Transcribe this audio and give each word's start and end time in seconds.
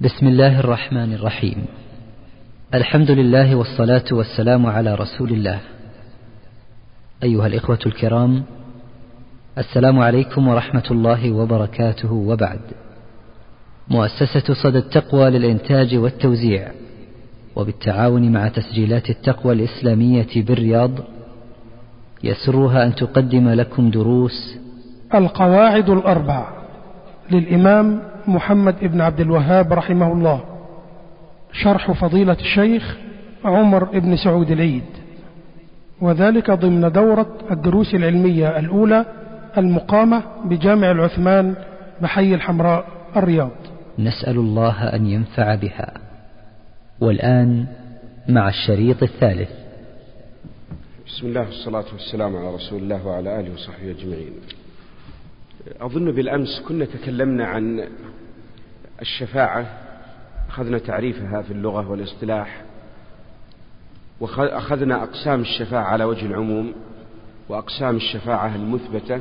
بسم 0.00 0.26
الله 0.26 0.60
الرحمن 0.60 1.12
الرحيم. 1.12 1.66
الحمد 2.74 3.10
لله 3.10 3.54
والصلاة 3.54 4.04
والسلام 4.12 4.66
على 4.66 4.94
رسول 4.94 5.30
الله. 5.30 5.60
أيها 7.22 7.46
الإخوة 7.46 7.78
الكرام 7.86 8.42
السلام 9.58 9.98
عليكم 9.98 10.48
ورحمة 10.48 10.82
الله 10.90 11.32
وبركاته 11.32 12.12
وبعد. 12.12 12.60
مؤسسة 13.88 14.54
صدى 14.54 14.78
التقوى 14.78 15.30
للإنتاج 15.30 15.94
والتوزيع 15.96 16.70
وبالتعاون 17.56 18.32
مع 18.32 18.48
تسجيلات 18.48 19.10
التقوى 19.10 19.52
الإسلامية 19.52 20.28
بالرياض 20.36 20.90
يسرها 22.24 22.84
أن 22.84 22.94
تقدم 22.94 23.48
لكم 23.48 23.90
دروس 23.90 24.58
القواعد 25.14 25.90
الأربع 25.90 26.63
للإمام 27.30 28.00
محمد 28.26 28.74
بن 28.80 29.00
عبد 29.00 29.20
الوهاب 29.20 29.72
رحمه 29.72 30.12
الله. 30.12 30.44
شرح 31.52 31.92
فضيلة 31.92 32.36
الشيخ 32.40 32.96
عمر 33.44 33.84
بن 33.84 34.16
سعود 34.16 34.50
العيد. 34.50 34.84
وذلك 36.00 36.50
ضمن 36.50 36.92
دورة 36.92 37.38
الدروس 37.50 37.94
العلمية 37.94 38.58
الأولى 38.58 39.04
المقامة 39.58 40.22
بجامع 40.44 40.90
العثمان 40.90 41.54
بحي 42.00 42.34
الحمراء 42.34 42.86
الرياض. 43.16 43.50
نسأل 43.98 44.36
الله 44.36 44.88
أن 44.88 45.06
ينفع 45.06 45.54
بها. 45.54 45.92
والآن 47.00 47.66
مع 48.28 48.48
الشريط 48.48 49.02
الثالث. 49.02 49.50
بسم 51.06 51.26
الله 51.26 51.40
والصلاة 51.40 51.84
والسلام 51.92 52.36
على 52.36 52.54
رسول 52.54 52.82
الله 52.82 53.06
وعلى 53.06 53.40
آله 53.40 53.52
وصحبه 53.54 53.90
أجمعين. 53.90 54.32
أظن 55.80 56.12
بالأمس 56.12 56.62
كنا 56.68 56.84
تكلمنا 56.84 57.46
عن 57.46 57.88
الشفاعة 59.02 59.66
أخذنا 60.48 60.78
تعريفها 60.78 61.42
في 61.42 61.50
اللغة 61.50 61.90
والاصطلاح 61.90 62.62
وأخذنا 64.20 65.02
أقسام 65.02 65.40
الشفاعة 65.40 65.84
على 65.84 66.04
وجه 66.04 66.26
العموم 66.26 66.74
وأقسام 67.48 67.96
الشفاعة 67.96 68.54
المثبتة 68.56 69.20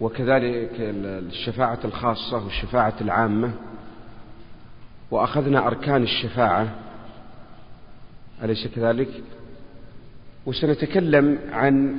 وكذلك 0.00 0.70
الشفاعة 0.78 1.78
الخاصة 1.84 2.44
والشفاعة 2.44 2.94
العامة 3.00 3.52
وأخذنا 5.10 5.66
أركان 5.66 6.02
الشفاعة 6.02 6.74
أليس 8.42 8.66
كذلك؟ 8.66 9.08
وسنتكلم 10.46 11.38
عن 11.52 11.98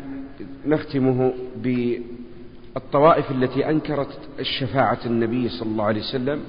نختمه 0.66 1.34
بالطوائف 2.80 3.32
التي 3.32 3.70
أنكرت 3.70 4.20
الشفاعة 4.40 5.00
النبي 5.06 5.50
صلى 5.50 5.70
الله 5.72 5.86
عليه 5.86 6.00
وسلم 6.00 6.44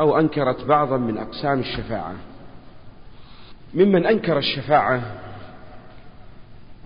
أو 0.00 0.18
أنكرت 0.18 0.64
بعضا 0.64 0.96
من 0.96 1.18
أقسام 1.18 1.60
الشفاعة. 1.60 2.14
ممن 3.74 4.06
أنكر 4.06 4.38
الشفاعة 4.38 5.02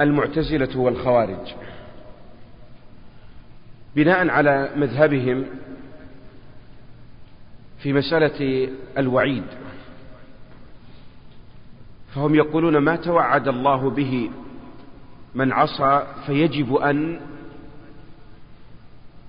المعتزلة 0.00 0.78
والخوارج. 0.78 1.54
بناء 3.96 4.28
على 4.28 4.70
مذهبهم 4.76 5.44
في 7.82 7.92
مسألة 7.92 8.68
الوعيد. 8.98 9.44
فهم 12.14 12.34
يقولون 12.34 12.78
ما 12.78 12.96
توعد 12.96 13.48
الله 13.48 13.90
به 13.90 14.30
من 15.34 15.52
عصى 15.52 16.06
فيجب 16.26 16.74
أن 16.74 17.20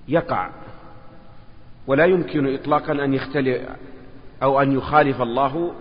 يقع. 0.08 0.50
ولا 1.86 2.04
يمكن 2.04 2.54
إطلاقا 2.54 2.92
أن 2.92 3.14
يختلف 3.14 3.62
أو 4.42 4.62
أن 4.62 4.72
يخالف 4.72 5.22
الله 5.22 5.74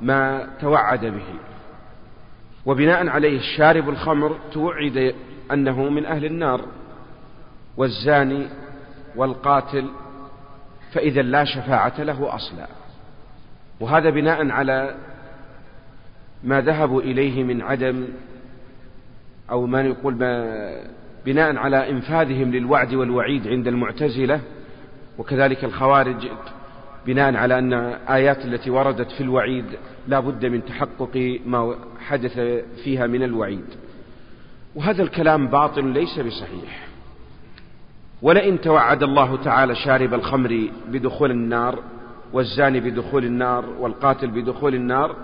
ما 0.00 0.48
توعد 0.60 1.04
به. 1.04 1.34
وبناء 2.66 3.08
عليه 3.08 3.38
الشارب 3.38 3.88
الخمر 3.88 4.38
توعد 4.52 5.14
أنه 5.52 5.82
من 5.82 6.06
أهل 6.06 6.24
النار 6.24 6.64
والزاني 7.76 8.46
والقاتل 9.16 9.90
فإذا 10.92 11.22
لا 11.22 11.44
شفاعة 11.44 12.02
له 12.02 12.34
أصلا. 12.34 12.66
وهذا 13.80 14.10
بناء 14.10 14.50
على 14.50 14.94
ما 16.44 16.60
ذهبوا 16.60 17.02
إليه 17.02 17.44
من 17.44 17.62
عدم 17.62 18.08
أو 19.50 19.66
ما 19.66 19.82
يقول 19.82 20.14
ما 20.14 20.80
بناء 21.28 21.56
على 21.56 21.90
إنفاذهم 21.90 22.50
للوعد 22.50 22.94
والوعيد 22.94 23.48
عند 23.48 23.68
المعتزلة 23.68 24.40
وكذلك 25.18 25.64
الخوارج 25.64 26.28
بناء 27.06 27.36
على 27.36 27.58
أن 27.58 27.72
آيات 28.08 28.44
التي 28.44 28.70
وردت 28.70 29.10
في 29.10 29.20
الوعيد 29.20 29.64
لا 30.06 30.20
بد 30.20 30.46
من 30.46 30.64
تحقق 30.64 31.40
ما 31.46 31.74
حدث 32.06 32.40
فيها 32.84 33.06
من 33.06 33.22
الوعيد. 33.22 33.64
وهذا 34.74 35.02
الكلام 35.02 35.48
باطل 35.48 35.86
ليس 35.86 36.18
بصحيح. 36.18 36.88
ولئن 38.22 38.60
توعد 38.60 39.02
الله 39.02 39.36
تعالى 39.36 39.74
شارب 39.74 40.14
الخمر 40.14 40.68
بدخول 40.88 41.30
النار 41.30 41.78
والزاني 42.32 42.80
بدخول 42.80 43.24
النار 43.24 43.64
والقاتل 43.80 44.26
بدخول 44.26 44.74
النار 44.74 45.16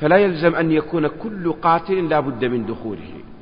فلا 0.00 0.16
يلزم 0.16 0.54
أن 0.54 0.72
يكون 0.72 1.06
كل 1.06 1.52
قاتل 1.52 2.08
لا 2.08 2.20
بد 2.20 2.44
من 2.44 2.66
دخوله. 2.66 3.33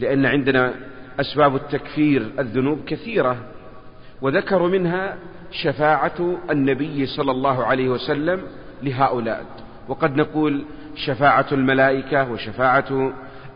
لأن 0.00 0.26
عندنا 0.26 0.74
أسباب 1.20 1.56
التكفير 1.56 2.30
الذنوب 2.38 2.84
كثيرة 2.86 3.36
وذكروا 4.22 4.68
منها 4.68 5.16
شفاعة 5.50 6.36
النبي 6.50 7.06
صلى 7.06 7.30
الله 7.30 7.64
عليه 7.64 7.88
وسلم 7.88 8.42
لهؤلاء. 8.82 9.44
وقد 9.88 10.16
نقول 10.16 10.64
شفاعة 10.96 11.46
الملائكة 11.52 12.32
وشفاعة 12.32 13.12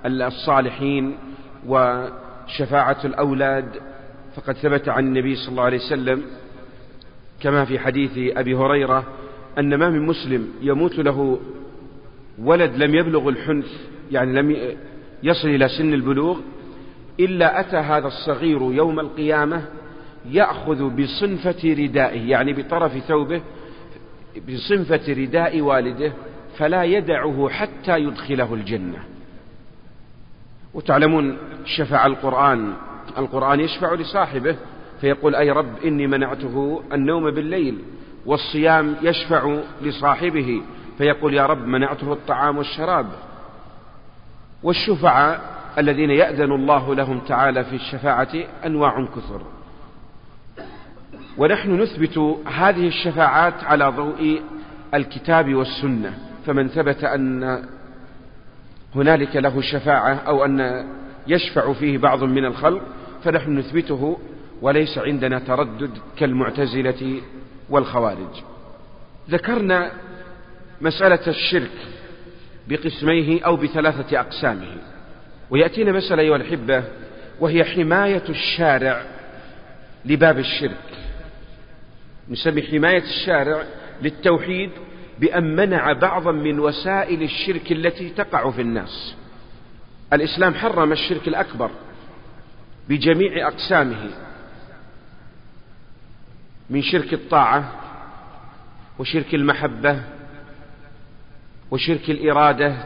الصالحين 0.06 1.18
وشفاعة 1.66 2.98
الأولاد. 3.04 3.68
فقد 4.36 4.54
ثبت 4.54 4.88
عن 4.88 5.06
النبي 5.06 5.36
صلى 5.36 5.48
الله 5.48 5.62
عليه 5.62 5.78
وسلم 5.78 6.22
كما 7.40 7.64
في 7.64 7.78
حديث 7.78 8.36
أبي 8.36 8.54
هريرة 8.54 9.04
أن 9.58 9.74
ما 9.74 9.90
من 9.90 10.06
مسلم 10.06 10.48
يموت 10.62 10.98
له 10.98 11.40
ولد 12.38 12.76
لم 12.76 12.94
يبلغ 12.94 13.28
الحنث 13.28 13.66
يعني 14.10 14.32
لم 14.32 14.76
يصل 15.22 15.48
إلى 15.48 15.68
سن 15.68 15.94
البلوغ 15.94 16.38
إلا 17.20 17.60
أتى 17.60 17.76
هذا 17.76 18.06
الصغير 18.06 18.60
يوم 18.62 19.00
القيامة 19.00 19.62
يأخذ 20.30 20.90
بصنفة 20.90 21.74
ردائه 21.78 22.30
يعني 22.30 22.52
بطرف 22.52 22.98
ثوبه 22.98 23.40
بصنفة 24.48 25.12
رداء 25.12 25.60
والده 25.60 26.12
فلا 26.58 26.84
يدعه 26.84 27.48
حتى 27.48 27.98
يدخله 27.98 28.54
الجنة. 28.54 28.98
وتعلمون 30.74 31.38
شفع 31.64 32.06
القرآن 32.06 32.72
القرآن 33.18 33.60
يشفع 33.60 33.94
لصاحبه 33.94 34.56
فيقول 35.00 35.34
أي 35.34 35.50
رب 35.50 35.78
إني 35.84 36.06
منعته 36.06 36.82
النوم 36.92 37.30
بالليل 37.30 37.78
والصيام 38.26 38.96
يشفع 39.02 39.58
لصاحبه 39.82 40.62
فيقول 40.98 41.34
يا 41.34 41.46
رب 41.46 41.66
منعته 41.66 42.12
الطعام 42.12 42.58
والشراب. 42.58 43.06
والشفعاء 44.62 45.40
الذين 45.78 46.10
يأذن 46.10 46.52
الله 46.52 46.94
لهم 46.94 47.20
تعالى 47.20 47.64
في 47.64 47.76
الشفاعة 47.76 48.28
أنواع 48.66 49.04
كثر. 49.04 49.42
ونحن 51.38 51.80
نثبت 51.80 52.18
هذه 52.46 52.86
الشفاعات 52.86 53.64
على 53.64 53.88
ضوء 53.88 54.42
الكتاب 54.94 55.54
والسنة. 55.54 56.14
فمن 56.46 56.68
ثبت 56.68 57.04
أن 57.04 57.62
هنالك 58.94 59.36
له 59.36 59.60
شفاعة 59.60 60.14
أو 60.14 60.44
أن 60.44 60.86
يشفع 61.26 61.72
فيه 61.72 61.98
بعض 61.98 62.22
من 62.24 62.44
الخلق 62.44 62.82
فنحن 63.24 63.58
نثبته 63.58 64.18
وليس 64.62 64.98
عندنا 64.98 65.38
تردد 65.38 65.90
كالمعتزلة 66.18 67.20
والخوارج. 67.70 68.42
ذكرنا 69.30 69.90
مسألة 70.80 71.26
الشرك. 71.26 71.70
بقسميه 72.68 73.44
أو 73.44 73.56
بثلاثة 73.56 74.20
أقسامه. 74.20 74.76
ويأتينا 75.50 75.92
مسألة 75.92 76.22
أيها 76.22 76.36
الأحبة 76.36 76.84
وهي 77.40 77.64
حماية 77.64 78.24
الشارع 78.28 79.02
لباب 80.04 80.38
الشرك. 80.38 80.98
نسمي 82.28 82.62
حماية 82.62 83.02
الشارع 83.02 83.64
للتوحيد 84.02 84.70
بأن 85.18 85.56
منع 85.56 85.92
بعضا 85.92 86.32
من 86.32 86.60
وسائل 86.60 87.22
الشرك 87.22 87.72
التي 87.72 88.08
تقع 88.10 88.50
في 88.50 88.60
الناس. 88.60 89.14
الإسلام 90.12 90.54
حرم 90.54 90.92
الشرك 90.92 91.28
الأكبر 91.28 91.70
بجميع 92.88 93.48
أقسامه 93.48 94.10
من 96.70 96.82
شرك 96.82 97.12
الطاعة 97.12 97.72
وشرك 98.98 99.34
المحبة 99.34 100.02
وشرك 101.72 102.10
الإرادة. 102.10 102.76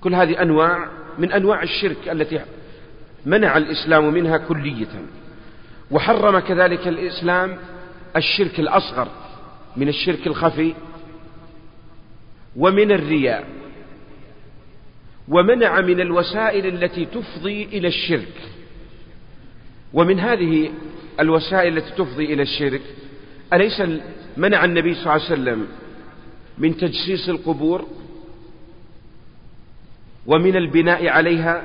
كل 0.00 0.14
هذه 0.14 0.42
أنواع 0.42 0.88
من 1.18 1.32
أنواع 1.32 1.62
الشرك 1.62 2.08
التي 2.08 2.40
منع 3.26 3.56
الإسلام 3.56 4.14
منها 4.14 4.36
كلية. 4.36 4.88
وحرم 5.90 6.38
كذلك 6.38 6.88
الإسلام 6.88 7.56
الشرك 8.16 8.60
الأصغر 8.60 9.08
من 9.76 9.88
الشرك 9.88 10.26
الخفي 10.26 10.74
ومن 12.56 12.92
الرياء. 12.92 13.44
ومنع 15.28 15.80
من 15.80 16.00
الوسائل 16.00 16.66
التي 16.66 17.04
تفضي 17.04 17.64
إلى 17.64 17.88
الشرك. 17.88 18.36
ومن 19.94 20.20
هذه 20.20 20.70
الوسائل 21.20 21.78
التي 21.78 21.90
تفضي 21.90 22.24
إلى 22.24 22.42
الشرك 22.42 22.82
أليس 23.52 23.82
منع 24.36 24.64
النبي 24.64 24.94
صلى 24.94 25.02
الله 25.02 25.12
عليه 25.12 25.24
وسلم 25.24 25.66
من 26.60 26.76
تجسيس 26.76 27.28
القبور 27.28 27.86
ومن 30.26 30.56
البناء 30.56 31.08
عليها 31.08 31.62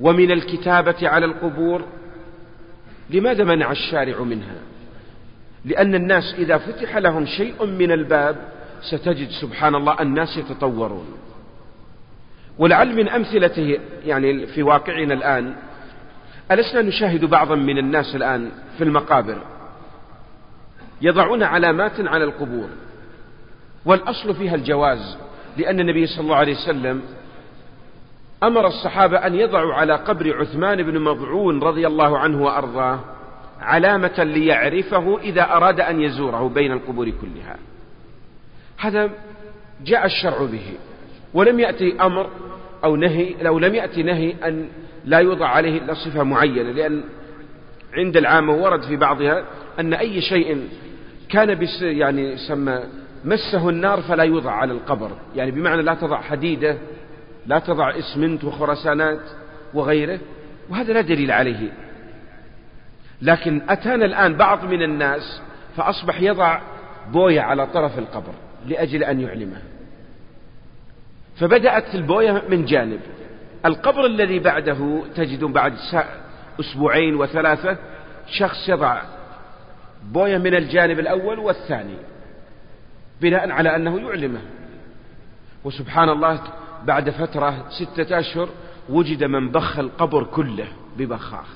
ومن 0.00 0.30
الكتابة 0.30 1.08
على 1.08 1.26
القبور. 1.26 1.84
لماذا 3.10 3.44
منع 3.44 3.72
الشارع 3.72 4.22
منها؟ 4.22 4.56
لأن 5.64 5.94
الناس 5.94 6.34
إذا 6.38 6.58
فتح 6.58 6.96
لهم 6.96 7.26
شيء 7.26 7.66
من 7.66 7.92
الباب 7.92 8.36
ستجد 8.90 9.28
سبحان 9.40 9.74
الله 9.74 10.02
الناس 10.02 10.36
يتطورون. 10.36 11.06
ولعل 12.58 12.96
من 12.96 13.08
أمثلته 13.08 13.78
يعني 14.04 14.46
في 14.46 14.62
واقعنا 14.62 15.14
الآن 15.14 15.54
ألسنا 16.50 16.82
نشاهد 16.82 17.24
بعضا 17.24 17.54
من 17.54 17.78
الناس 17.78 18.16
الآن 18.16 18.50
في 18.78 18.84
المقابر 18.84 19.38
يضعون 21.02 21.42
علامات 21.42 22.00
على 22.00 22.24
القبور. 22.24 22.68
والأصل 23.86 24.34
فيها 24.34 24.54
الجواز 24.54 25.18
لأن 25.56 25.80
النبي 25.80 26.06
صلى 26.06 26.20
الله 26.20 26.36
عليه 26.36 26.54
وسلم 26.54 27.02
أمر 28.42 28.66
الصحابة 28.66 29.18
أن 29.18 29.34
يضعوا 29.34 29.74
على 29.74 29.94
قبر 29.94 30.40
عثمان 30.40 30.82
بن 30.82 31.00
مضعون 31.00 31.62
رضي 31.62 31.86
الله 31.86 32.18
عنه 32.18 32.42
وأرضاه 32.42 33.00
علامة 33.60 34.24
ليعرفه 34.24 35.18
إذا 35.18 35.42
أراد 35.42 35.80
أن 35.80 36.00
يزوره 36.00 36.48
بين 36.48 36.72
القبور 36.72 37.10
كلها. 37.10 37.56
هذا 38.78 39.10
جاء 39.84 40.06
الشرع 40.06 40.38
به 40.44 40.72
ولم 41.34 41.60
يأتي 41.60 41.96
أمر 42.00 42.30
أو 42.84 42.96
نهي 42.96 43.34
لو 43.42 43.58
لم 43.58 43.74
يأتي 43.74 44.02
نهي 44.02 44.34
أن 44.44 44.68
لا 45.04 45.18
يوضع 45.18 45.48
عليه 45.48 45.78
إلا 45.78 45.94
صفة 45.94 46.22
معينة 46.22 46.70
لأن 46.70 47.04
عند 47.96 48.16
العامة 48.16 48.52
ورد 48.52 48.82
في 48.82 48.96
بعضها 48.96 49.44
أن 49.80 49.94
أي 49.94 50.20
شيء 50.20 50.68
كان 51.28 51.58
بس 51.58 51.82
يعني 51.82 52.32
يسمى 52.32 52.80
مسه 53.24 53.68
النار 53.68 54.02
فلا 54.02 54.24
يوضع 54.24 54.52
على 54.52 54.72
القبر. 54.72 55.10
يعني 55.36 55.50
بمعنى 55.50 55.82
لا 55.82 55.94
تضع 55.94 56.20
حديدة 56.20 56.78
لا 57.46 57.58
تضع 57.58 57.98
إسمنت 57.98 58.44
وخرسانات 58.44 59.20
وغيره 59.74 60.18
وهذا 60.70 60.92
لا 60.92 61.00
دليل 61.00 61.30
عليه. 61.30 61.72
لكن 63.22 63.62
أتانا 63.68 64.04
الآن 64.04 64.36
بعض 64.36 64.64
من 64.64 64.82
الناس 64.82 65.42
فأصبح 65.76 66.20
يضع 66.20 66.60
بوية 67.12 67.40
على 67.40 67.66
طرف 67.66 67.98
القبر 67.98 68.32
لأجل 68.66 69.04
أن 69.04 69.20
يعلمه. 69.20 69.62
فبدأت 71.36 71.94
البوية 71.94 72.42
من 72.48 72.64
جانب. 72.64 73.00
القبر 73.66 74.06
الذي 74.06 74.38
بعده 74.38 75.02
تجد 75.16 75.44
بعد 75.44 75.74
أسبوعين 76.60 77.14
وثلاثة 77.14 77.76
شخص 78.26 78.68
يضع 78.68 79.02
بوية 80.02 80.38
من 80.38 80.54
الجانب 80.54 80.98
الأول 80.98 81.38
والثاني. 81.38 81.96
بناء 83.20 83.50
على 83.50 83.76
أنه 83.76 84.00
يعلمه. 84.00 84.40
وسبحان 85.64 86.08
الله 86.08 86.40
بعد 86.84 87.10
فترة 87.10 87.64
ستة 87.68 88.18
أشهر 88.18 88.48
وجد 88.88 89.24
من 89.24 89.50
بخ 89.50 89.78
القبر 89.78 90.24
كله 90.24 90.66
ببخاخ. 90.96 91.46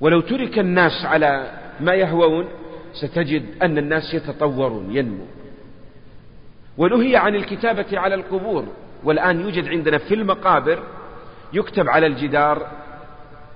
ولو 0.00 0.20
ترك 0.20 0.58
الناس 0.58 1.04
على 1.04 1.50
ما 1.80 1.94
يهوون 1.94 2.48
ستجد 2.92 3.62
أن 3.62 3.78
الناس 3.78 4.14
يتطورون 4.14 4.96
ينمو. 4.96 5.26
ونهي 6.78 7.16
عن 7.16 7.34
الكتابة 7.34 7.98
على 7.98 8.14
القبور. 8.14 8.64
والآن 9.04 9.40
يوجد 9.40 9.68
عندنا 9.68 9.98
في 9.98 10.14
المقابر 10.14 10.82
يكتب 11.52 11.88
على 11.88 12.06
الجدار 12.06 12.66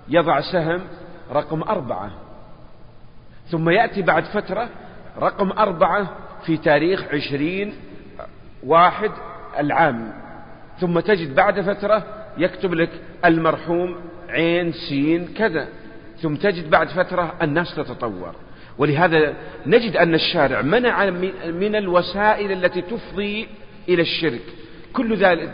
يضع 0.08 0.40
سهم 0.40 0.80
رقم 1.32 1.62
أربعة. 1.62 2.10
ثم 3.48 3.70
يأتي 3.70 4.02
بعد 4.02 4.24
فترة 4.24 4.68
رقم 5.18 5.50
أربعة 5.50 6.16
في 6.46 6.56
تاريخ 6.56 7.04
عشرين 7.12 7.72
واحد 8.62 9.10
العام. 9.58 10.12
ثم 10.80 11.00
تجد 11.00 11.34
بعد 11.34 11.60
فترة 11.60 12.06
يكتب 12.38 12.74
لك 12.74 12.90
المرحوم 13.24 13.96
عين 14.28 14.72
سين 14.72 15.28
كذا. 15.38 15.68
ثم 16.22 16.34
تجد 16.34 16.70
بعد 16.70 16.88
فترة 16.88 17.34
الناس 17.42 17.74
تتطور. 17.74 18.34
ولهذا 18.78 19.34
نجد 19.66 19.96
أن 19.96 20.14
الشارع 20.14 20.62
منع 20.62 21.10
من 21.46 21.76
الوسائل 21.76 22.52
التي 22.52 22.82
تفضي 22.82 23.48
إلى 23.88 24.02
الشرك. 24.02 24.42
كل 24.92 25.16
ذلك 25.16 25.52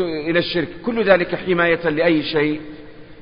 إلى 0.00 0.38
الشرك. 0.38 0.68
كل 0.86 1.04
ذلك 1.04 1.34
حماية 1.34 1.88
لأي 1.88 2.22
شيء؟ 2.22 2.60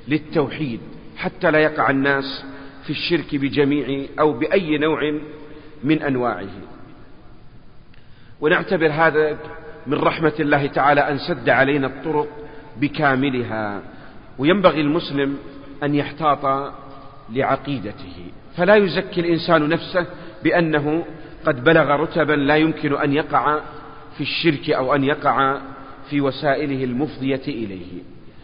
للتوحيد. 0.08 0.80
حتى 1.16 1.50
لا 1.50 1.58
يقع 1.58 1.90
الناس 1.90 2.44
في 2.84 2.90
الشرك 2.90 3.36
بجميع 3.36 4.06
أو 4.20 4.32
بأي 4.32 4.78
نوع 4.78 5.20
من 5.84 6.02
أنواعه. 6.02 6.67
ونعتبر 8.40 8.90
هذا 8.90 9.38
من 9.86 9.98
رحمة 9.98 10.32
الله 10.40 10.66
تعالى 10.66 11.00
أن 11.00 11.18
سد 11.18 11.48
علينا 11.48 11.86
الطرق 11.86 12.28
بكاملها. 12.76 13.80
وينبغي 14.38 14.80
المسلم 14.80 15.36
أن 15.82 15.94
يحتاط 15.94 16.72
لعقيدته. 17.32 18.16
فلا 18.56 18.76
يزكي 18.76 19.20
الإنسان 19.20 19.68
نفسه 19.68 20.06
بأنه 20.44 21.04
قد 21.46 21.64
بلغ 21.64 21.90
رتبا 21.90 22.32
لا 22.32 22.56
يمكن 22.56 22.94
أن 22.94 23.12
يقع 23.12 23.60
في 24.16 24.20
الشرك 24.20 24.70
أو 24.70 24.94
أن 24.94 25.04
يقع 25.04 25.58
في 26.10 26.20
وسائله 26.20 26.84
المفضية 26.84 27.42
إليه. 27.48 28.02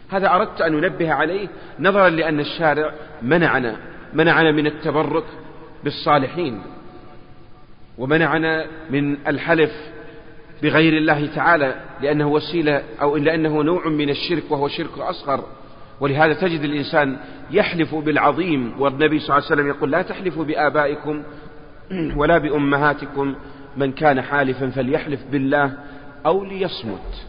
هذا 0.09 0.35
أردت 0.35 0.61
أن 0.61 0.83
أنبه 0.83 1.13
عليه 1.13 1.47
نظرا 1.79 2.09
لأن 2.09 2.39
الشارع 2.39 2.91
منعنا 3.21 3.77
منعنا 4.13 4.51
من 4.51 4.67
التبرك 4.67 5.25
بالصالحين. 5.83 6.61
ومنعنا 7.97 8.65
من 8.89 9.17
الحلف 9.27 9.71
بغير 10.63 10.97
الله 10.97 11.27
تعالى 11.35 11.75
لأنه 12.01 12.27
وسيلة 12.27 12.83
أو 13.01 13.17
لأنه 13.17 13.63
نوع 13.63 13.87
من 13.87 14.09
الشرك 14.09 14.43
وهو 14.49 14.67
شرك 14.67 14.97
أصغر. 14.97 15.43
ولهذا 15.99 16.33
تجد 16.33 16.61
الإنسان 16.61 17.17
يحلف 17.51 17.95
بالعظيم 17.95 18.81
والنبي 18.81 19.19
صلى 19.19 19.37
الله 19.37 19.45
عليه 19.45 19.55
وسلم 19.55 19.67
يقول 19.67 19.91
لا 19.91 20.01
تحلفوا 20.01 20.43
بآبائكم 20.43 21.23
ولا 22.15 22.37
بأمهاتكم. 22.37 23.35
من 23.77 23.91
كان 23.91 24.21
حالفا 24.21 24.69
فليحلف 24.69 25.19
بالله 25.31 25.73
أو 26.25 26.43
ليصمت. 26.43 27.25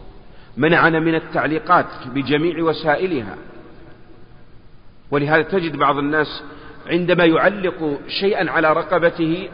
منعنا 0.57 0.99
من 0.99 1.15
التعليقات 1.15 2.07
بجميع 2.15 2.63
وسائلها. 2.63 3.35
ولهذا 5.11 5.41
تجد 5.41 5.75
بعض 5.75 5.97
الناس 5.97 6.43
عندما 6.87 7.25
يعلق 7.25 7.99
شيئا 8.07 8.51
على 8.51 8.73
رقبته 8.73 9.49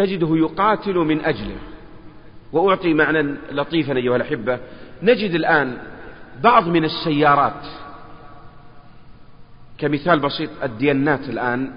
تجده 0.00 0.36
يقاتل 0.36 0.94
من 0.94 1.24
أجله. 1.24 1.56
وأعطي 2.52 2.94
معنى 2.94 3.36
لطيفا 3.52 3.96
أيها 3.96 4.16
الأحبة. 4.16 4.58
نجد 5.02 5.34
الآن 5.34 5.76
بعض 6.42 6.68
من 6.68 6.84
السيارات. 6.84 7.66
كمثال 9.78 10.20
بسيط 10.20 10.50
الديانات 10.62 11.28
الآن. 11.28 11.72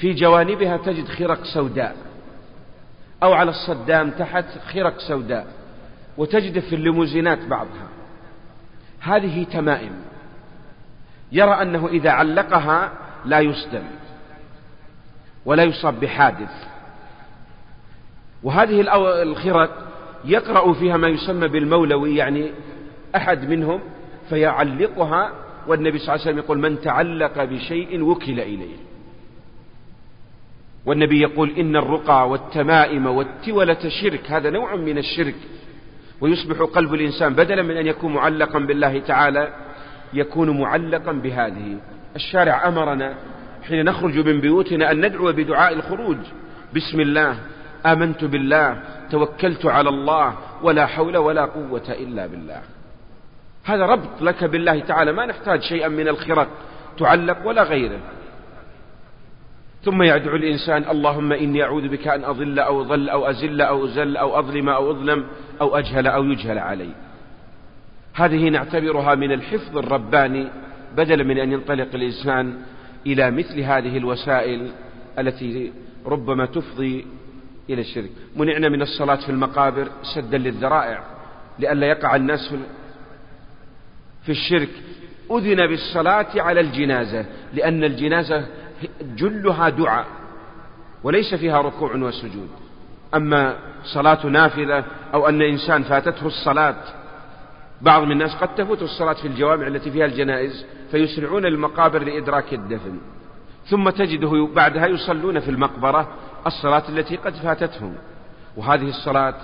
في 0.00 0.12
جوانبها 0.12 0.76
تجد 0.76 1.08
خرق 1.08 1.44
سوداء. 1.44 1.96
أو 3.22 3.32
على 3.32 3.50
الصدام 3.50 4.10
تحت 4.10 4.44
خرق 4.72 4.98
سوداء. 4.98 5.46
وتجد 6.16 6.58
في 6.58 6.74
الليموزينات 6.74 7.44
بعضها. 7.44 7.88
هذه 9.00 9.44
تمائم. 9.44 9.92
يرى 11.32 11.62
أنه 11.62 11.88
إذا 11.88 12.10
علقها 12.10 12.92
لا 13.24 13.40
يصدم. 13.40 13.84
ولا 15.44 15.62
يصاب 15.62 16.00
بحادث. 16.00 16.77
وهذه 18.42 18.84
الخرق 19.22 19.70
يقرأ 20.24 20.72
فيها 20.72 20.96
ما 20.96 21.08
يسمى 21.08 21.48
بالمولوي 21.48 22.16
يعني 22.16 22.50
أحد 23.16 23.50
منهم 23.50 23.80
فيعلقها 24.28 25.32
والنبي 25.66 25.98
صلى 25.98 26.08
الله 26.08 26.12
عليه 26.12 26.22
وسلم 26.22 26.38
يقول 26.38 26.58
من 26.58 26.80
تعلق 26.80 27.44
بشيء 27.44 28.02
وكل 28.02 28.40
إليه 28.40 28.76
والنبي 30.86 31.20
يقول 31.20 31.50
إن 31.50 31.76
الرقى 31.76 32.28
والتمائم 32.28 33.06
والتولة 33.06 33.88
شرك 34.02 34.30
هذا 34.30 34.50
نوع 34.50 34.76
من 34.76 34.98
الشرك. 34.98 35.34
ويصبح 36.20 36.56
قلب 36.56 36.94
الإنسان 36.94 37.34
بدلا 37.34 37.62
من 37.62 37.76
أن 37.76 37.86
يكون 37.86 38.14
معلقا 38.14 38.58
بالله 38.58 38.98
تعالى 38.98 39.52
يكون 40.12 40.60
معلقا 40.60 41.12
بهذه. 41.12 41.76
الشارع 42.16 42.68
أمرنا 42.68 43.14
حين 43.62 43.84
نخرج 43.84 44.18
من 44.18 44.40
بيوتنا 44.40 44.90
أن 44.90 45.06
ندعو 45.06 45.32
بدعاء 45.32 45.72
الخروج. 45.72 46.16
بسم 46.76 47.00
الله. 47.00 47.38
آمنت 47.86 48.24
بالله 48.24 48.82
توكلت 49.10 49.66
على 49.66 49.88
الله 49.88 50.34
ولا 50.62 50.86
حول 50.86 51.16
ولا 51.16 51.44
قوة 51.44 51.88
إلا 51.88 52.26
بالله. 52.26 52.62
هذا 53.64 53.86
ربط 53.86 54.22
لك 54.22 54.44
بالله 54.44 54.80
تعالى 54.80 55.12
ما 55.12 55.26
نحتاج 55.26 55.62
شيئا 55.62 55.88
من 55.88 56.08
الخرق 56.08 56.48
تعلق 56.98 57.46
ولا 57.46 57.62
غيره. 57.62 58.00
ثم 59.84 60.02
يدعو 60.02 60.36
الإنسان 60.36 60.84
اللهم 60.90 61.32
إني 61.32 61.62
أعوذ 61.62 61.88
بك 61.88 62.08
أن 62.08 62.24
أضل 62.24 62.58
أو 62.58 62.82
ضل 62.82 63.08
أو 63.08 63.30
أزل 63.30 63.60
أو 63.60 63.84
أزل 63.84 64.16
أو 64.16 64.38
أظلم 64.38 64.68
أو 64.68 64.90
أظلم 64.90 65.24
أو 65.60 65.76
أجهل 65.76 66.06
أو 66.06 66.24
يجهل 66.24 66.58
علي. 66.58 66.90
هذه 68.14 68.48
نعتبرها 68.48 69.14
من 69.14 69.32
الحفظ 69.32 69.78
الرباني 69.78 70.48
بدلا 70.96 71.24
من 71.24 71.38
أن 71.38 71.52
ينطلق 71.52 71.88
الإنسان 71.94 72.54
إلى 73.06 73.30
مثل 73.30 73.60
هذه 73.60 73.96
الوسائل 73.96 74.70
التي 75.18 75.72
ربما 76.06 76.46
تفضي 76.46 77.06
إلى 77.70 77.80
الشرك. 77.80 78.10
منعنا 78.36 78.68
من 78.68 78.82
الصلاة 78.82 79.16
في 79.16 79.28
المقابر 79.28 79.88
سدا 80.14 80.38
للذرائع 80.38 81.04
لئلا 81.58 81.86
يقع 81.86 82.16
الناس 82.16 82.54
في 84.22 84.32
الشرك. 84.32 84.70
أذن 85.30 85.66
بالصلاة 85.66 86.26
على 86.36 86.60
الجنازة 86.60 87.26
لأن 87.54 87.84
الجنازة 87.84 88.46
جلها 89.02 89.68
دعاء 89.68 90.06
وليس 91.02 91.34
فيها 91.34 91.60
ركوع 91.60 91.96
وسجود. 91.96 92.48
أما 93.14 93.56
صلاة 93.84 94.26
نافذة 94.26 94.84
أو 95.14 95.28
أن 95.28 95.42
إنسان 95.42 95.82
فاتته 95.82 96.26
الصلاة 96.26 96.76
بعض 97.82 98.02
من 98.02 98.12
الناس 98.12 98.34
قد 98.34 98.54
تفوت 98.54 98.82
الصلاة 98.82 99.12
في 99.12 99.28
الجوامع 99.28 99.66
التي 99.66 99.90
فيها 99.90 100.06
الجنائز 100.06 100.66
فيسرعون 100.90 101.46
المقابر 101.46 102.02
لإدراك 102.02 102.54
الدفن. 102.54 102.98
ثم 103.66 103.90
تجده 103.90 104.48
بعدها 104.54 104.86
يصلون 104.86 105.40
في 105.40 105.50
المقبرة 105.50 106.08
الصلاة 106.46 106.82
التي 106.88 107.16
قد 107.16 107.34
فاتتهم. 107.34 107.94
وهذه 108.56 108.88
الصلاة 108.88 109.34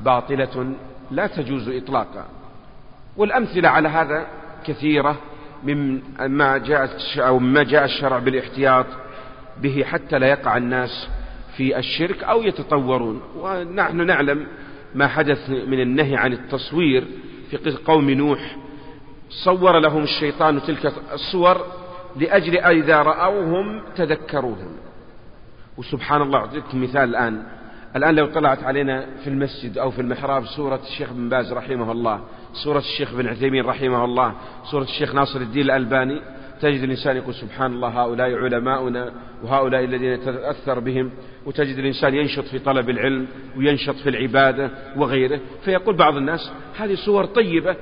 باطلة 0.00 0.72
لا 1.10 1.26
تجوز 1.26 1.68
إطلاقا. 1.68 2.24
والأمثلة 3.16 3.68
على 3.68 3.88
هذا 3.88 4.26
كثيرة 4.66 5.16
من 5.64 6.00
ما 6.28 6.58
جاء 6.58 6.90
أو 7.18 7.38
ما 7.38 7.62
جاء 7.62 7.84
الشرع 7.84 8.18
بالاحتياط 8.18 8.86
به 9.62 9.84
حتى 9.84 10.18
لا 10.18 10.26
يقع 10.26 10.56
الناس 10.56 11.08
في 11.56 11.78
الشرك 11.78 12.24
أو 12.24 12.42
يتطورون. 12.42 13.22
ونحن 13.36 14.06
نعلم 14.06 14.46
ما 14.94 15.06
حدث 15.06 15.50
من 15.50 15.80
النهي 15.80 16.16
عن 16.16 16.32
التصوير 16.32 17.04
في 17.50 17.76
قوم 17.84 18.10
نوح. 18.10 18.56
صور 19.30 19.78
لهم 19.78 20.02
الشيطان 20.02 20.62
تلك 20.62 20.92
الصور 21.12 21.66
لأجل 22.16 22.58
إذا 22.58 23.02
رأوهم 23.02 23.82
تذكروهم. 23.96 24.76
وسبحان 25.76 26.22
الله 26.22 26.38
أعطيكم 26.38 26.82
مثال 26.82 27.08
الآن. 27.08 27.42
الآن 27.96 28.14
لو 28.14 28.26
طلعت 28.26 28.62
علينا 28.62 29.06
في 29.24 29.30
المسجد 29.30 29.78
أو 29.78 29.90
في 29.90 30.00
المحراب 30.00 30.46
سورة 30.46 30.80
الشيخ 30.82 31.12
بن 31.12 31.28
باز 31.28 31.52
رحمه 31.52 31.92
الله 31.92 32.20
سورة 32.64 32.78
الشيخ 32.78 33.14
بن 33.14 33.26
عثيمين 33.26 33.64
رحمه 33.64 34.04
الله 34.04 34.34
سورة 34.70 34.82
الشيخ 34.82 35.14
ناصر 35.14 35.40
الدين 35.40 35.62
الألباني 35.62 36.20
تجد 36.60 36.82
الإنسان 36.82 37.16
يقول 37.16 37.34
سبحان 37.34 37.72
الله 37.72 37.88
هؤلاء 37.88 38.34
علماؤنا 38.34 39.12
وهؤلاء 39.42 39.84
الذين 39.84 40.12
يتأثر 40.12 40.78
بهم 40.78 41.10
وتجد 41.46 41.78
الإنسان 41.78 42.14
ينشط 42.14 42.44
في 42.44 42.58
طلب 42.58 42.90
العلم 42.90 43.26
وينشط 43.56 43.94
في 43.94 44.08
العبادة 44.08 44.70
وغيره. 44.96 45.40
فيقول 45.64 45.96
بعض 45.96 46.16
الناس 46.16 46.52
هذه 46.78 46.94
صور 46.94 47.24
طيبة 47.24 47.76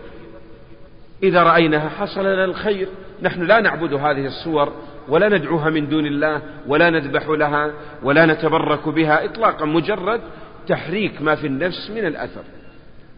إذا 1.22 1.42
رأيناها 1.42 1.88
حصل 1.88 2.20
لنا 2.20 2.44
الخير. 2.44 2.88
نحن 3.22 3.42
لا 3.42 3.60
نعبد 3.60 3.94
هذه 3.94 4.26
الصور 4.26 4.72
ولا 5.08 5.28
ندعوها 5.28 5.70
من 5.70 5.88
دون 5.88 6.06
الله 6.06 6.42
ولا 6.66 6.90
نذبح 6.90 7.28
لها 7.28 7.72
ولا 8.02 8.26
نتبرك 8.26 8.88
بها 8.88 9.24
إطلاقا 9.24 9.64
مجرد 9.64 10.20
تحريك 10.68 11.22
ما 11.22 11.34
في 11.34 11.46
النفس 11.46 11.90
من 11.90 12.06
الأثر 12.06 12.42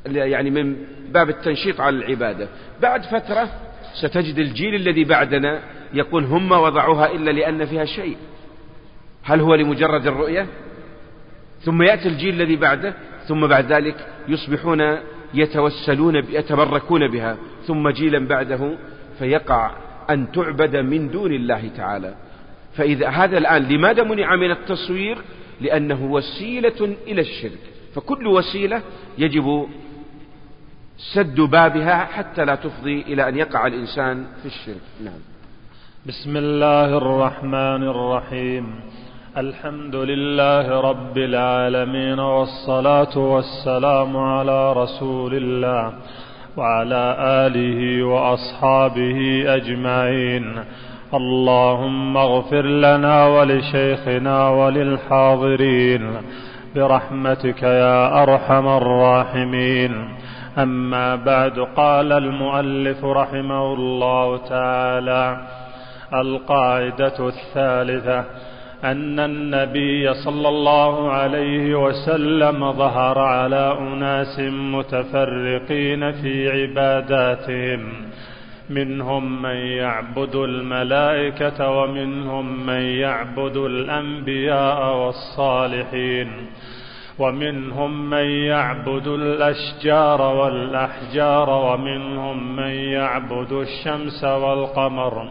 يعني 0.06 0.50
من 0.50 0.76
باب 1.12 1.28
التنشيط 1.28 1.80
على 1.80 1.96
العبادة. 1.96 2.48
بعد 2.82 3.02
فترة 3.02 3.48
ستجد 3.94 4.38
الجيل 4.38 4.74
الذي 4.74 5.04
بعدنا 5.04 5.60
يقول 5.94 6.24
هم 6.24 6.48
ما 6.48 6.56
وضعوها 6.56 7.12
إلا 7.12 7.30
لأن 7.30 7.66
فيها 7.66 7.84
شيء. 7.84 8.16
هل 9.22 9.40
هو 9.40 9.54
لمجرد 9.54 10.06
الرؤية؟ 10.06 10.46
ثم 11.60 11.82
يأتي 11.82 12.08
الجيل 12.08 12.34
الذي 12.34 12.56
بعده 12.56 12.94
ثم 13.28 13.46
بعد 13.46 13.72
ذلك 13.72 14.06
يصبحون 14.28 14.96
يتوسلون 15.34 16.16
يتبركون 16.16 17.08
بها 17.08 17.36
ثم 17.66 17.88
جيلا 17.88 18.26
بعده 18.26 18.76
فيقع 19.18 19.70
أن 20.10 20.32
تعبد 20.32 20.76
من 20.76 21.10
دون 21.10 21.32
الله 21.32 21.68
تعالى. 21.76 22.14
فإذا 22.72 23.08
هذا 23.08 23.38
الآن 23.38 23.62
لماذا 23.62 24.02
منع 24.02 24.36
من 24.36 24.50
التصوير؟ 24.50 25.18
لأنه 25.60 26.04
وسيلة 26.04 26.96
إلى 27.06 27.20
الشرك. 27.20 27.60
فكل 27.94 28.26
وسيلة 28.26 28.82
يجب 29.18 29.66
سد 31.14 31.40
بابها 31.40 32.04
حتى 32.04 32.44
لا 32.44 32.54
تفضي 32.54 33.02
إلى 33.02 33.28
أن 33.28 33.36
يقع 33.36 33.66
الإنسان 33.66 34.26
في 34.42 34.46
الشرك. 34.46 34.80
نعم. 35.04 35.20
بسم 36.06 36.36
الله 36.36 36.96
الرحمن 36.96 37.82
الرحيم. 37.88 38.80
الحمد 39.36 39.96
لله 39.96 40.80
رب 40.80 41.18
العالمين 41.18 42.18
والصلاة 42.18 43.18
والسلام 43.18 44.16
على 44.16 44.72
رسول 44.72 45.34
الله. 45.34 45.94
وعلى 46.56 47.16
آله 47.20 48.04
وأصحابه 48.04 49.44
أجمعين. 49.46 50.58
اللهم 51.14 52.16
اغفر 52.16 52.62
لنا 52.62 53.26
ولشيخنا 53.26 54.48
وللحاضرين. 54.48 56.00
برحمتك 56.74 57.62
يا 57.62 58.22
أرحم 58.22 58.68
الراحمين. 58.68 60.08
أما 60.58 61.16
بعد 61.16 61.58
قال 61.76 62.12
المؤلف 62.12 63.04
رحمه 63.04 63.74
الله 63.74 64.36
تعالى 64.36 65.36
القاعدة 66.14 67.28
الثالثة 67.28 68.24
أن 68.84 69.20
النبي 69.20 70.14
صلى 70.14 70.48
الله 70.48 71.12
عليه 71.12 71.74
وسلم 71.74 72.72
ظهر 72.72 73.18
على 73.18 73.76
أناس 73.80 74.40
متفرقين 74.50 76.12
في 76.12 76.50
عباداتهم. 76.50 77.92
منهم 78.70 79.42
من 79.42 79.56
يعبد 79.56 80.34
الملائكة 80.34 81.70
ومنهم 81.70 82.66
من 82.66 82.80
يعبد 82.80 83.56
الأنبياء 83.56 84.96
والصالحين. 84.96 86.30
ومنهم 87.18 88.10
من 88.10 88.24
يعبد 88.24 89.06
الأشجار 89.06 90.22
والأحجار 90.22 91.50
ومنهم 91.50 92.56
من 92.56 92.70
يعبد 92.70 93.52
الشمس 93.52 94.24
والقمر. 94.24 95.30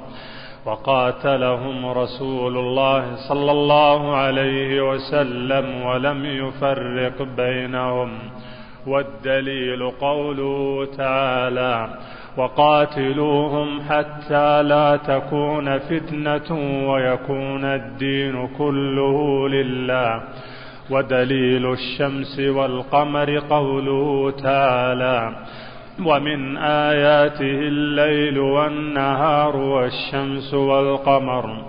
وقاتلهم 0.69 1.85
رسول 1.85 2.57
الله 2.57 3.15
صلى 3.29 3.51
الله 3.51 4.15
عليه 4.15 4.91
وسلم 4.91 5.85
ولم 5.85 6.25
يفرق 6.25 7.27
بينهم. 7.38 8.09
والدليل 8.88 9.91
قوله 9.91 10.88
تعالى 10.97 11.89
وقاتلوهم 12.38 13.81
حتى 13.89 14.63
لا 14.63 14.95
تكون 14.95 15.77
فتنة 15.77 16.49
ويكون 16.91 17.65
الدين 17.65 18.47
كله 18.57 19.49
لله. 19.49 20.23
ودليل 20.91 21.71
الشمس 21.71 22.39
والقمر 22.39 23.39
قوله 23.39 24.31
تعالى 24.31 25.35
ومن 26.05 26.57
آياته 26.57 27.59
الليل 27.59 28.39
والنهار 28.39 29.55
والشمس 29.57 30.53
والقمر. 30.53 31.63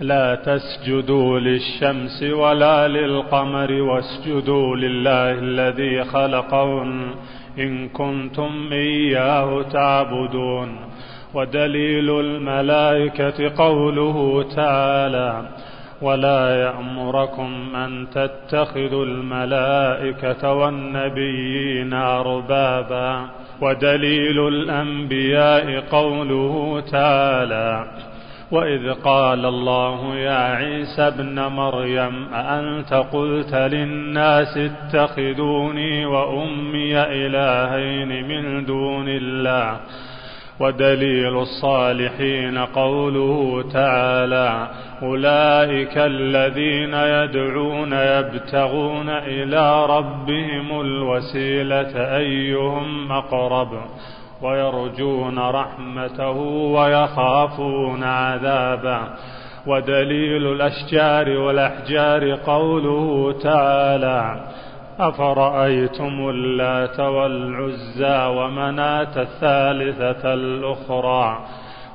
لا 0.00 0.34
تسجدوا 0.34 1.38
للشمس 1.38 2.22
ولا 2.22 2.88
للقمر 2.88 3.72
واسجدوا 3.72 4.76
لله 4.76 5.30
الذي 5.30 6.04
خلقهن 6.04 7.10
إن 7.58 7.88
كنتم 7.88 8.72
إياه 8.72 9.62
تعبدون. 9.62 10.76
ودليل 11.34 12.20
الملائكة 12.20 13.56
قوله 13.56 14.42
تعالى 14.56 15.48
ولا 16.02 16.60
يأمركم 16.60 17.76
أن 17.76 18.06
تتخذوا 18.14 19.04
الملائكة 19.04 20.52
والنبيين 20.52 21.92
أربابا 21.92 23.26
ودليل 23.60 24.48
الأنبياء 24.48 25.80
قوله 25.80 26.82
تعالى 26.92 27.86
وإذ 28.50 28.92
قال 28.92 29.46
الله 29.46 30.14
يا 30.16 30.38
عيسى 30.54 31.02
ابن 31.02 31.40
مريم 31.40 32.34
أأنت 32.34 32.94
قلت 32.94 33.54
للناس 33.54 34.56
اتخذوني 34.56 36.06
وأمي 36.06 36.98
إلهين 37.00 38.28
من 38.28 38.64
دون 38.64 39.08
الله 39.08 39.80
ودليل 40.60 41.38
الصالحين 41.38 42.58
قوله 42.58 43.64
تعالى 43.72 44.68
أولئك 45.02 45.98
الذين 45.98 46.94
يدعون 46.94 47.92
يبتغون 47.92 49.08
إلى 49.08 49.86
ربهم 49.86 50.80
الوسيلة 50.80 52.16
أيهم 52.16 53.12
أقرب 53.12 53.68
ويرجون 54.42 55.38
رحمته 55.38 56.38
ويخافون 56.74 58.02
عذابه 58.02 59.00
ودليل 59.66 60.46
الأشجار 60.46 61.28
والأحجار 61.30 62.34
قوله 62.34 63.34
تعالى 63.42 64.48
أفرأيتم 65.08 66.28
اللات 66.28 67.00
والعزى 67.00 68.26
ومناة 68.26 69.22
الثالثة 69.22 70.34
الأخرى؟ 70.34 71.46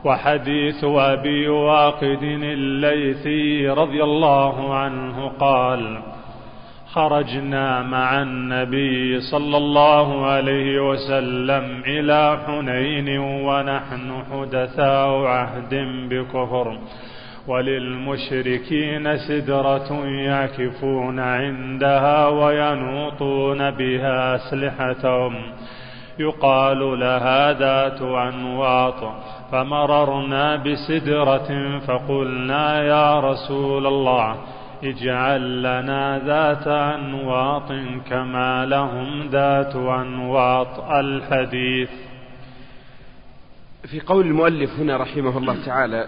وحديث 0.05 0.83
أبي 0.83 1.47
واقد 1.47 2.23
الليثي 2.43 3.69
رضي 3.69 4.03
الله 4.03 4.75
عنه 4.75 5.27
قال 5.39 5.99
خرجنا 6.93 7.81
مع 7.81 8.21
النبي 8.21 9.19
صلى 9.19 9.57
الله 9.57 10.25
عليه 10.25 10.89
وسلم 10.89 11.83
إلى 11.87 12.39
حنين 12.47 13.19
ونحن 13.19 14.23
حدثاء 14.31 15.09
عهد 15.25 15.73
بكفر. 16.09 16.77
وللمشركين 17.47 19.17
سدرة 19.17 20.05
يعكفون 20.05 21.19
عندها 21.19 22.27
وينوطون 22.27 23.71
بها 23.71 24.35
أسلحتهم. 24.35 25.35
يقال 26.19 26.99
لها 26.99 27.53
ذات 27.53 28.01
أنواط. 28.01 29.13
فمررنا 29.51 30.55
بسدرة 30.55 31.79
فقلنا 31.79 32.83
يا 32.83 33.19
رسول 33.19 33.87
الله 33.87 34.35
اجعل 34.83 35.59
لنا 35.59 36.21
ذات 36.25 36.67
أنواط 36.67 37.71
كما 38.09 38.65
لهم 38.65 39.29
ذات 39.29 39.75
أنواط 39.75 40.79
الحديث. 40.91 41.89
في 43.91 43.99
قول 43.99 44.25
المؤلف 44.25 44.79
هنا 44.79 44.97
رحمه 44.97 45.37
الله 45.37 45.65
تعالى 45.65 46.07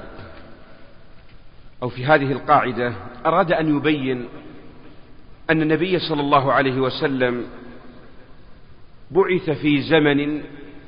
أو 1.83 1.89
في 1.89 2.05
هذه 2.05 2.31
القاعدة 2.31 2.93
أراد 3.25 3.51
أن 3.51 3.77
يبين 3.77 4.27
أن 5.49 5.61
النبي 5.61 5.99
صلى 5.99 6.21
الله 6.21 6.53
عليه 6.53 6.79
وسلم 6.79 7.45
بعث 9.11 9.49
في 9.49 9.81
زمن 9.81 10.41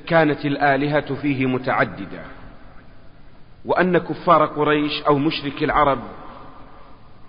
كانت 0.06 0.46
الآلهة 0.46 1.14
فيه 1.14 1.46
متعددة 1.46 2.22
وأن 3.64 3.98
كفار 3.98 4.46
قريش 4.46 5.02
أو 5.02 5.18
مشرك 5.18 5.62
العرب 5.62 5.98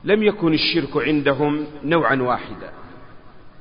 لم 0.04 0.24
يكن 0.24 0.54
الشرك 0.54 1.08
عندهم 1.08 1.66
نوعا 1.84 2.16
واحدا 2.16 2.72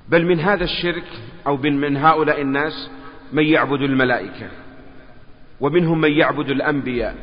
بل 0.09 0.27
من 0.27 0.41
هذا 0.41 0.65
الشرك 0.65 1.05
أو 1.47 1.57
من 1.57 1.97
هؤلاء 1.97 2.41
الناس 2.41 2.91
من 3.33 3.45
يعبد 3.45 3.83
الملائكة 3.83 4.49
ومنهم 5.61 6.01
من 6.01 6.13
يعبد 6.13 6.51
الأنبياء. 6.51 7.17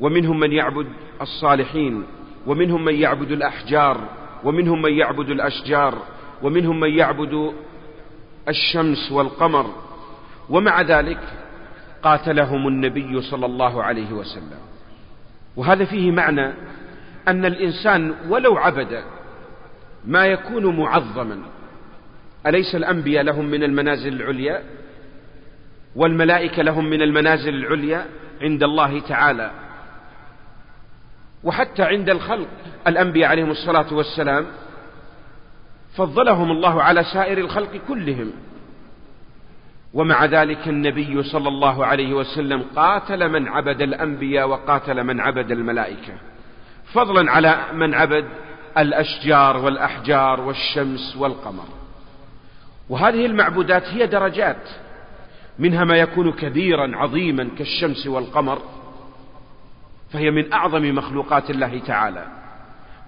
ومنهم 0.00 0.40
من 0.40 0.52
يعبد 0.52 0.86
الصالحين 1.20 2.02
ومنهم 2.46 2.84
من 2.84 2.94
يعبد 2.94 3.30
الأحجار 3.30 4.08
ومنهم 4.44 4.82
من 4.82 4.92
يعبد 4.92 5.30
الأشجار 5.30 5.98
ومنهم 6.42 6.80
من 6.80 6.90
يعبد 6.90 7.52
الشمس 8.48 9.12
والقمر. 9.12 9.66
ومع 10.50 10.82
ذلك 10.82 11.18
قاتلهم 12.02 12.68
النبي 12.68 13.20
صلى 13.20 13.46
الله 13.46 13.82
عليه 13.82 14.12
وسلم. 14.12 14.58
وهذا 15.56 15.84
فيه 15.84 16.10
معنى 16.10 16.52
أن 17.28 17.44
الإنسان 17.44 18.14
ولو 18.28 18.56
عبد 18.56 19.02
ما 20.04 20.26
يكون 20.26 20.76
معظما. 20.76 21.42
أليس 22.46 22.74
الأنبياء 22.74 23.24
لهم 23.24 23.44
من 23.44 23.62
المنازل 23.62 24.12
العليا؟ 24.12 24.62
والملائكة 25.96 26.62
لهم 26.62 26.84
من 26.84 27.02
المنازل 27.02 27.54
العليا 27.54 28.06
عند 28.42 28.62
الله 28.62 29.00
تعالى. 29.00 29.50
وحتى 31.44 31.82
عند 31.82 32.10
الخلق 32.10 32.48
الأنبياء 32.86 33.30
عليهم 33.30 33.50
الصلاة 33.50 33.94
والسلام 33.94 34.46
فضلهم 35.96 36.50
الله 36.50 36.82
على 36.82 37.04
سائر 37.04 37.38
الخلق 37.38 37.80
كلهم. 37.88 38.32
ومع 39.94 40.24
ذلك 40.24 40.68
النبي 40.68 41.22
صلى 41.22 41.48
الله 41.48 41.86
عليه 41.86 42.14
وسلم 42.14 42.64
قاتل 42.76 43.28
من 43.28 43.48
عبد 43.48 43.82
الأنبياء 43.82 44.48
وقاتل 44.48 45.04
من 45.04 45.20
عبد 45.20 45.50
الملائكة. 45.50 46.12
فضلا 46.92 47.30
على 47.30 47.58
من 47.72 47.94
عبد 47.94 48.24
الأشجار 48.78 49.56
والأحجار 49.56 50.40
والشمس 50.40 51.16
والقمر. 51.16 51.64
وهذه 52.88 53.26
المعبودات 53.26 53.84
هي 53.84 54.06
درجات 54.06 54.68
منها 55.58 55.84
ما 55.84 55.96
يكون 55.96 56.32
كبيرا 56.32 56.96
عظيما 56.96 57.48
كالشمس 57.58 58.06
والقمر. 58.06 58.58
فهي 60.12 60.30
من 60.30 60.52
أعظم 60.52 60.94
مخلوقات 60.94 61.50
الله 61.50 61.78
تعالى. 61.78 62.26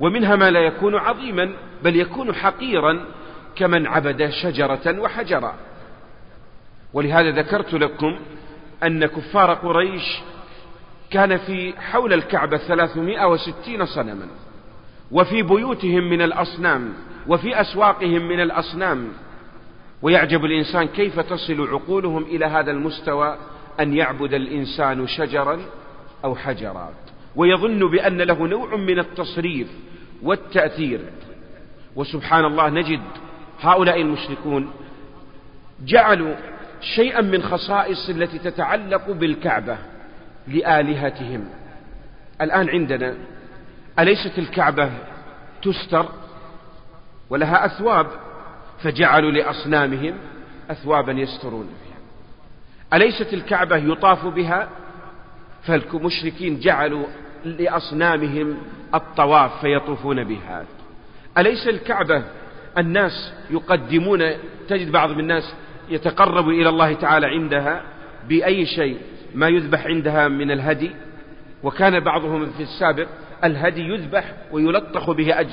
ومنها 0.01 0.37
ما 0.37 0.51
لا 0.51 0.61
يكون 0.61 0.95
عظيما 0.95 1.53
بل 1.83 1.97
يكون 1.97 2.35
حقيرا 2.35 3.01
كمن 3.57 3.87
عبد 3.87 4.31
شجرة 4.31 5.01
وحجرا. 5.01 5.55
ولهذا 6.93 7.31
ذكرت 7.31 7.75
لكم 7.75 8.19
أن 8.83 9.07
كفار 9.07 9.55
قريش 9.55 10.21
كان 11.11 11.37
في 11.37 11.75
حول 11.81 12.13
الكعبة 12.13 12.57
ثلاثمائة 12.57 13.27
وستين 13.27 13.87
صنما 13.87 14.27
وفي 15.11 15.43
بيوتهم 15.43 16.11
من 16.11 16.23
الأصنام 16.23 16.93
وفي 17.27 17.61
أسواقهم 17.61 18.29
من 18.29 18.41
الأصنام. 18.41 19.09
ويعجب 20.03 20.45
الإنسان 20.45 20.87
كيف 20.87 21.21
تصل 21.21 21.69
عقولهم 21.69 22.23
إلى 22.23 22.47
هذا 22.47 22.71
المستوى 22.71 23.37
أن 23.81 23.97
يعبد 23.97 24.35
الإنسان 24.35 25.07
شجرا؟ 25.07 25.61
أو 26.25 26.37
حجرات 26.37 26.95
ويظن 27.37 27.91
بأن 27.91 28.23
له 28.23 28.47
نوع 28.47 28.77
من 28.77 28.99
التصريف 28.99 29.69
والتأثير. 30.23 31.01
وسبحان 31.97 32.45
الله 32.45 32.69
نجد 32.69 33.01
هؤلاء 33.61 34.01
المشركون 34.01 34.71
جعلوا 35.85 36.35
شيئا 36.81 37.21
من 37.21 37.43
خصائص 37.43 38.09
التي 38.09 38.39
تتعلق 38.39 39.11
بالكعبة 39.11 39.79
لآلهتهم. 40.49 41.49
الآن 42.41 42.69
عندنا 42.69 43.17
أليست 43.99 44.39
الكعبة 44.39 44.91
تستر 45.63 46.09
ولها 47.31 47.67
أثواب؟ 47.67 48.07
فجعلوا 48.83 49.31
لأصنامهم 49.31 50.15
أثوابا 50.71 51.13
يسترون 51.13 51.67
بها 51.67 51.99
أليست 52.97 53.35
الكعبة 53.35 53.77
يطاف 53.77 54.27
بها؟ 54.27 54.69
فالمشركين 55.67 56.61
جعلوا 56.61 57.07
لأصنامهم 57.45 58.57
الطواف 58.95 59.61
فيطوفون 59.61 60.25
بها. 60.25 60.65
أليس 61.39 61.69
الكعبة 61.69 62.25
الناس 62.79 63.33
يقدمون 63.51 64.21
تجد 64.69 64.93
بعض 64.93 65.11
الناس 65.11 65.55
يتقرب 65.89 66.49
إلى 66.49 66.69
الله 66.69 66.93
تعالى 66.93 67.27
عندها 67.27 67.83
بأي 68.29 68.67
شيء 68.67 68.99
ما 69.35 69.49
يذبح 69.49 69.87
عندها 69.87 70.29
من 70.29 70.51
الهدي؟ 70.51 70.91
وكان 71.63 72.01
بعضهم 72.01 72.47
في 72.47 72.63
السابق 72.63 73.07
الهدي 73.45 73.81
يذبح 73.81 74.35
ويلطخ 74.53 75.11
به 75.11 75.47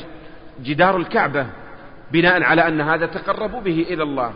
جدار 0.64 0.98
الكعبة 0.98 1.48
بناء 2.12 2.44
على 2.44 2.68
أن 2.68 2.82
هذا 2.82 3.06
تقربوا 3.06 3.62
به 3.62 3.86
إلى 3.90 4.04
الله 4.04 4.34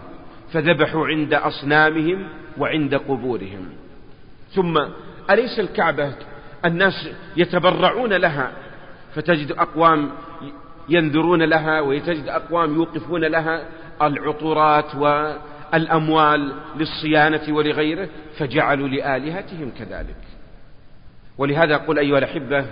فذبحوا 0.54 1.08
عند 1.08 1.34
أصنامهم 1.34 2.28
وعند 2.58 2.96
قبورهم. 2.96 3.70
ثم 4.52 4.80
أليس 5.30 5.60
الكعبة 5.60 6.14
الناس 6.66 7.10
يتبرعون 7.38 8.14
لها؟ 8.14 8.52
فتجد 9.16 9.52
أقوام 9.52 10.12
ينذرون 10.90 11.44
لها 11.44 11.82
وتجد 11.82 12.28
أقوام 12.28 12.76
يوقفون 12.76 13.26
لها 13.26 13.66
العطورات 14.02 14.96
والأموال 14.96 16.56
للصيانة 16.76 17.56
ولغيره 17.56 18.10
فجعلوا 18.38 18.88
لآلهتهم 18.88 19.72
كذلك. 19.80 20.16
ولهذا 21.38 21.78
قل 21.78 22.00
أيها 22.00 22.18
الأحبة 22.18 22.66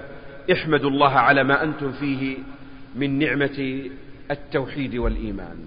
احمدوا 0.52 0.90
الله 0.90 1.12
على 1.12 1.44
ما 1.44 1.64
أنتم 1.64 1.92
فيه 1.92 2.38
من 2.96 3.20
نعمة 3.20 3.90
التوحيد 4.32 4.96
والإيمان. 4.96 5.58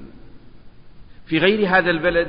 في 1.26 1.38
غير 1.38 1.68
هذا 1.68 1.90
البلد 1.90 2.28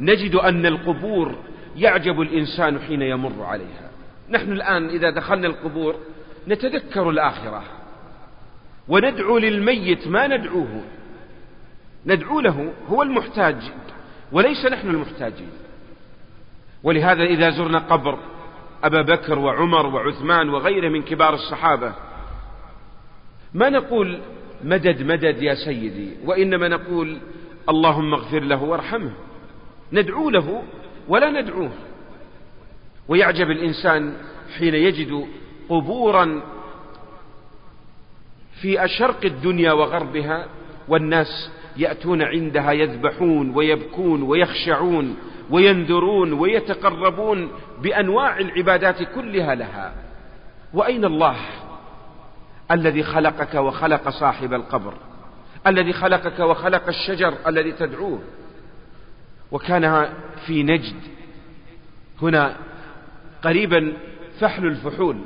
نجد 0.00 0.34
أن 0.34 0.66
القبور 0.66 1.34
يعجب 1.76 2.20
الإنسان 2.20 2.80
حين 2.80 3.02
يمر 3.02 3.42
عليها. 3.42 3.90
نحن 4.30 4.52
الآن 4.52 4.88
إذا 4.88 5.10
دخلنا 5.10 5.46
القبور 5.46 5.94
نتذكر 6.48 7.10
الآخرة. 7.10 7.62
وندعو 8.88 9.38
للميت 9.38 10.08
ما 10.08 10.26
ندعوه. 10.26 10.82
ندعو 12.06 12.40
له 12.40 12.72
هو 12.88 13.02
المحتاج 13.02 13.56
وليس 14.32 14.66
نحن 14.66 14.90
المحتاجين. 14.90 15.50
ولهذا 16.82 17.22
إذا 17.22 17.50
زرنا 17.50 17.78
قبر 17.78 18.18
أبا 18.84 19.02
بكر 19.02 19.38
وعمر 19.38 19.86
وعثمان 19.86 20.48
وغيره 20.48 20.88
من 20.88 21.02
كبار 21.02 21.34
الصحابة 21.34 21.92
ما 23.54 23.70
نقول 23.70 24.20
مدد 24.64 25.02
مدد 25.02 25.42
يا 25.42 25.54
سيدي 25.54 26.10
وإنما 26.24 26.68
نقول 26.68 27.18
اللهم 27.68 28.14
اغفر 28.14 28.40
له 28.40 28.62
وارحمه. 28.62 29.12
ندعو 29.92 30.30
له 30.30 30.62
ولا 31.08 31.30
ندعوه. 31.30 31.70
ويعجب 33.08 33.50
الإنسان 33.50 34.14
حين 34.58 34.74
يجد 34.74 35.26
قبورا 35.68 36.42
في 38.60 38.84
أشرق 38.84 39.24
الدنيا 39.24 39.72
وغربها 39.72 40.46
والناس 40.88 41.50
يأتون 41.76 42.22
عندها 42.22 42.72
يذبحون 42.72 43.50
ويبكون 43.54 44.22
ويخشعون 44.22 45.16
وينذرون 45.50 46.32
ويتقربون 46.32 47.50
بأنواع 47.82 48.38
العبادات 48.38 49.02
كلها 49.02 49.54
لها. 49.54 49.94
وأين 50.74 51.04
الله 51.04 51.36
الذي 52.70 53.02
خلقك 53.02 53.54
وخلق 53.54 54.08
صاحب 54.08 54.54
القبر؟ 54.54 54.94
الذي 55.66 55.92
خلقك 55.92 56.40
وخلق 56.40 56.88
الشجر 56.88 57.34
الذي 57.46 57.72
تدعوه؟ 57.72 58.20
وكان 59.52 60.08
في 60.46 60.62
نجد. 60.62 61.00
هنا 62.22 62.56
قريبا 63.42 63.92
فحل 64.40 64.66
الفحول. 64.66 65.16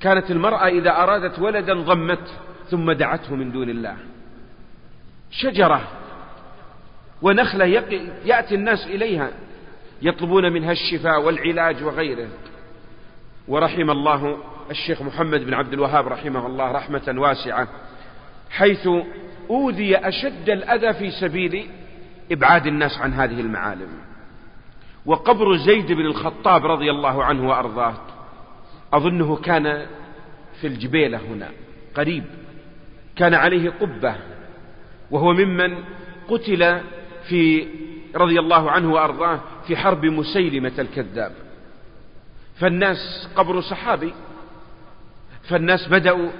كانت 0.00 0.30
المرأة 0.30 0.66
إذا 0.66 0.90
أرادت 0.90 1.38
ولدا 1.38 1.74
ضمته 1.74 2.32
ثم 2.70 2.92
دعته 2.92 3.34
من 3.34 3.52
دون 3.52 3.70
الله. 3.70 3.96
شجرة 5.30 5.88
ونخلة 7.22 7.64
يأتي 8.24 8.54
الناس 8.54 8.86
إليها 8.86 9.30
يطلبون 10.02 10.52
منها 10.52 10.72
الشفاء 10.72 11.22
والعلاج 11.22 11.82
وغيره. 11.82 12.28
ورحم 13.48 13.90
الله 13.90 14.38
الشيخ 14.70 15.02
محمد 15.02 15.40
بن 15.44 15.54
عبد 15.54 15.72
الوهاب 15.72 16.08
رحمه 16.08 16.46
الله 16.46 16.72
رحمة 16.72 17.14
واسعة 17.16 17.68
حيث 18.50 18.88
أوذي 19.50 19.96
أشد 19.96 20.50
الأذى 20.50 20.92
في 20.92 21.10
سبيل 21.10 21.70
إبعاد 22.32 22.66
الناس 22.66 22.98
عن 22.98 23.12
هذه 23.12 23.40
المعالم. 23.40 23.88
وقبر 25.06 25.56
زيد 25.56 25.92
بن 25.92 26.06
الخطاب 26.06 26.66
رضي 26.66 26.90
الله 26.90 27.24
عنه 27.24 27.48
وأرضاه 27.48 27.94
أظنه 28.92 29.36
كان 29.36 29.86
في 30.60 30.66
الجبيلة 30.66 31.18
هنا 31.18 31.48
قريب. 31.94 32.24
كان 33.16 33.34
عليه 33.34 33.70
قبة 33.70 34.14
وهو 35.10 35.32
ممن 35.32 35.78
قتل 36.28 36.80
في 37.28 37.66
رضي 38.14 38.38
الله 38.38 38.70
عنه 38.70 38.92
وأرضاه 38.92 39.40
في 39.66 39.76
حرب 39.76 40.04
مسيلمة 40.04 40.72
الكذاب. 40.78 41.32
فالناس 42.56 43.28
قبر 43.36 43.60
صحابي 43.60 44.14
فالناس 45.42 45.88
بدأوا 45.88 46.30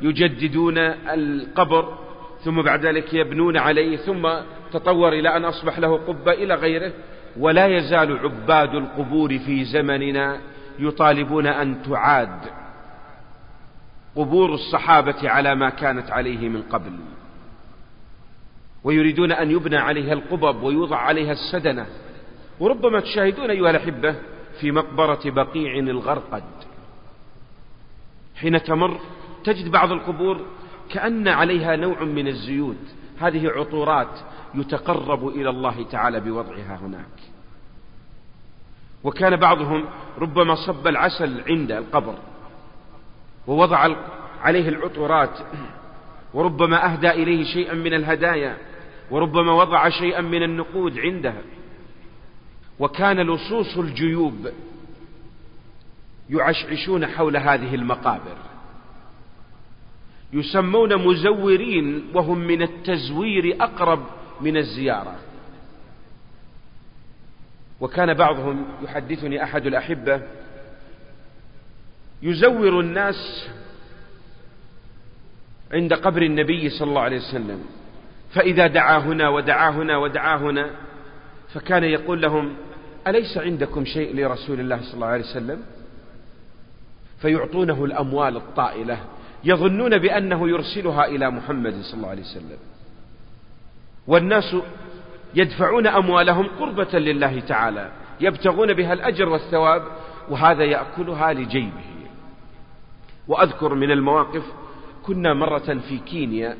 يجددون 0.00 0.78
القبر 0.78 1.98
ثم 2.44 2.62
بعد 2.62 2.86
ذلك 2.86 3.14
يبنون 3.14 3.56
عليه 3.56 3.96
ثم 3.96 4.28
تطور 4.72 5.12
إلى 5.12 5.36
أن 5.36 5.44
أصبح 5.44 5.78
له 5.78 5.96
قبة 5.96 6.32
إلى 6.32 6.54
غيره. 6.54 6.92
ولا 7.36 7.66
يزال 7.66 8.18
عباد 8.18 8.74
القبور 8.74 9.38
في 9.38 9.64
زمننا 9.64 10.40
يطالبون 10.78 11.46
أن 11.46 11.82
تعاد 11.82 12.40
قبور 14.16 14.54
الصحابة 14.54 15.30
على 15.30 15.54
ما 15.54 15.70
كانت 15.70 16.10
عليه 16.10 16.48
من 16.48 16.62
قبل. 16.62 16.92
ويريدون 18.84 19.32
أن 19.32 19.50
يبنى 19.50 19.76
عليها 19.76 20.12
القبب 20.12 20.62
ويوضع 20.62 20.96
عليها 20.96 21.32
السدنة. 21.32 21.86
وربما 22.60 23.00
تشاهدون 23.00 23.50
أيها 23.50 23.70
الأحبة 23.70 24.14
في 24.60 24.72
مقبرة 24.72 25.20
بقيع 25.24 25.78
الغرقد. 25.78 26.44
حين 28.36 28.62
تمر 28.62 29.00
تجد 29.44 29.70
بعض 29.70 29.92
القبور 29.92 30.46
كأن 30.94 31.28
عليها 31.28 31.76
نوع 31.76 32.04
من 32.04 32.28
الزيوت. 32.28 32.94
هذه 33.20 33.48
عطورات 33.48 34.20
يتقرب 34.54 35.28
إلى 35.28 35.50
الله 35.50 35.84
تعالى 35.90 36.20
بوضعها 36.20 36.78
هناك. 36.82 37.20
وكان 39.04 39.36
بعضهم 39.36 39.84
ربما 40.18 40.54
صب 40.54 40.86
العسل 40.86 41.42
عند 41.48 41.72
القبر 41.72 42.14
ووضع 43.46 43.96
عليه 44.40 44.68
العطورات 44.68 45.38
وربما 46.34 46.92
أهدى 46.92 47.10
إليه 47.10 47.44
شيئا 47.44 47.74
من 47.74 47.94
الهدايا 47.94 48.56
وربما 49.10 49.52
وضع 49.52 49.88
شيئا 49.88 50.20
من 50.20 50.42
النقود 50.42 50.98
عندها. 50.98 51.42
وكان 52.78 53.20
لصوص 53.20 53.78
الجيوب 53.78 54.48
يعشعشون 56.30 57.06
حول 57.06 57.36
هذه 57.36 57.74
المقابر. 57.74 58.36
يسمون 60.34 60.96
مزورين 60.96 62.04
وهم 62.14 62.38
من 62.38 62.62
التزوير 62.62 63.56
أقرب 63.60 64.06
من 64.40 64.56
الزيارة. 64.56 65.16
وكان 67.80 68.14
بعضهم 68.14 68.64
يحدثني 68.82 69.42
أحد 69.42 69.66
الأحبة 69.66 70.22
يزور 72.22 72.80
الناس 72.80 73.48
عند 75.72 75.94
قبر 75.94 76.22
النبي 76.22 76.70
صلى 76.70 76.88
الله 76.88 77.00
عليه 77.00 77.16
وسلم 77.16 77.64
فإذا 78.30 78.66
دعا 78.66 78.98
هنا 78.98 79.28
ودعا 79.28 79.70
هنا 79.70 79.96
ودعا 79.96 80.36
هنا 80.36 80.70
فكان 81.54 81.84
يقول 81.84 82.22
لهم 82.22 82.56
أليس 83.06 83.38
عندكم 83.38 83.84
شيء 83.84 84.16
لرسول 84.16 84.60
الله 84.60 84.82
صلى 84.82 84.94
الله 84.94 85.06
عليه 85.06 85.24
وسلم؟ 85.24 85.62
فيعطونه 87.20 87.84
الأموال 87.84 88.36
الطائلة. 88.36 88.98
يظنون 89.44 89.98
بأنه 89.98 90.48
يرسلها 90.48 91.06
إلى 91.06 91.30
محمد 91.30 91.74
صلى 91.82 91.94
الله 91.94 92.08
عليه 92.08 92.22
وسلم. 92.22 92.58
والناس 94.06 94.56
يدفعون 95.34 95.86
أموالهم 95.86 96.46
قربة 96.58 96.98
لله 96.98 97.40
تعالى 97.40 97.92
يبتغون 98.20 98.72
بها 98.72 98.92
الأجر 98.92 99.28
والثواب 99.28 99.82
وهذا 100.28 100.64
يأكلها 100.64 101.32
لجيبه. 101.32 101.84
وأذكر 103.28 103.74
من 103.74 103.90
المواقف 103.90 104.42
كنا 105.02 105.34
مرة 105.34 105.78
في 105.88 105.98
كينيا 105.98 106.56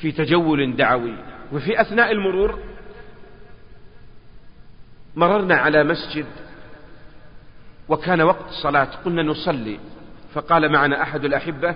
في 0.00 0.12
تجول 0.12 0.76
دعوي 0.76 1.16
وفي 1.52 1.80
أثناء 1.80 2.12
المرور 2.12 2.58
مررنا 5.16 5.54
على 5.54 5.84
مسجد 5.84 6.26
وكان 7.88 8.20
وقت 8.22 8.50
صلاة 8.62 8.88
قلنا 9.04 9.22
نصلي. 9.22 9.78
فقال 10.36 10.72
معنا 10.72 11.02
أحد 11.02 11.24
الأحبة 11.24 11.74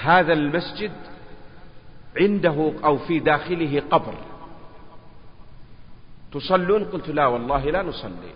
هذا 0.00 0.32
المسجد 0.32 0.92
عنده 2.16 2.72
أو 2.84 2.98
في 2.98 3.18
داخله 3.18 3.82
قبر. 3.90 4.14
تصلون؟ 6.32 6.84
قلت 6.84 7.08
لا 7.08 7.26
والله 7.26 7.70
لا 7.70 7.82
نصلي. 7.82 8.34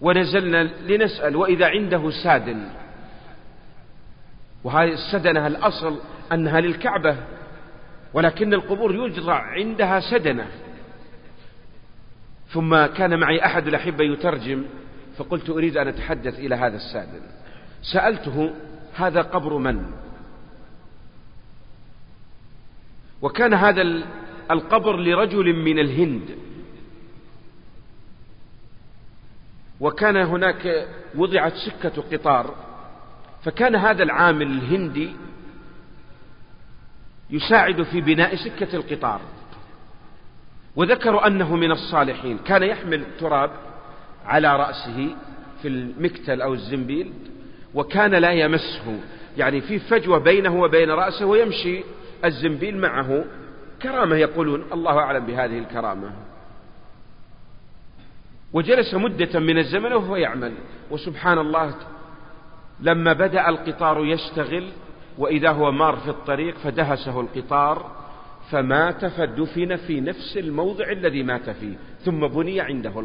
ونزلنا 0.00 0.62
لنسأل 0.62 1.36
وإذا 1.36 1.66
عنده 1.66 2.10
سادن 2.24 2.68
وهذه 4.64 4.92
السدنة 4.92 5.46
الأصل 5.46 5.98
أنها 6.32 6.60
للكعبة 6.60 7.16
ولكن 8.14 8.54
القبور 8.54 8.94
يوجد 8.94 9.28
عندها 9.28 10.00
سدنة. 10.00 10.46
ثم 12.48 12.86
كان 12.86 13.20
معي 13.20 13.44
أحد 13.44 13.66
الأحبة 13.66 14.04
يترجم 14.04 14.64
فقلت 15.16 15.50
أريد 15.50 15.76
أن 15.76 15.88
أتحدث 15.88 16.38
إلى 16.38 16.54
هذا 16.54 16.76
السادن 16.76 17.41
سألته 17.82 18.54
هذا 18.94 19.22
قبر 19.22 19.58
من؟ 19.58 19.92
وكان 23.22 23.54
هذا 23.54 23.82
القبر 24.50 24.96
لرجل 24.96 25.56
من 25.56 25.78
الهند. 25.78 26.38
وكان 29.80 30.16
هناك 30.16 30.88
وضعت 31.14 31.52
سكة 31.54 32.02
قطار. 32.12 32.54
فكان 33.44 33.76
هذا 33.76 34.02
العامل 34.02 34.46
الهندي 34.46 35.16
يساعد 37.30 37.82
في 37.82 38.00
بناء 38.00 38.36
سكة 38.36 38.76
القطار. 38.76 39.20
وذكروا 40.76 41.26
أنه 41.26 41.56
من 41.56 41.70
الصالحين. 41.70 42.38
كان 42.38 42.62
يحمل 42.62 43.04
تراب 43.20 43.50
على 44.24 44.56
رأسه 44.56 45.16
في 45.62 45.68
المكتل 45.68 46.42
أو 46.42 46.54
الزنبيل. 46.54 47.12
وكان 47.74 48.14
لا 48.14 48.30
يمسه. 48.30 49.00
يعني 49.36 49.60
في 49.60 49.78
فجوة 49.78 50.18
بينه 50.18 50.60
وبين 50.60 50.90
رأسه 50.90 51.26
ويمشي. 51.26 51.84
الزنبيل 52.24 52.78
معه. 52.78 53.24
كرامة 53.82 54.16
يقولون. 54.16 54.64
الله 54.72 54.98
أعلم 54.98 55.26
بهذه 55.26 55.58
الكرامة. 55.58 56.12
وجلس 58.52 58.94
مدة 58.94 59.40
من 59.40 59.58
الزمن 59.58 59.92
وهو 59.92 60.16
يعمل. 60.16 60.52
وسبحان 60.90 61.38
الله 61.38 61.74
لما 62.80 63.12
بدأ 63.12 63.48
القطار 63.48 64.06
يشتغل 64.06 64.68
وإذا 65.18 65.50
هو 65.50 65.72
مار 65.72 65.96
في 65.96 66.08
الطريق 66.08 66.58
فدهسه 66.58 67.20
القطار 67.20 67.90
فمات 68.50 69.04
فدفن 69.04 69.76
في 69.76 70.00
نفس 70.00 70.36
الموضع 70.36 70.90
الذي 70.90 71.22
مات 71.22 71.50
فيه. 71.50 71.74
ثم 72.04 72.26
بني 72.26 72.60
عنده 72.60 73.04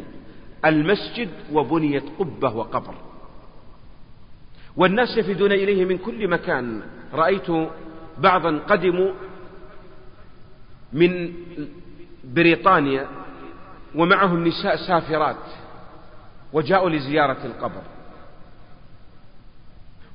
المسجد 0.66 1.30
وبنيت 1.54 2.04
قبة 2.20 2.56
وقبر. 2.56 2.94
والناس 4.78 5.18
يفدون 5.18 5.52
إليه 5.52 5.86
من 5.86 5.98
كل 5.98 6.28
مكان. 6.28 6.82
رأيت 7.14 7.48
بعضا 8.18 8.58
قدموا 8.58 9.12
من 10.94 11.34
بريطانيا 12.24 13.08
ومعهم 13.96 14.48
نساء 14.48 14.76
سافرات 14.76 15.46
وجاءوا 16.54 16.90
لزيارة 16.90 17.38
القبر. 17.46 17.82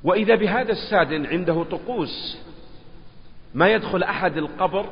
وإذا 0.03 0.35
بهذا 0.35 0.71
السادن 0.71 1.25
عنده 1.25 1.63
طقوس 1.63 2.37
ما 3.53 3.69
يدخل 3.69 4.03
أحد 4.03 4.37
القبر 4.37 4.85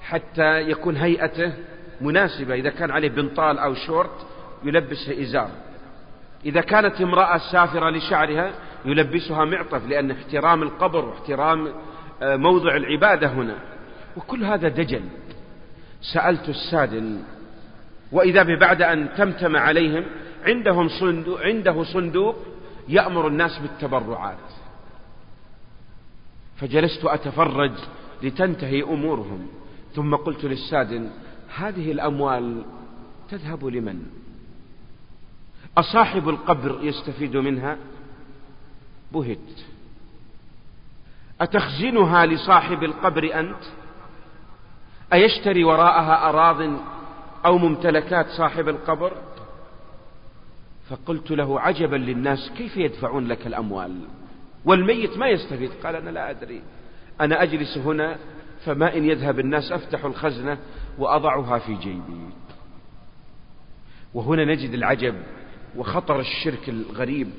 حتى 0.00 0.60
يكون 0.60 0.96
هيئته 0.96 1.52
مناسبة. 2.00 2.54
إذا 2.54 2.70
كان 2.70 2.90
عليه 2.90 3.08
بنطال 3.08 3.58
أو 3.58 3.74
شورت 3.74 4.26
يلبسها 4.64 5.22
إزار. 5.22 5.50
إذا 6.46 6.60
كانت 6.60 7.00
امرأة 7.00 7.38
سافرة 7.38 7.90
لشعرها 7.90 8.52
يلبسها 8.84 9.44
معطف 9.44 9.86
لأن 9.88 10.10
احترام 10.10 10.62
القبر 10.62 11.04
واحترام 11.04 11.72
آه، 12.22 12.36
موضع 12.36 12.76
العبادة 12.76 13.26
هنا. 13.32 13.56
وكل 14.16 14.44
هذا 14.44 14.68
دجل. 14.68 15.02
سألت 16.12 16.48
السادن 16.48 17.22
وإذا 18.12 18.42
بعد 18.42 18.82
أن 18.82 19.08
تمتم 19.16 19.56
عليهم 19.56 20.04
عندهم 20.46 20.88
صندوق 20.88 21.40
عنده 21.40 21.82
صندوق 21.82 22.36
يأمر 22.88 23.28
الناس 23.28 23.58
بالتبرعات. 23.58 24.38
فجلست 26.56 27.04
أتفرج 27.04 27.72
لتنتهي 28.22 28.82
أمورهم. 28.82 29.46
ثم 29.94 30.14
قلت 30.14 30.44
للسادن 30.44 31.10
هذه 31.56 31.92
الأموال 31.92 32.64
تذهب 33.30 33.64
لمن؟ 33.64 34.02
أصاحب 35.78 36.28
القبر 36.28 36.78
يستفيد 36.82 37.36
منها؟ 37.36 37.76
بهت. 39.12 39.38
أتخزنها 41.40 42.26
لصاحب 42.26 42.84
القبر 42.84 43.40
أنت؟ 43.40 43.62
أيشتري 45.12 45.64
وراءها 45.64 46.28
أراض 46.28 46.78
أو 47.46 47.58
ممتلكات 47.58 48.26
صاحب 48.28 48.68
القبر؟ 48.68 49.12
فقلت 50.90 51.30
له 51.30 51.60
عجبا 51.60 51.96
للناس 51.96 52.50
كيف 52.56 52.76
يدفعون 52.76 53.28
لك 53.28 53.46
الأموال؟ 53.46 54.00
والميت 54.64 55.18
ما 55.18 55.28
يستفيد؟ 55.28 55.70
قال 55.84 55.96
أنا 55.96 56.10
لا 56.10 56.30
أدري. 56.30 56.62
أنا 57.20 57.42
أجلس 57.42 57.78
هنا 57.78 58.18
فما 58.64 58.96
إن 58.96 59.04
يذهب 59.04 59.40
الناس 59.40 59.72
أفتح 59.72 60.04
الخزنة 60.04 60.58
وأضعها 60.98 61.58
في 61.58 61.74
جيبي. 61.74 62.28
وهنا 64.14 64.44
نجد 64.44 64.74
العجب 64.74 65.14
وخطر 65.76 66.20
الشرك 66.20 66.68
الغريب. 66.68 67.30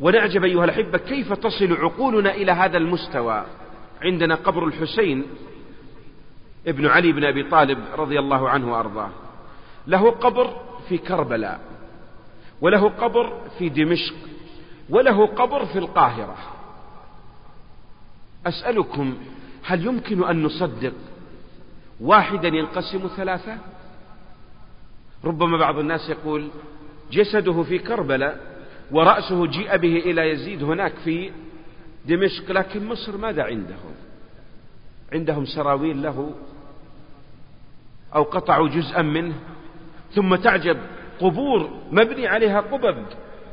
ونعجب 0.00 0.44
أيها 0.44 0.64
الأحبة 0.64 0.98
كيف 0.98 1.32
تصل 1.32 1.72
عقولنا 1.72 2.34
إلى 2.34 2.52
هذا 2.52 2.78
المستوى؟ 2.78 3.44
عندنا 4.02 4.34
قبر 4.34 4.64
الحسين 4.64 5.26
ابن 6.66 6.86
علي 6.86 7.12
بن 7.12 7.24
أبي 7.24 7.42
طالب 7.42 7.78
رضي 7.96 8.18
الله 8.18 8.48
عنه 8.48 8.72
وأرضاه. 8.72 9.10
له 9.86 10.10
قبر 10.10 10.56
في 10.88 10.98
كربلاء 10.98 11.60
وله 12.60 12.88
قبر 12.88 13.40
في 13.58 13.68
دمشق 13.68 14.14
وله 14.90 15.26
قبر 15.26 15.66
في 15.66 15.78
القاهرة. 15.78 16.36
أسألكم 18.46 19.16
هل 19.64 19.86
يمكن 19.86 20.24
أن 20.24 20.42
نصدق 20.42 20.92
واحدا 22.00 22.48
ينقسم 22.48 23.08
ثلاثة؟ 23.16 23.58
ربما 25.24 25.58
بعض 25.58 25.78
الناس 25.78 26.10
يقول 26.10 26.48
جسده 27.12 27.62
في 27.62 27.78
كربلاء 27.78 28.55
ورأسه 28.90 29.46
جيء 29.46 29.76
به 29.76 29.96
إلى 29.96 30.30
يزيد 30.30 30.62
هناك 30.62 30.92
في 31.04 31.30
دمشق 32.04 32.52
لكن 32.52 32.86
مصر 32.86 33.16
ماذا 33.16 33.42
عندهم؟ 33.42 33.94
عندهم 35.12 35.44
سراويل 35.44 36.02
له 36.02 36.34
أو 38.14 38.22
قطعوا 38.22 38.68
جزءا 38.68 39.02
منه 39.02 39.34
ثم 40.12 40.34
تعجب 40.36 40.78
قبور 41.20 41.70
مبني 41.90 42.26
عليها 42.26 42.60
قبب 42.60 43.04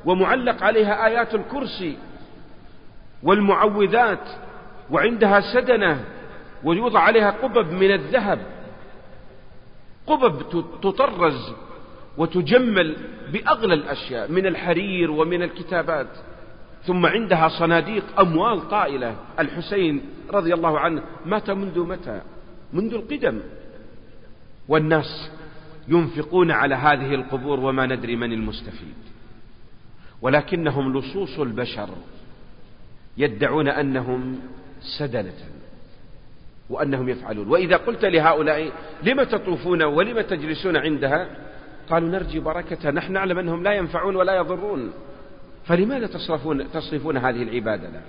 ومعلق 0.05 0.63
عليها 0.63 1.05
آيات 1.05 1.35
الكرسي 1.35 1.97
والمعوذات 3.23 4.29
وعندها 4.91 5.39
سدنة 5.53 6.05
ويوضع 6.63 6.99
عليها 6.99 7.31
قبب 7.31 7.71
من 7.71 7.91
الذهب. 7.91 8.39
قبب 10.07 10.49
تطرز 10.81 11.53
وتجمل 12.17 12.95
بأغلى 13.33 13.73
الأشياء 13.73 14.31
من 14.31 14.45
الحرير 14.45 15.11
ومن 15.11 15.43
الكتابات. 15.43 16.07
ثم 16.83 17.05
عندها 17.05 17.47
صناديق 17.47 18.19
أموال 18.19 18.69
طائلة. 18.69 19.15
الحسين 19.39 20.01
رضي 20.29 20.53
الله 20.53 20.79
عنه 20.79 21.03
مات 21.25 21.49
منذ 21.49 21.79
متى؟ 21.79 22.21
منذ 22.73 22.93
القدم. 22.93 23.39
والناس 24.67 25.31
ينفقون 25.87 26.51
على 26.51 26.75
هذه 26.75 27.15
القبور 27.15 27.59
وما 27.59 27.85
ندري 27.85 28.15
من 28.15 28.33
المستفيد. 28.33 28.95
ولكنهم 30.21 30.97
لصوص 30.97 31.39
البشر 31.39 31.89
يدعون 33.17 33.67
أنهم 33.67 34.39
سدنة 34.97 35.33
وأنهم 36.69 37.09
يفعلون. 37.09 37.47
وإذا 37.47 37.77
قلت 37.77 38.05
لهؤلاء 38.05 38.71
لم 39.03 39.23
تطوفون 39.23 39.83
ولم 39.83 40.21
تجلسون 40.21 40.77
عندها؟ 40.77 41.29
قالوا 41.89 42.09
نرجي 42.09 42.39
بركتها 42.39 42.91
نحن 42.91 43.13
نعلم 43.13 43.39
أنهم 43.39 43.63
لا 43.63 43.73
ينفعون 43.73 44.15
ولا 44.15 44.35
يضرون. 44.35 44.93
فلماذا 45.65 46.07
تصرفون, 46.07 46.71
تصرفون 46.71 47.17
هذه 47.17 47.43
العبادة 47.43 47.89
له 47.89 48.01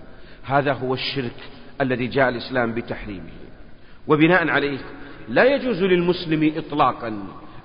هذا 0.44 0.72
هو 0.72 0.94
الشرك 0.94 1.36
الذي 1.80 2.06
جاء 2.06 2.28
الإسلام 2.28 2.74
بتحريمه. 2.74 3.30
وبناء 4.08 4.48
عليه 4.48 4.78
لا 5.28 5.44
يجوز 5.44 5.82
للمسلم 5.82 6.52
إطلاقا 6.56 7.08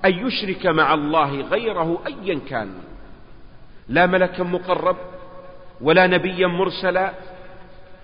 أن 0.06 0.28
يشرك 0.28 0.66
مع 0.66 0.94
الله 0.94 1.42
غيره 1.42 2.02
أيا 2.08 2.40
كان. 2.50 2.70
لا 3.90 4.06
ملكا 4.06 4.44
مقرب 4.44 4.98
ولا 5.82 6.08
نبيا 6.08 6.48
مرسلا 6.48 7.14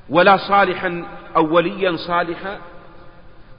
ولا 0.10 0.38
صالحا 0.38 1.06
أو 1.36 1.56
وليا 1.56 1.96
صالحا. 1.96 2.60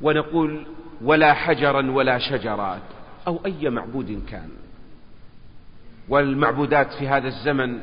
ونقول 0.00 0.66
ولا 1.02 1.34
حجرا 1.34 1.90
ولا 1.90 2.18
شجرات. 2.18 2.95
أو 3.26 3.40
أي 3.46 3.70
معبود 3.70 4.22
كان. 4.28 4.48
والمعبودات 6.08 6.92
في 6.92 7.08
هذا 7.08 7.28
الزمن 7.28 7.80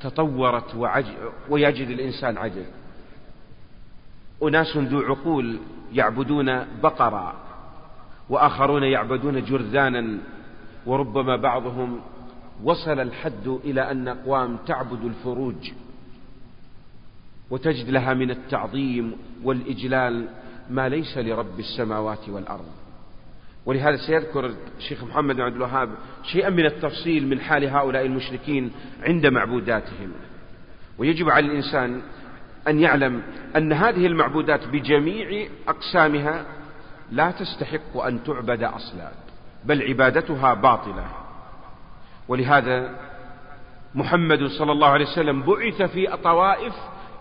تطورت 0.00 0.74
ويجد 1.48 1.88
الإنسان 1.88 2.38
عجب 2.38 2.66
أناس 4.42 4.76
ذو 4.76 5.00
عقول 5.00 5.58
يعبدون 5.92 6.64
بقرا 6.82 7.34
وآخرون 8.28 8.82
يعبدون 8.82 9.44
جرذانا 9.44 10.18
وربما 10.86 11.36
بعضهم 11.36 12.00
وصل 12.64 13.00
الحد 13.00 13.46
إلى 13.64 13.90
أن 13.90 14.08
أقوام 14.08 14.56
تعبد 14.66 15.04
الفروج 15.04 15.72
وتجد 17.50 17.90
لها 17.90 18.14
من 18.14 18.30
التعظيم 18.30 19.12
والإجلال 19.44 20.28
ما 20.70 20.88
ليس 20.88 21.18
لرب 21.18 21.58
السماوات 21.58 22.28
والأرض. 22.28 22.81
ولهذا 23.66 23.96
سيذكر 23.96 24.50
الشيخ 24.78 25.04
محمد 25.04 25.36
بن 25.36 25.42
عبد 25.42 25.56
الوهاب 25.56 25.88
شيئا 26.24 26.50
من 26.50 26.66
التفصيل 26.66 27.28
من 27.28 27.40
حال 27.40 27.64
هؤلاء 27.64 28.06
المشركين 28.06 28.72
عند 29.02 29.26
معبوداتهم. 29.26 30.12
ويجب 30.98 31.30
على 31.30 31.46
الإنسان 31.46 32.02
أن 32.68 32.80
يعلم 32.80 33.22
أن 33.56 33.72
هذه 33.72 34.06
المعبودات 34.06 34.68
بجميع 34.68 35.48
أقسامها 35.68 36.44
لا 37.10 37.30
تستحق 37.30 37.96
أن 37.96 38.24
تعبد 38.24 38.62
أصلا 38.62 39.10
بل 39.64 39.82
عبادتها 39.82 40.54
باطلة. 40.54 41.06
ولهذا 42.28 42.90
محمد 43.94 44.46
صلى 44.46 44.72
الله 44.72 44.88
عليه 44.88 45.06
وسلم 45.06 45.42
بعث 45.42 45.82
في 45.82 46.16
طوائف 46.24 46.74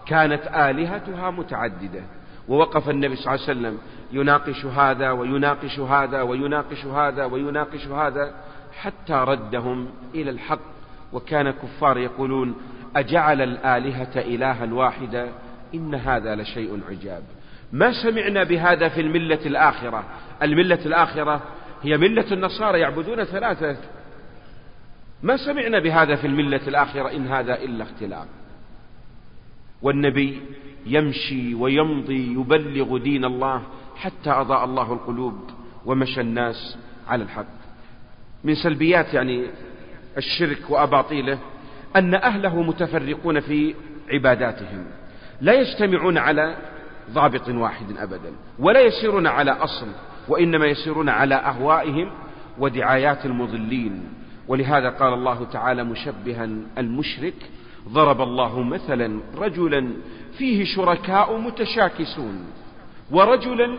كانت 0.05 0.47
آلهتها 0.47 1.31
متعددة. 1.31 2.03
ووقف 2.47 2.89
النبي 2.89 3.15
صلى 3.15 3.33
الله 3.33 3.47
عليه 3.47 3.59
وسلم. 3.59 3.77
يناقش 4.11 4.65
هذا 4.65 5.11
ويناقش 5.11 5.79
هذا 5.79 6.21
ويناقش 6.21 6.85
هذا 6.85 7.25
ويناقش 7.25 7.87
هذا 7.87 8.33
حتى 8.81 9.13
ردهم 9.13 9.87
إلى 10.15 10.29
الحق. 10.29 10.59
وكان 11.13 11.51
كفار 11.51 11.97
يقولون 11.97 12.55
أجعل 12.95 13.41
الآلهة 13.41 14.11
إلها 14.15 14.73
واحدا 14.73 15.29
إن 15.73 15.95
هذا 15.95 16.35
لشيء 16.35 16.79
عجاب. 16.89 17.23
ما 17.71 17.91
سمعنا 18.03 18.43
بهذا 18.43 18.89
في 18.89 19.01
الملة 19.01 19.45
الآخرة. 19.45 20.03
الملة 20.41 20.79
الآخرة 20.85 21.41
هي 21.83 21.97
ملة 21.97 22.33
النصارى 22.33 22.79
يعبدون 22.79 23.23
ثلاثة. 23.23 23.77
ما 25.23 25.37
سمعنا 25.37 25.79
بهذا 25.79 26.15
في 26.15 26.27
الملة 26.27 26.61
الآخرة 26.67 27.11
إن 27.11 27.27
هذا 27.27 27.63
إلا 27.63 27.83
اختلاف 27.83 28.27
والنبي 29.81 30.41
يمشي 30.85 31.55
ويمضي 31.55 32.33
يبلغ 32.33 32.97
دين 32.97 33.25
الله 33.25 33.61
حتى 33.95 34.29
أضاء 34.29 34.65
الله 34.65 34.93
القلوب 34.93 35.49
ومشى 35.85 36.21
الناس 36.21 36.77
على 37.07 37.23
الحق. 37.23 37.45
من 38.43 38.55
سلبيات 38.55 39.13
يعني 39.13 39.47
الشرك 40.17 40.69
وأباطيله 40.69 41.39
أن 41.95 42.13
أهله 42.13 42.61
متفرقون 42.61 43.39
في 43.39 43.75
عباداتهم. 44.09 44.85
لا 45.41 45.53
يجتمعون 45.53 46.17
على 46.17 46.57
ضابط 47.11 47.49
واحد 47.49 47.97
أبدا 47.97 48.33
ولا 48.59 48.81
يسيرون 48.81 49.27
على 49.27 49.51
أصل 49.51 49.87
وإنما 50.27 50.65
يسيرون 50.65 51.09
على 51.09 51.35
أهوائهم 51.35 52.11
ودعايات 52.59 53.25
المضلين. 53.25 54.03
ولهذا 54.47 54.89
قال 54.89 55.13
الله 55.13 55.45
تعالى 55.45 55.83
مشبها 55.83 56.49
المشرك 56.77 57.33
ضرب 57.89 58.21
الله 58.21 58.63
مثلا 58.63 59.19
رجلا 59.37 59.93
فيه 60.37 60.65
شركاء 60.65 61.37
متشاكسون 61.37 62.45
ورجلا 63.11 63.77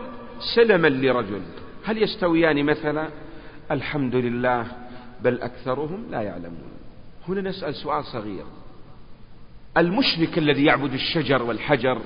سلما 0.55 0.87
لرجل. 0.87 1.41
هل 1.85 2.03
يستويان 2.03 2.65
مثلا؟ 2.65 3.09
الحمد 3.71 4.15
لله 4.15 4.67
بل 5.21 5.41
أكثرهم 5.41 6.05
لا 6.11 6.21
يعلمون. 6.21 6.71
هنا 7.27 7.41
نسأل 7.41 7.75
سؤال 7.75 8.05
صغير. 8.05 8.45
المشرك 9.77 10.37
الذي 10.37 10.65
يعبد 10.65 10.93
الشجر 10.93 11.43
والحجر 11.43 12.01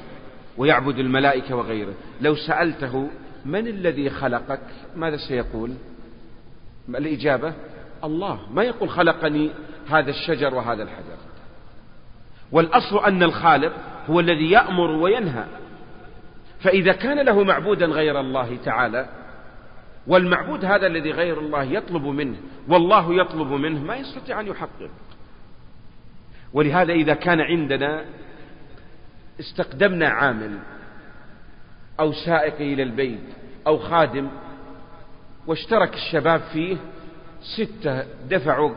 ويعبد 0.58 1.00
الملائكة 1.00 1.56
وغيره 1.56 1.94
لو 2.22 2.36
سألته 2.36 3.10
من 3.46 3.68
الذي 3.68 4.10
خلقك؟ 4.10 4.62
ماذا 4.96 5.18
سيقول؟ 5.18 5.74
الإجابة 6.90 7.54
الله. 8.04 8.40
ما 8.54 8.64
يقول 8.64 8.90
خلقني 8.90 9.52
هذا 9.90 10.10
الشجر 10.10 10.56
وهذا 10.56 10.84
الحجر؟ 10.84 11.17
والأصل 12.52 13.06
أن 13.06 13.24
الخالق 13.24 13.74
هو 14.10 14.20
الذي 14.20 14.52
يأمر 14.52 14.92
وينهى. 14.92 15.46
فإذا 16.60 16.92
كان 16.92 17.20
له 17.26 17.44
معبودا 17.44 17.86
غير 17.86 18.20
الله 18.20 18.58
تعالى 18.66 19.10
والمعبود 20.08 20.66
هذا 20.66 20.88
الذي 20.88 21.12
غير 21.12 21.40
الله 21.40 21.64
يطلب 21.64 22.04
منه 22.04 22.38
والله 22.68 23.14
يطلب 23.14 23.52
منه 23.52 23.84
ما 23.84 23.96
يستطيع 23.96 24.40
أن 24.40 24.48
يحقق. 24.48 24.90
ولهذا 26.54 26.94
إذا 26.94 27.14
كان 27.14 27.42
عندنا 27.42 28.06
استقدمنا 29.40 30.08
عامل 30.08 30.60
أو 32.00 32.12
سائق 32.12 32.56
إلى 32.56 32.84
البيت 32.84 33.24
أو 33.68 33.78
خادم 33.78 34.30
واشترك 35.48 35.94
الشباب 35.94 36.42
فيه 36.54 36.78
ستة 37.42 38.04
دفعوا 38.30 38.76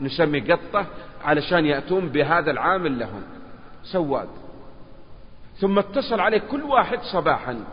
نسمي 0.00 0.40
قطة 0.40 0.86
علشان 1.24 1.66
يأتون 1.66 2.08
بهذا 2.08 2.50
العامل 2.50 2.98
لهم. 2.98 3.22
سواق 3.82 4.28
ثم 5.56 5.78
اتصل 5.78 6.20
عليه 6.20 6.38
كل 6.38 6.62
واحد 6.62 6.98
صباحا. 7.02 7.64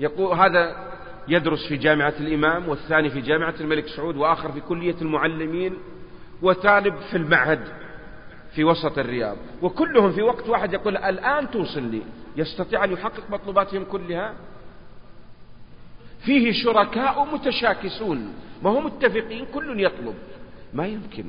يقول 0.00 0.38
هذا 0.38 0.90
يدرس 1.28 1.66
في 1.68 1.76
جامعة 1.76 2.14
الإمام 2.20 2.68
والثاني 2.68 3.10
في 3.10 3.20
جامعة 3.20 3.54
الملك 3.60 3.86
سعود 3.88 4.16
وآخر 4.16 4.52
في 4.52 4.60
كلية 4.60 4.94
المعلمين 5.02 5.76
وطالب 6.42 6.96
في 6.96 7.16
المعهد 7.16 7.60
في 8.54 8.64
وسط 8.64 8.98
الرياض. 8.98 9.36
وكلهم 9.62 10.12
في 10.12 10.22
وقت 10.22 10.48
واحد 10.48 10.72
يقول 10.72 10.96
الآن 10.96 11.50
توصلني 11.50 12.02
يستطيع 12.36 12.84
أن 12.84 12.92
يحقق 12.92 13.30
مطلوباتهم 13.30 13.84
كلها؟ 13.84 14.34
فيه 16.24 16.52
شركاء 16.52 17.24
متشاكسون. 17.34 18.34
ما 18.62 18.70
هم 18.70 18.86
متفقين 18.86 19.46
كل 19.54 19.84
يطلب. 19.84 20.14
ما 20.74 20.86
يمكن. 20.86 21.24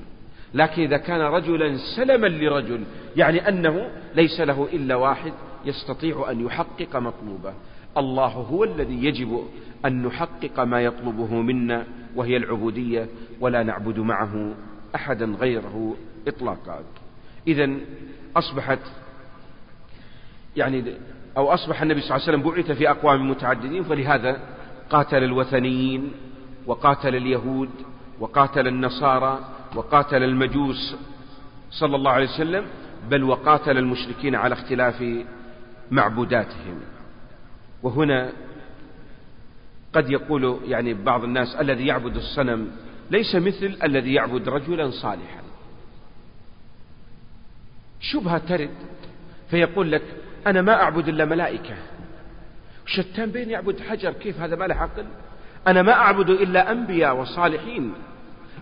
لكن 0.53 0.81
إذا 0.81 0.97
كان 0.97 1.21
رجلا 1.21 1.77
سلما 1.95 2.27
لرجل 2.27 2.83
يعني 3.15 3.49
أنه 3.49 3.89
ليس 4.15 4.41
له 4.41 4.67
إلا 4.73 4.95
واحد 4.95 5.33
يستطيع 5.65 6.31
أن 6.31 6.45
يحقق 6.45 6.95
مطلوبه. 6.95 7.53
الله 7.97 8.27
هو 8.27 8.63
الذي 8.63 9.05
يجب 9.05 9.43
أن 9.85 10.03
نحقق 10.03 10.59
ما 10.59 10.81
يطلبه 10.81 11.35
منا 11.35 11.85
وهي 12.15 12.37
العبودية 12.37 13.07
ولا 13.39 13.63
نعبد 13.63 13.99
معه 13.99 14.53
أحدا 14.95 15.25
غيره 15.25 15.95
إطلاقا. 16.27 16.83
إذا 17.47 17.69
أصبحت 18.35 18.79
يعني 20.55 20.83
أو 21.37 21.53
أصبح 21.53 21.81
النبي 21.81 22.01
صلى 22.01 22.15
الله 22.15 22.27
عليه 22.27 22.37
وسلم 22.37 22.51
بعث 22.51 22.77
في 22.77 22.89
أقوام 22.89 23.29
متعددين 23.29 23.83
فلهذا 23.83 24.39
قاتل 24.89 25.23
الوثنيين 25.23 26.11
وقاتل 26.67 27.15
اليهود 27.15 27.69
وقاتل 28.19 28.67
النصارى 28.67 29.39
وقاتل 29.75 30.23
المجوس 30.23 30.95
صلى 31.71 31.95
الله 31.95 32.11
عليه 32.11 32.29
وسلم 32.29 32.65
بل 33.09 33.23
وقاتل 33.23 33.77
المشركين 33.77 34.35
على 34.35 34.53
اختلاف 34.53 35.03
معبوداتهم. 35.91 36.79
وهنا 37.83 38.31
قد 39.93 40.09
يقول 40.09 40.59
يعني 40.65 40.93
بعض 40.93 41.23
الناس 41.23 41.55
الذي 41.55 41.85
يعبد 41.85 42.15
الصنم 42.15 42.71
ليس 43.11 43.35
مثل 43.35 43.77
الذي 43.83 44.13
يعبد 44.13 44.49
رجلا 44.49 44.91
صالحا. 44.91 45.41
شبهة 47.99 48.37
ترد 48.37 48.75
فيقول 49.49 49.91
لك 49.91 50.03
أنا 50.47 50.61
ما 50.61 50.73
أعبد 50.73 51.07
إلا 51.07 51.25
ملائكة. 51.25 51.75
شتان 52.85 53.31
بين 53.31 53.49
يعبد 53.49 53.79
حجر 53.79 54.13
كيف 54.13 54.39
هذا 54.39 54.55
ما 54.55 54.65
له 54.65 54.75
عقل؟ 54.75 55.05
أنا 55.67 55.81
ما 55.81 55.93
أعبد 55.93 56.29
إلا 56.29 56.71
أنبياء 56.71 57.17
وصالحين. 57.17 57.93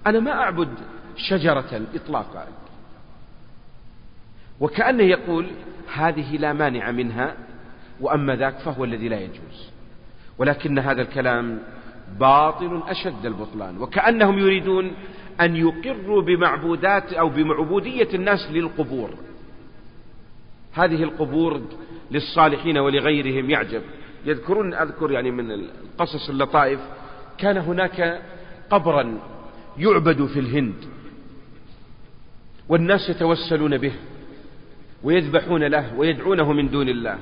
أنا 0.08 0.20
ما 0.20 0.32
أعبد 0.32 0.70
شجرة 1.20 1.82
إطلاقا 1.96 2.48
وكأنه 4.60 5.04
يقول 5.04 5.48
هذه 5.94 6.38
لا 6.38 6.54
مانع 6.54 6.92
منها 6.92 7.36
وأما 8.02 8.36
ذاك 8.36 8.58
فهو 8.60 8.84
الذي 8.84 9.10
لا 9.10 9.20
يجوز. 9.20 9.72
ولكن 10.38 10.80
هذا 10.80 11.02
الكلام 11.02 11.60
باطل 12.20 12.84
أشد 12.88 13.26
البطلان. 13.26 13.82
وكأنهم 13.82 14.40
يريدون 14.40 14.92
أن 15.42 15.56
يقروا 15.56 16.22
بمعبودات 16.22 17.14
أو 17.14 17.30
بمعبودية 17.30 18.08
الناس 18.14 18.52
للقبور. 18.52 19.10
هذه 20.74 21.04
القبور 21.04 21.62
للصالحين 22.12 22.78
ولغيرهم 22.78 23.50
يعجب. 23.50 23.82
يذكرون 24.26 24.74
أذكر 24.74 25.12
يعني 25.12 25.32
من 25.32 25.52
القصص 25.52 26.30
اللطائف 26.30 26.80
كان 27.38 27.58
هناك 27.58 28.22
قبرا 28.70 29.20
يعبد 29.78 30.26
في 30.26 30.40
الهند. 30.40 30.99
والناس 32.70 33.10
يتوسلون 33.10 33.78
به 33.78 33.94
ويذبحون 35.04 35.64
له 35.64 35.94
ويدعونه 35.98 36.54
من 36.54 36.70
دون 36.70 36.90
الله. 36.90 37.18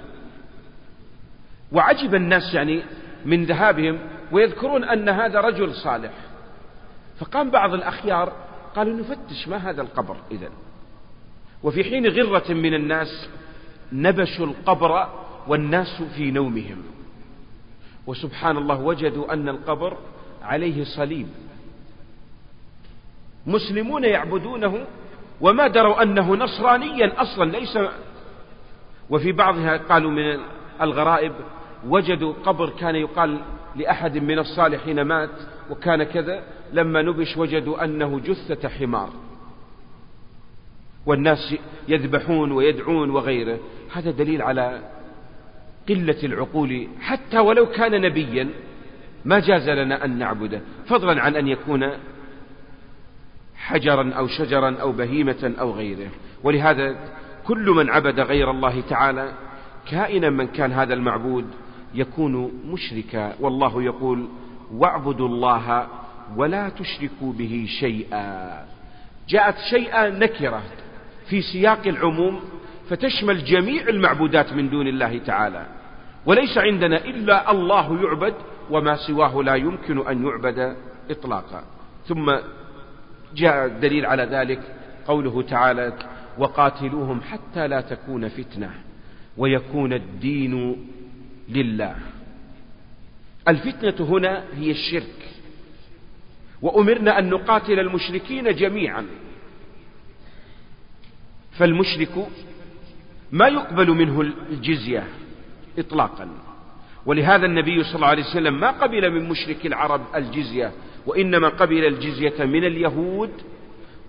وعجب 1.72 2.16
الناس 2.16 2.54
يعني 2.54 2.84
من 3.26 3.46
ذهابهم 3.46 4.00
ويذكرون 4.32 4.84
أن 4.84 5.10
هذا 5.10 5.40
رجل 5.40 5.74
صالح. 5.74 6.12
فقام 7.20 7.50
بعض 7.50 7.74
الأخيار 7.74 8.34
قالوا 8.76 9.00
نفتش 9.00 9.48
ما 9.48 9.58
هذا 9.58 9.82
القبر 9.82 10.18
إذن. 10.32 10.50
وفي 11.64 11.84
حين 11.84 12.08
غرة 12.08 12.54
من 12.54 12.74
الناس 12.74 13.30
نبشوا 13.94 14.46
القبر 14.46 15.08
والناس 15.48 16.02
في 16.16 16.32
نومهم. 16.32 16.84
وسبحان 18.08 18.58
الله 18.58 18.82
وجدوا 18.82 19.34
أن 19.34 19.50
القبر 19.50 19.98
عليه 20.42 20.84
صليب. 20.84 21.28
مسلمون 23.48 24.04
يعبدونه 24.04 24.86
وما 25.42 25.68
دروا 25.68 26.04
أنه 26.04 26.36
نصرانيا 26.36 27.22
أصلا 27.22 27.52
ليس 27.52 27.80
وفي 29.10 29.32
بعضها 29.32 29.78
قالوا 29.78 30.12
من 30.12 30.40
الغرائب 30.82 31.34
وجدوا 31.88 32.34
قبر 32.46 32.70
كان 32.70 32.96
يقال 32.96 33.40
لأحد 33.76 34.18
من 34.18 34.40
الصالحين 34.40 35.02
مات 35.02 35.30
وكان 35.70 36.04
كذا 36.04 36.44
لما 36.74 37.02
نبش 37.02 37.38
وجدوا 37.38 37.84
أنه 37.84 38.20
جثة 38.20 38.70
حمار. 38.70 39.10
والناس 41.06 41.56
يذبحون 41.88 42.52
ويدعون 42.52 43.10
وغيره. 43.10 43.60
هذا 43.94 44.12
دليل 44.12 44.42
على 44.42 44.82
قلة 45.90 46.18
العقول. 46.24 46.88
حتى 47.02 47.40
ولو 47.40 47.66
كان 47.66 48.02
نبيا 48.02 48.50
ما 49.26 49.40
جاز 49.40 49.70
لنا 49.70 50.06
أن 50.06 50.18
نعبده. 50.18 50.62
فضلا 50.88 51.22
عن 51.22 51.36
أن 51.36 51.48
يكون 51.48 51.92
حجرا 53.68 54.14
أو 54.14 54.28
شجرا 54.28 54.78
أو 54.82 54.92
بهيمة 54.92 55.54
أو 55.60 55.72
غيره. 55.72 56.10
ولهذا 56.44 56.96
كل 57.48 57.70
من 57.70 57.90
عبد 57.90 58.20
غير 58.20 58.52
الله 58.52 58.82
تعالى 58.82 59.32
كائنا 59.92 60.30
من 60.30 60.48
كان 60.48 60.72
هذا 60.72 60.94
المعبود 60.94 61.46
يكون 61.94 62.52
مشركا. 62.66 63.34
والله 63.40 63.84
يقول 63.84 64.28
واعبدوا 64.74 65.28
الله 65.28 65.88
ولا 66.36 66.70
تشركوا 66.70 67.34
به 67.34 67.66
شيئا. 67.80 68.66
جاءت 69.30 69.56
شيئا 69.70 70.10
نكرة 70.10 70.64
في 71.30 71.42
سياق 71.42 71.88
العموم 71.88 72.40
فتشمل 72.90 73.44
جميع 73.44 73.88
المعبودات 73.88 74.54
من 74.54 74.70
دون 74.70 74.88
الله 74.88 75.18
تعالى. 75.18 75.66
وليس 76.26 76.58
عندنا 76.58 76.98
إلا 77.06 77.52
الله 77.52 78.04
يعبد 78.04 78.34
وما 78.70 78.96
سواه 78.96 79.44
لا 79.44 79.56
يمكن 79.56 80.08
أن 80.08 80.26
يعبد 80.26 80.76
إطلاقا. 81.12 81.64
ثم 82.08 82.32
جاء 83.36 83.66
الدليل 83.66 84.06
على 84.06 84.24
ذلك 84.24 84.60
قوله 85.08 85.42
تعالى 85.42 85.94
وقاتلوهم 86.38 87.22
حتى 87.22 87.68
لا 87.68 87.82
تكون 87.82 88.30
فتنة 88.30 88.72
ويكون 89.38 89.94
الدين 89.94 90.86
لله. 91.50 91.96
الفتنة 93.48 94.08
هنا 94.08 94.44
هي 94.56 94.72
الشرك 94.72 95.30
وأمرنا 96.62 97.20
أن 97.20 97.30
نقاتل 97.30 97.80
المشركين 97.80 98.56
جميعا. 98.56 99.06
فالمشرك 101.52 102.28
ما 103.32 103.48
يقبل 103.48 103.92
منه 103.92 104.22
الجزية 104.22 105.04
إطلاقا 105.80 106.30
ولهذا 107.06 107.46
النبي 107.46 107.84
صلى 107.84 107.96
الله 107.96 108.08
عليه 108.08 108.24
وسلم 108.24 108.60
ما 108.60 108.72
قبل 108.72 109.12
من 109.12 109.30
مشرك 109.30 109.66
العرب 109.66 110.02
الجزية 110.16 110.72
وإنما 111.08 111.50
قبل 111.50 111.86
الجزية 111.86 112.46
من 112.46 112.64
اليهود 112.64 113.32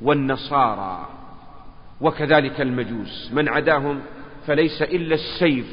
والنصارى 0.02 1.08
وكذلك 2.00 2.60
المجوس. 2.60 3.30
من 3.32 3.48
عداهم 3.48 4.00
فليس 4.46 4.82
إلا 4.82 5.14
السيف 5.14 5.66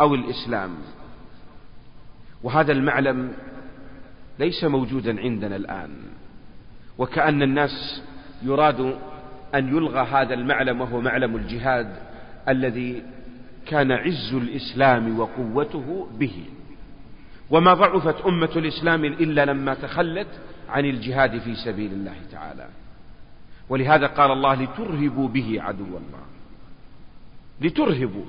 أو 0.00 0.14
الإسلام. 0.14 0.70
وهذا 2.42 2.72
المعلم 2.72 3.32
ليس 4.38 4.64
موجودا 4.64 5.20
عندنا 5.20 5.56
الآن. 5.56 5.90
وكأن 6.98 7.42
الناس 7.42 8.02
يراد 8.42 8.98
أن 9.54 9.76
يلغى 9.76 10.00
هذا 10.00 10.34
المعلم 10.34 10.80
وهو 10.80 11.00
معلم 11.00 11.36
الجهاد 11.36 11.96
الذي 12.48 13.02
كان 13.66 13.92
عز 13.92 14.34
الإسلام 14.34 15.20
وقوته 15.20 16.08
به. 16.18 16.44
وما 17.50 17.74
ضعفت 17.74 18.20
أمة 18.26 18.50
الإسلام 18.56 19.04
إلا 19.04 19.44
لما 19.44 19.74
تخلت 19.74 20.28
عن 20.68 20.84
الجهاد 20.84 21.38
في 21.38 21.54
سبيل 21.54 21.92
الله 21.92 22.16
تعالى. 22.32 22.68
ولهذا 23.68 24.06
قال 24.06 24.32
الله 24.32 24.54
لترهبوا 24.54 25.28
به 25.28 25.62
عدو 25.62 25.84
الله. 25.84 26.24
لترهبوا. 27.60 28.24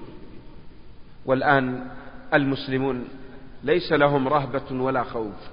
والآن 1.25 1.87
المسلمون 2.33 3.07
ليس 3.63 3.91
لهم 3.91 4.27
رهبة 4.27 4.81
ولا 4.81 5.03
خوف. 5.03 5.49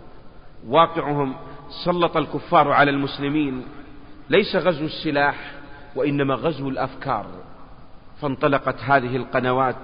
واقعهم 0.67 1.35
سلط 1.85 2.17
الكفار 2.17 2.73
على 2.73 2.91
المسلمين. 2.91 3.65
ليس 4.31 4.57
غزو 4.57 4.85
السلاح 4.85 5.53
وإنما 5.97 6.35
غزو 6.35 6.69
الأفكار. 6.69 7.27
فانطلقت 8.21 8.81
هذه 8.81 9.17
القنوات 9.17 9.83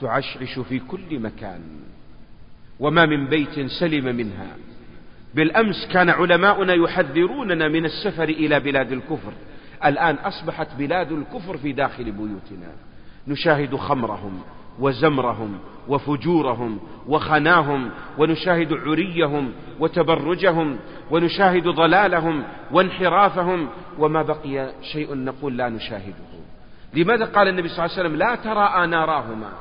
تعشعش 0.00 0.58
في 0.58 0.78
كل 0.78 1.18
مكان. 1.18 1.60
وما 2.80 3.06
من 3.06 3.26
بيت 3.26 3.60
سلم 3.80 4.16
منها. 4.16 4.56
بالأمس 5.34 5.88
كان 5.92 6.10
علماؤنا 6.10 6.74
يحذروننا 6.74 7.68
من 7.68 7.84
السفر 7.84 8.24
إلى 8.24 8.60
بلاد 8.60 8.92
الكفر. 8.92 9.32
الآن 9.84 10.14
أصبحت 10.14 10.68
بلاد 10.78 11.12
الكفر 11.12 11.56
في 11.56 11.72
داخل 11.72 12.04
بيوتنا. 12.04 12.72
نشاهد 13.28 13.76
خمرهم 13.76 14.40
وزمرهم 14.78 15.58
وفجورهم 15.88 16.80
وخناهم 17.08 17.90
ونشاهد 18.18 18.72
عريهم 18.72 19.52
وتبرجهم 19.80 20.78
ونشاهد 21.10 21.68
ضلالهم 21.68 22.42
وانحرافهم 22.72 23.68
وما 23.98 24.22
بقي 24.22 24.72
شيء 24.92 25.14
نقول 25.14 25.56
لا 25.56 25.68
نشاهده. 25.68 26.32
لماذا 26.94 27.24
قال 27.24 27.48
النبي 27.48 27.68
صلى 27.68 27.84
الله 27.84 27.98
عليه 27.98 28.08
وسلم؟ 28.08 28.16
لا 28.18 28.34
تراءى 28.34 28.86
ناراهما 28.86 29.52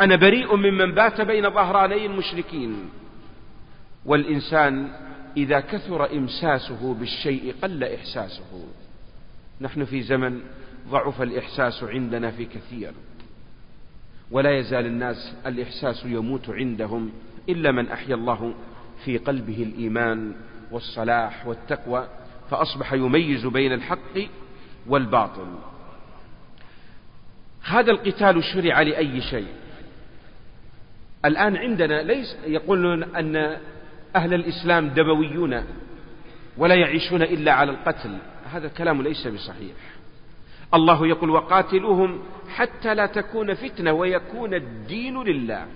أنا 0.00 0.16
بريء 0.16 0.56
ممن 0.56 0.92
بات 0.94 1.20
بين 1.20 1.50
ظهراني 1.50 2.06
المشركين 2.06 2.90
والإنسان 4.06 4.92
إذا 5.36 5.60
كثر 5.60 6.12
إمساسه 6.12 6.94
بالشيء 6.94 7.54
قل 7.62 7.84
إحساسه. 7.84 8.66
نحن 9.60 9.84
في 9.84 10.02
زمن 10.02 10.40
ضعف 10.88 11.22
الإحساس 11.22 11.84
عندنا 11.84 12.30
في 12.30 12.44
كثير 12.44 12.92
ولا 14.30 14.58
يزال 14.58 14.86
الناس 14.86 15.34
الإحساس 15.46 16.04
يموت 16.04 16.50
عندهم 16.50 17.12
إلا 17.48 17.72
من 17.72 17.88
أحيا 17.88 18.14
الله 18.14 18.54
في 19.04 19.18
قلبه 19.18 19.62
الإيمان 19.62 20.34
والصلاح 20.70 21.46
والتقوى 21.46 22.08
فأصبح 22.50 22.92
يميز 22.92 23.46
بين 23.46 23.72
الحق 23.72 24.18
والباطل. 24.86 25.58
هذا 27.62 27.90
القتال 27.90 28.44
شرع 28.44 28.82
لأي 28.82 29.20
شيء. 29.20 29.48
الآن 31.24 31.56
عندنا 31.56 32.02
ليس 32.02 32.36
يقولون 32.46 33.02
أن 33.02 33.58
أهل 34.16 34.34
الإسلام 34.34 34.88
دمويون 34.88 35.64
ولا 36.56 36.74
يعيشون 36.74 37.22
إلا 37.22 37.52
على 37.52 37.70
القتل. 37.70 38.16
هذا 38.52 38.66
الكلام 38.66 39.02
ليس 39.02 39.26
بصحيح. 39.26 39.76
الله 40.74 41.06
يقول 41.06 41.30
وقاتلوهم 41.30 42.22
حتى 42.54 42.94
لا 42.94 43.06
تكون 43.06 43.54
فتنة 43.54 43.92
ويكون 43.92 44.54
الدين 44.54 45.22
لله. 45.22 45.66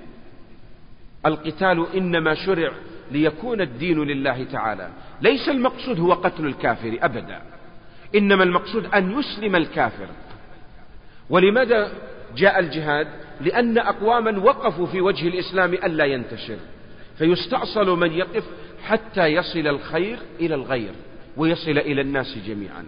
القتال 1.27 1.87
إنما 1.97 2.35
شرع 2.35 2.73
ليكون 3.11 3.61
الدين 3.61 4.03
لله 4.05 4.45
تعالى. 4.45 4.91
ليس 5.23 5.49
المقصود 5.49 6.01
هو 6.01 6.13
قتل 6.13 6.47
الكافر 6.47 6.99
أبدا. 7.01 7.43
إنما 8.15 8.43
المقصود 8.43 8.87
أن 8.87 9.19
يسلم 9.19 9.57
الكافر. 9.57 10.09
ولماذا 11.31 11.93
جاء 12.37 12.59
الجهاد؟ 12.59 13.09
لأن 13.41 13.79
أقواما 13.79 14.39
وقفوا 14.39 14.87
في 14.87 15.01
وجه 15.01 15.29
الإسلام 15.29 15.73
ألا 15.75 16.05
ينتشر. 16.05 16.57
فيستأصل 17.19 17.99
من 17.99 18.13
يقف 18.13 18.45
حتى 18.85 19.27
يصل 19.27 19.67
الخير 19.67 20.19
إلى 20.41 20.55
الغير 20.55 20.93
ويصل 21.37 21.79
إلى 21.79 22.01
الناس 22.01 22.39
جميعا. 22.47 22.85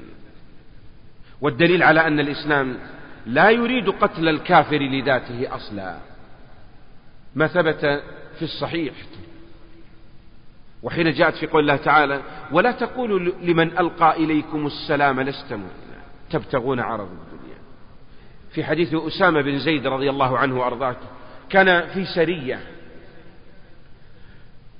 والدليل 1.40 1.82
على 1.82 2.06
أن 2.06 2.20
الإسلام 2.20 2.78
لا 3.26 3.50
يريد 3.50 3.88
قتل 3.90 4.28
الكافر 4.28 4.78
لذاته 4.78 5.54
أصلا. 5.54 5.98
ما 7.34 7.46
ثبت 7.46 8.02
في 8.38 8.42
الصحيح. 8.42 8.94
وحين 10.82 11.12
جاءت 11.12 11.34
في 11.34 11.46
قول 11.46 11.60
الله 11.60 11.76
تعالى 11.76 12.22
ولا 12.52 12.72
تقولوا 12.72 13.18
لمن 13.18 13.78
ألقى 13.78 14.16
إليكم 14.16 14.66
السلام 14.66 15.20
لست 15.20 15.52
مؤمنا. 15.52 16.02
تبتغون 16.30 16.80
عرض 16.80 17.08
الدنيا. 17.10 17.58
في 18.50 18.64
حديث 18.64 18.94
أسامة 18.94 19.40
بن 19.42 19.58
زيد 19.58 19.86
رضي 19.86 20.10
الله 20.10 20.38
عنه 20.38 20.60
وأرضاه 20.60 20.96
كان 21.50 21.88
في 21.88 22.04
سرية 22.04 22.60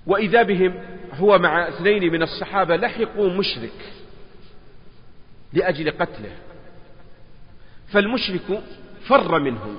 وإذا 0.08 0.42
بهم 0.42 0.74
هو 1.14 1.38
مع 1.38 1.68
اثنين 1.68 2.12
من 2.12 2.22
الصحابة 2.22 2.76
لحقوا 2.76 3.30
مشرك 3.30 3.92
لأجل 5.52 5.90
قتله. 5.90 6.32
فالمشرك 7.92 8.62
فر 9.08 9.38
منهم 9.38 9.76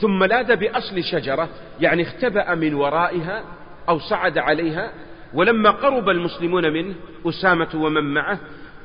ثم 0.00 0.24
لاذ 0.24 0.56
بأصل 0.56 1.04
شجرة 1.04 1.48
يعني 1.80 2.02
اختبأ 2.02 2.54
من 2.54 2.74
ورائها 2.74 3.44
أو 3.88 3.98
صعد 3.98 4.38
عليها 4.38 4.92
ولما 5.34 5.70
قرب 5.70 6.08
المسلمون 6.08 6.72
منه 6.72 6.94
أسامة 7.26 7.68
ومن 7.74 8.14
معه 8.14 8.38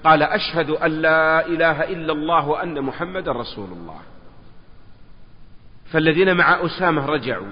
قال 0.03 0.23
أشهد 0.23 0.69
أن 0.69 0.91
لا 0.91 1.47
إله 1.47 1.83
إلا 1.83 2.13
الله 2.13 2.47
وأن 2.47 2.81
محمد 2.81 3.29
رسول 3.29 3.71
الله. 3.71 3.99
فالذين 5.91 6.37
مع 6.37 6.65
أسامة 6.65 7.05
رجعوا. 7.05 7.47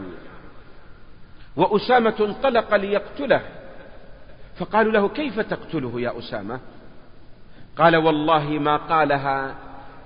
وأسامة 1.56 2.16
انطلق 2.20 2.76
ليقتله. 2.76 3.42
فقالوا 4.58 4.92
له 4.92 5.10
كيف 5.10 5.40
تقتله 5.40 6.02
يا 6.02 6.20
أسامة؟ 6.20 6.60
قال 7.78 7.96
والله 7.96 8.50
ما 8.50 8.78
قالها 8.78 9.56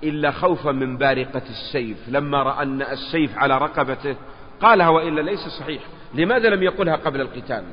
إلا 0.02 0.30
خوفا 0.30 0.72
من 0.72 0.96
بارقة 0.96 1.42
السيف. 1.50 2.08
لما 2.08 2.42
رأى 2.42 2.62
أن 2.62 2.82
السيف 2.82 3.38
على 3.38 3.58
رقبته 3.58 4.16
قالها 4.60 4.88
وإلا 4.88 5.20
ليس 5.20 5.40
صحيح. 5.40 5.82
لماذا 6.14 6.48
لم 6.48 6.62
يقلها 6.62 6.96
قبل 6.96 7.20
القتال؟ 7.20 7.64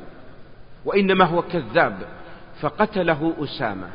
وإنما 0.85 1.25
هو 1.25 1.41
كذاب. 1.41 2.07
فقتله 2.61 3.33
أسامة. 3.39 3.89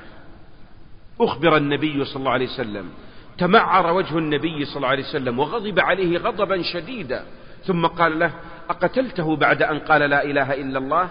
أخبر 1.21 1.57
النبي 1.57 2.05
صلى 2.05 2.17
الله 2.17 2.31
عليه 2.31 2.47
وسلم. 2.47 2.91
تمعر 3.39 3.93
وجه 3.93 4.19
النبي 4.19 4.65
صلى 4.65 4.77
الله 4.77 4.89
عليه 4.89 5.05
وسلم 5.05 5.39
وغضب 5.39 5.81
عليه 5.81 6.19
غضبا 6.19 6.63
شديدا. 6.63 7.25
ثم 7.65 7.87
قال 7.87 8.19
له 8.19 8.31
أقتلته 8.71 9.37
بعد 9.37 9.63
أن 9.63 9.79
قال 9.79 10.11
لا 10.11 10.25
إله 10.25 10.55
إلا 10.55 10.79
الله؟ 10.79 11.09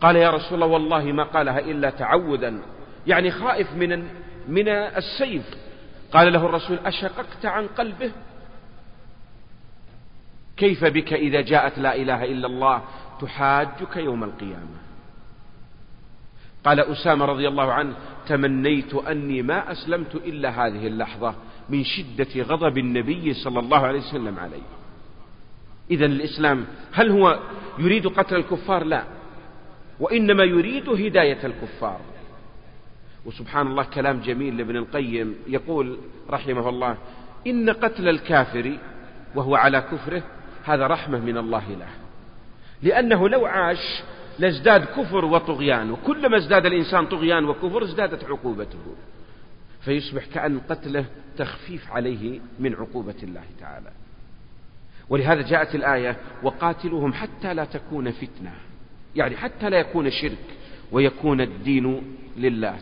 قال 0.00 0.16
يا 0.16 0.30
رسول 0.30 0.54
الله 0.54 0.66
والله 0.66 1.04
ما 1.04 1.22
قالها 1.22 1.58
إلا 1.58 1.90
تعوذا. 1.90 2.58
يعني 3.06 3.30
خائف 3.30 3.72
من 3.72 4.04
من 4.48 4.68
السيف. 4.68 5.44
قال 6.12 6.32
له 6.32 6.46
الرسول 6.46 6.78
أشققت 6.86 7.46
عن 7.46 7.66
قلبه؟ 7.66 8.10
كيف 10.56 10.84
بك 10.84 11.12
إذا 11.12 11.40
جاءت 11.40 11.78
لا 11.78 11.94
إله 11.94 12.24
إلا 12.24 12.46
الله؟ 12.46 12.82
تحاجك 13.20 13.96
يوم 13.96 14.24
القيامة. 14.24 14.76
قال 16.64 16.80
أسامة 16.80 17.24
رضي 17.24 17.48
الله 17.48 17.72
عنه 17.72 17.94
تمنيت 18.26 18.94
أني 18.94 19.42
ما 19.42 19.72
أسلمت 19.72 20.14
إلا 20.14 20.48
هذه 20.48 20.86
اللحظة 20.86 21.34
من 21.68 21.84
شدة 21.84 22.42
غضب 22.42 22.78
النبي 22.78 23.34
صلى 23.34 23.60
الله 23.60 23.86
عليه 23.86 23.98
وسلم 23.98 24.38
علي 24.38 24.62
إذا 25.90 26.06
الإسلام 26.06 26.64
هل 26.92 27.10
هو 27.10 27.40
يريد 27.78 28.06
قتل 28.06 28.36
الكفار؟ 28.36 28.84
لا. 28.84 29.04
وإنما 30.00 30.44
يريد 30.44 30.88
هداية 30.88 31.46
الكفار. 31.46 32.00
وسبحان 33.26 33.66
الله 33.66 33.82
كلام 33.82 34.20
جميل 34.20 34.56
لابن 34.56 34.76
القيم 34.76 35.34
يقول 35.46 35.98
رحمه 36.30 36.68
الله 36.68 36.96
إن 37.46 37.70
قتل 37.70 38.08
الكافر 38.08 38.78
وهو 39.34 39.54
على 39.54 39.80
كفره 39.80 40.22
هذا 40.64 40.86
رحمة 40.86 41.18
من 41.18 41.38
الله 41.38 41.68
له. 41.68 41.88
لأنه 42.82 43.28
لو 43.28 43.46
عاش 43.46 44.02
لازداد 44.38 44.84
كفر 44.84 45.24
وطغيان 45.24 45.90
وكلما 45.90 46.36
ازداد 46.36 46.66
الإنسان 46.66 47.06
طغيان 47.06 47.44
وكفر 47.44 47.82
ازدادت 47.84 48.24
عقوبته. 48.24 48.94
فيصبح 49.80 50.26
كأن 50.34 50.60
قتله 50.60 51.04
تخفيف 51.38 51.92
عليه 51.92 52.40
من 52.58 52.74
عقوبة 52.74 53.14
الله 53.22 53.44
تعالى. 53.60 53.90
ولهذا 55.10 55.42
جاءت 55.42 55.74
الآية 55.74 56.16
وقاتلوهم 56.42 57.12
حتى 57.12 57.54
لا 57.54 57.64
تكون 57.64 58.10
فتنة. 58.10 58.52
يعني 59.16 59.36
حتى 59.36 59.70
لا 59.70 59.78
يكون 59.78 60.10
شرك 60.10 60.44
ويكون 60.92 61.40
الدين 61.40 62.16
لله. 62.36 62.76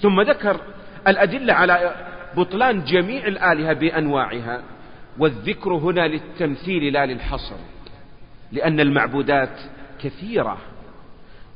ثم 0.00 0.20
ذكر 0.20 0.60
الأدلة 1.08 1.54
على 1.54 1.94
بطلان 2.36 2.84
جميع 2.84 3.26
الآلهة 3.26 3.72
بأنواعها 3.72 4.62
والذكر 5.18 5.72
هنا 5.74 6.08
للتمثيل 6.08 6.92
لا 6.92 7.06
للحصر 7.06 7.56
لأن 8.52 8.80
المعبودات 8.80 9.60
كثيرة. 10.00 10.58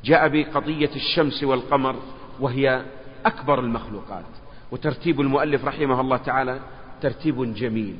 جاء 0.03 0.27
بقضية 0.27 0.89
الشمس 0.95 1.43
والقمر 1.43 1.95
وهي 2.39 2.83
أكبر 3.25 3.59
المخلوقات. 3.59 4.25
وترتيب 4.71 5.21
المؤلف 5.21 5.65
رحمه 5.65 6.01
الله 6.01 6.17
تعالى 6.17 6.59
ترتيب 7.01 7.53
جميل. 7.53 7.95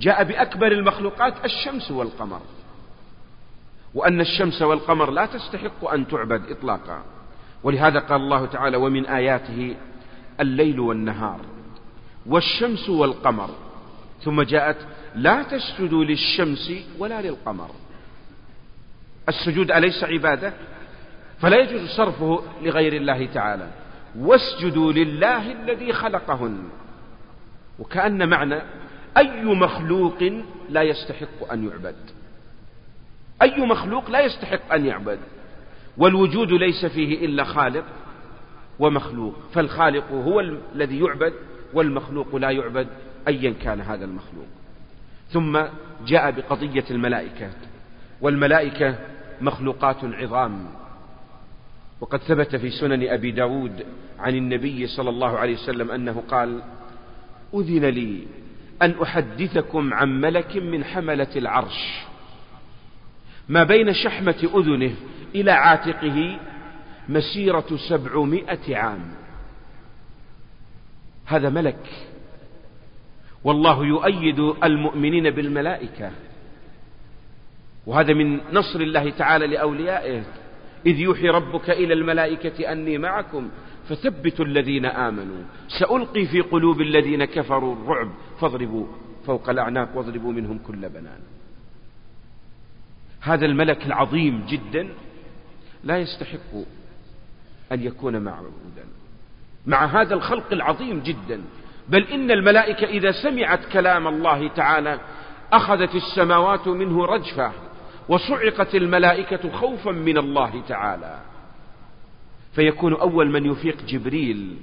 جاء 0.00 0.24
بأكبر 0.24 0.72
المخلوقات 0.72 1.44
الشمس 1.44 1.90
والقمر 1.90 2.40
وأن 3.94 4.20
الشمس 4.20 4.62
والقمر 4.62 5.10
لا 5.10 5.26
تستحق 5.26 5.88
أن 5.88 6.08
تعبد 6.08 6.50
إطلاقا. 6.50 7.02
ولهذا 7.62 7.98
قال 7.98 8.20
الله 8.20 8.46
تعالى 8.46 8.76
ومن 8.76 9.06
آياته 9.06 9.76
الليل 10.40 10.80
والنهار 10.80 11.40
والشمس 12.26 12.88
والقمر. 12.88 13.50
ثم 14.22 14.42
جاءت 14.42 14.76
لا 15.14 15.42
تسجدوا 15.42 16.04
للشمس 16.04 16.72
ولا 16.98 17.22
للقمر. 17.22 17.70
السجود 19.28 19.70
أليس 19.70 20.04
عبادة؟ 20.04 20.52
فلا 21.40 21.56
يجوز 21.56 21.88
صرفه 21.88 22.42
لغير 22.62 22.92
الله 22.92 23.26
تعالى. 23.26 23.70
واسجدوا 24.18 24.92
لله 24.92 25.52
الذي 25.52 25.92
خلقهن. 25.92 26.68
وكأن 27.78 28.28
معنى 28.28 28.62
أي 29.16 29.44
مخلوق 29.44 30.22
لا 30.70 30.82
يستحق 30.82 31.52
أن 31.52 31.68
يعبد؟ 31.68 31.96
أي 33.42 33.66
مخلوق 33.66 34.10
لا 34.10 34.20
يستحق 34.20 34.72
أن 34.72 34.86
يعبد؟ 34.86 35.18
والوجود 35.98 36.52
ليس 36.52 36.86
فيه 36.86 37.24
إلا 37.26 37.44
خالق 37.44 37.84
ومخلوق 38.78 39.34
فالخالق 39.52 40.12
هو 40.12 40.40
الذي 40.74 40.98
يعبد 40.98 41.32
والمخلوق 41.74 42.36
لا 42.36 42.50
يعبد 42.50 42.86
أيا 43.28 43.54
كان 43.62 43.80
هذا 43.80 44.04
المخلوق. 44.04 44.46
ثم 45.30 45.62
جاء 46.06 46.30
بقضية 46.30 46.84
الملائكة 46.90 47.50
والملائكة 48.20 48.98
مخلوقات 49.40 50.04
عظام. 50.04 50.66
وقد 52.00 52.18
ثبت 52.18 52.56
في 52.56 52.70
سنن 52.70 53.08
أبي 53.08 53.30
داود 53.30 53.86
عن 54.18 54.34
النبي 54.34 54.86
صلى 54.86 55.10
الله 55.10 55.38
عليه 55.38 55.54
وسلم 55.54 55.90
أنه 55.90 56.22
قال 56.28 56.62
أذن 57.54 57.84
لي 57.84 58.26
أن 58.82 58.94
أحدثكم 59.02 59.94
عن 59.94 60.20
ملك 60.20 60.56
من 60.56 60.84
حملة 60.84 61.28
العرش 61.36 62.04
ما 63.48 63.64
بين 63.64 63.94
شحمة 63.94 64.48
أذنه 64.54 64.94
إلى 65.34 65.50
عاتقه 65.50 66.38
مسيرة 67.08 67.66
سبعمائة 67.88 68.76
عام. 68.76 69.14
هذا 71.26 71.50
ملك. 71.50 71.86
والله 73.44 73.84
يؤيد 73.84 74.38
المؤمنين 74.64 75.30
بالملائكة. 75.30 76.10
وهذا 77.86 78.14
من 78.14 78.40
نصر 78.52 78.80
الله 78.80 79.10
تعالى 79.10 79.46
لأوليائه. 79.46 80.22
إذ 80.86 80.98
يوحي 80.98 81.28
ربك 81.28 81.70
إلى 81.70 81.94
الملائكة 81.94 82.72
أني 82.72 82.98
معكم. 82.98 83.50
فثبتوا 83.88 84.44
الذين 84.44 84.86
آمنوا. 84.86 85.42
سألقي 85.78 86.26
في 86.26 86.40
قلوب 86.40 86.80
الذين 86.80 87.24
كفروا 87.24 87.74
الرعب. 87.74 88.10
فاضربوا 88.40 88.86
فوق 89.26 89.50
الأعناق 89.50 89.96
واضربوا 89.96 90.32
منهم 90.32 90.58
كل 90.58 90.88
بنان. 90.88 91.20
هذا 93.20 93.46
الملك 93.46 93.86
العظيم 93.86 94.46
جدا 94.48 94.88
لا 95.84 95.98
يستحق 95.98 96.54
أن 97.72 97.82
يكون 97.82 98.22
معبودا 98.22 98.84
مع 99.66 99.84
هذا 99.84 100.14
الخلق 100.14 100.52
العظيم 100.52 101.00
جدا. 101.00 101.42
بل 101.88 102.02
إن 102.02 102.30
الملائكة 102.30 102.86
إذا 102.86 103.12
سمعت 103.12 103.64
كلام 103.72 104.08
الله 104.08 104.48
تعالى 104.48 105.00
أخذت 105.52 105.94
السماوات 105.94 106.68
منه 106.68 107.06
رجفة 107.06 107.52
وصعقت 108.08 108.74
الملائكة 108.74 109.50
خوفا 109.50 109.90
من 109.90 110.18
الله 110.18 110.62
تعالى. 110.68 111.33
فيكون 112.54 112.94
أول 112.94 113.30
من 113.30 113.46
يفيق 113.46 113.76
جبريل 113.88 114.56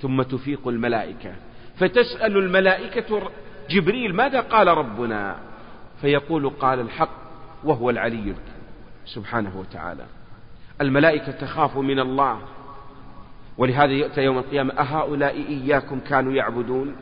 ثم 0.00 0.22
تفيق 0.22 0.68
الملائكة. 0.68 1.34
فتسأل 1.76 2.36
الملائكة 2.36 3.30
جبريل 3.70 4.14
ماذا 4.14 4.40
قال 4.40 4.68
ربنا؟ 4.68 5.36
فيقول 6.00 6.50
قال 6.50 6.80
الحق 6.80 7.20
وهو 7.64 7.90
العلي 7.90 8.34
سبحانه 9.06 9.58
وتعالى. 9.58 10.06
الملائكة 10.80 11.32
تخاف 11.32 11.76
من 11.76 12.00
الله. 12.00 12.40
ولهذا 13.58 13.92
يؤتى 13.92 14.20
يوم 14.20 14.38
القيامة 14.38 14.74
أهؤلاء 14.74 15.36
إياكم 15.48 16.00
كانوا 16.00 16.32
يعبدون؟ 16.32 16.96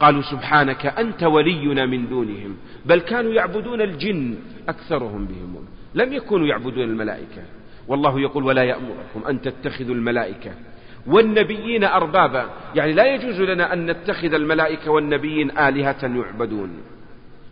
قالوا 0.00 0.22
سبحانك 0.22 0.86
أنت 0.86 1.22
ولينا 1.22 1.86
من 1.86 2.08
دونهم 2.08 2.56
بل 2.86 3.00
كانوا 3.00 3.32
يعبدون 3.32 3.80
الجن 3.80 4.36
أكثرهم 4.68 5.24
بهم. 5.24 5.66
لم 5.94 6.12
يكونوا 6.12 6.46
يعبدون 6.46 6.84
الملائكة. 6.84 7.42
والله 7.88 8.20
يقول 8.20 8.44
ولا 8.44 8.62
يأمركم 8.62 9.26
أن 9.28 9.40
تتخذوا 9.40 9.94
الملائكة 9.94 10.50
والنبيين 11.06 11.84
أربابا. 11.84 12.50
يعني 12.74 12.92
لا 12.92 13.14
يجوز 13.14 13.40
لنا 13.40 13.72
أن 13.72 13.90
نتخذ 13.90 14.34
الملائكة 14.34 14.90
والنبيين 14.90 15.58
آلهة 15.58 16.02
يعبدون. 16.02 16.70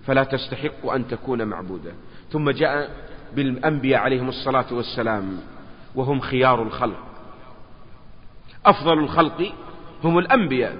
فلا 0.07 0.25
تستحق 0.25 0.91
أن 0.91 1.09
تكون 1.09 1.45
معبودة. 1.45 1.93
ثم 2.31 2.51
جاء 2.51 2.91
بالأنبياء 3.37 4.01
عليهم 4.01 4.29
الصلاة 4.29 4.67
والسلام 4.73 5.39
وهم 5.95 6.21
خيار 6.21 6.63
الخلق. 6.63 7.05
أفضل 8.67 8.99
الخلق 8.99 9.53
هم 10.05 10.19
الأنبياء. 10.19 10.77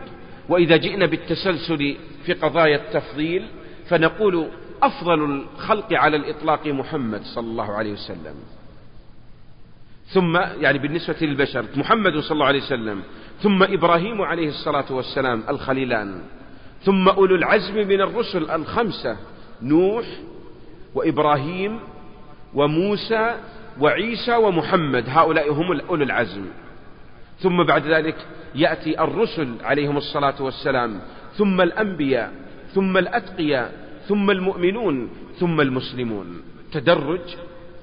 وإذا 0.49 0.77
جئنا 0.77 1.07
بالتسلسل 1.07 1.97
في 2.27 2.33
قضايا 2.33 2.77
التفضيل 2.77 3.47
فنقول 3.89 4.49
أفضل 4.83 5.25
الخلق 5.25 5.93
على 5.93 6.17
الإطلاق 6.17 6.67
محمد 6.67 7.23
صلى 7.23 7.47
الله 7.47 7.73
عليه 7.73 7.93
وسلم. 7.93 8.35
ثم 10.07 10.37
يعني 10.37 10.79
بالنسبة 10.79 11.17
للبشر 11.21 11.65
محمد 11.77 12.19
صلى 12.19 12.33
الله 12.35 12.47
عليه 12.47 12.63
وسلم 12.63 13.03
ثم 13.43 13.63
إبراهيم 13.63 14.23
عليه 14.23 14.49
الصلاة 14.49 14.93
والسلام 14.93 15.43
الخليلان 15.49 16.21
ثم 16.83 17.09
أولو 17.09 17.35
العزم 17.35 17.75
من 17.75 18.01
الرسل 18.01 18.51
الخمسة 18.51 19.17
نوح 19.63 20.07
وإبراهيم 20.95 21.81
وموسى 22.55 23.35
وعيسى 23.81 24.37
ومحمد 24.37 25.05
هؤلاء 25.09 25.53
هم 25.53 25.81
أولو 25.81 26.05
العزم. 26.05 26.45
ثم 27.39 27.65
بعد 27.65 27.87
ذلك 27.87 28.17
يأتي 28.55 29.01
الرسل 29.01 29.55
عليهم 29.63 29.97
الصلاة 29.97 30.43
والسلام 30.43 31.01
ثم 31.35 31.61
الأنبياء 31.61 32.33
ثم 32.75 32.97
الأتقياء 32.97 33.73
ثم 34.09 34.31
المؤمنون 34.31 35.11
ثم 35.39 35.61
المسلمون. 35.61 36.43
تدرج 36.73 37.37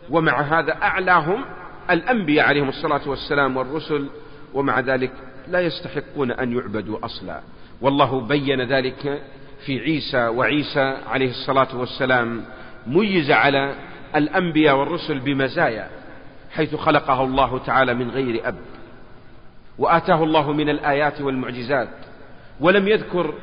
ومع 0.09 0.41
هذا 0.41 0.71
أعلاهم 0.71 1.45
الأنبياء 1.91 2.45
عليهم 2.47 2.69
الصلاة 2.69 3.09
والسلام 3.09 3.57
والرسل 3.57 4.07
ومع 4.53 4.79
ذلك 4.79 5.11
لا 5.47 5.61
يستحقون 5.61 6.31
أن 6.31 6.57
يعبدوا 6.57 7.05
أصلا. 7.05 7.41
والله 7.81 8.21
بين 8.21 8.61
ذلك 8.61 9.21
في 9.65 9.79
عيسى 9.79 10.27
وعيسى 10.27 10.97
عليه 11.07 11.29
الصلاة 11.29 11.77
والسلام 11.77 12.41
ميز 12.87 13.31
على 13.31 13.75
الأنبياء 14.15 14.75
والرسل 14.75 15.19
بمزايا 15.19 15.89
حيث 16.51 16.75
خلقه 16.75 17.23
الله 17.23 17.59
تعالى 17.59 17.93
من 17.93 18.09
غير 18.09 18.47
أب 18.47 18.55
وآتاه 19.77 20.23
الله 20.23 20.51
من 20.51 20.69
الآيات 20.69 21.21
والمعجزات. 21.21 21.89
ولم 22.59 22.87
يذكر 22.87 23.33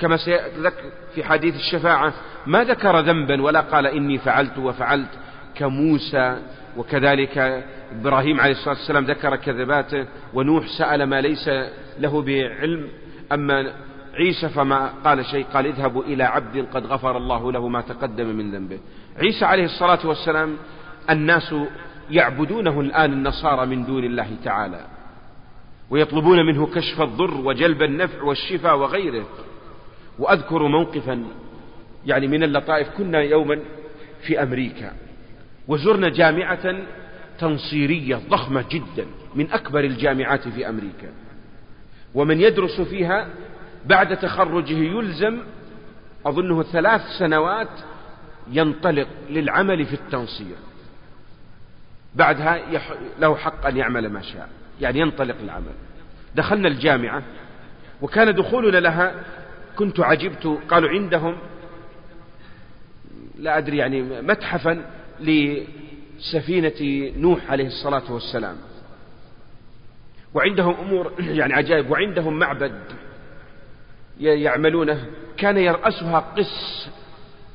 كما 0.00 0.16
سيذكر 0.16 0.84
في 1.14 1.24
حديث 1.24 1.54
الشفاعة 1.54 2.12
ما 2.46 2.64
ذكر 2.64 3.00
ذنبا 3.00 3.42
ولا 3.42 3.60
قال 3.60 3.86
إني 3.86 4.18
فعلت 4.18 4.58
وفعلت. 4.58 5.08
كموسى 5.60 6.38
وكذلك 6.76 7.64
إبراهيم 8.00 8.40
عليه 8.40 8.52
الصلاة 8.52 8.74
والسلام 8.74 9.04
ذكر 9.04 9.36
كذباته 9.36 10.06
ونوح 10.34 10.66
سأل 10.78 11.02
ما 11.02 11.20
ليس 11.20 11.50
له 11.98 12.22
بعلم 12.22 12.88
أما 13.32 13.72
عيسى 14.14 14.48
فما 14.48 14.92
قال 15.04 15.24
شيء 15.24 15.44
قال 15.54 15.66
اذهبوا 15.66 16.02
إلى 16.02 16.24
عبد 16.24 16.66
قد 16.74 16.86
غفر 16.86 17.16
الله 17.16 17.52
له 17.52 17.68
ما 17.68 17.80
تقدم 17.80 18.26
من 18.26 18.50
ذنبه 18.50 18.78
عيسى 19.18 19.44
عليه 19.44 19.64
الصلاة 19.64 20.06
والسلام 20.06 20.56
الناس 21.10 21.54
يعبدونه 22.10 22.80
الآن 22.80 23.12
النصارى 23.12 23.66
من 23.66 23.84
دون 23.84 24.04
الله 24.04 24.36
تعالى 24.44 24.86
ويطلبون 25.90 26.46
منه 26.46 26.66
كشف 26.66 27.00
الضر 27.00 27.34
وجلب 27.34 27.82
النفع 27.82 28.22
والشفاء 28.22 28.78
وغيره 28.78 29.26
وأذكر 30.18 30.62
موقفا 30.68 31.24
يعني 32.06 32.26
من 32.26 32.42
اللطائف 32.42 32.88
كنا 32.88 33.20
يوما 33.20 33.58
في 34.22 34.42
أمريكا 34.42 34.92
وزرنا 35.68 36.08
جامعة 36.08 36.76
تنصيرية 37.38 38.16
ضخمة 38.28 38.64
جدا 38.70 39.06
من 39.34 39.50
أكبر 39.50 39.84
الجامعات 39.84 40.48
في 40.48 40.68
أمريكا. 40.68 41.08
ومن 42.14 42.40
يدرس 42.40 42.80
فيها 42.80 43.28
بعد 43.86 44.16
تخرجه 44.16 44.72
يلزم 44.78 45.38
أظنه 46.26 46.62
ثلاث 46.62 47.00
سنوات 47.18 47.80
ينطلق 48.52 49.08
للعمل 49.30 49.86
في 49.86 49.94
التنصير. 49.94 50.56
بعدها 52.14 52.60
له 53.18 53.36
حق 53.36 53.66
أن 53.66 53.76
يعمل 53.76 54.08
ما 54.08 54.22
شاء 54.22 54.48
يعني 54.80 55.00
ينطلق 55.00 55.36
العمل. 55.42 55.72
دخلنا 56.36 56.68
الجامعة 56.68 57.22
وكان 58.02 58.34
دخولنا 58.34 58.76
لها 58.76 59.14
كنت 59.76 60.00
عجبت 60.00 60.58
قالوا 60.68 60.88
عندهم 60.88 61.36
لا 63.38 63.58
أدري 63.58 63.76
يعني 63.76 64.02
متحفا 64.02 64.84
لسفينة 65.20 67.12
نوح 67.16 67.50
عليه 67.50 67.66
الصلاة 67.66 68.12
والسلام. 68.12 68.56
وعندهم 70.34 70.74
أمور 70.74 71.12
يعني 71.38 71.54
عجائب. 71.54 71.90
وعندهم 71.90 72.38
معبد 72.38 72.80
يعملونه. 74.20 75.06
كان 75.36 75.58
يرأسها 75.58 76.18
قس. 76.36 76.88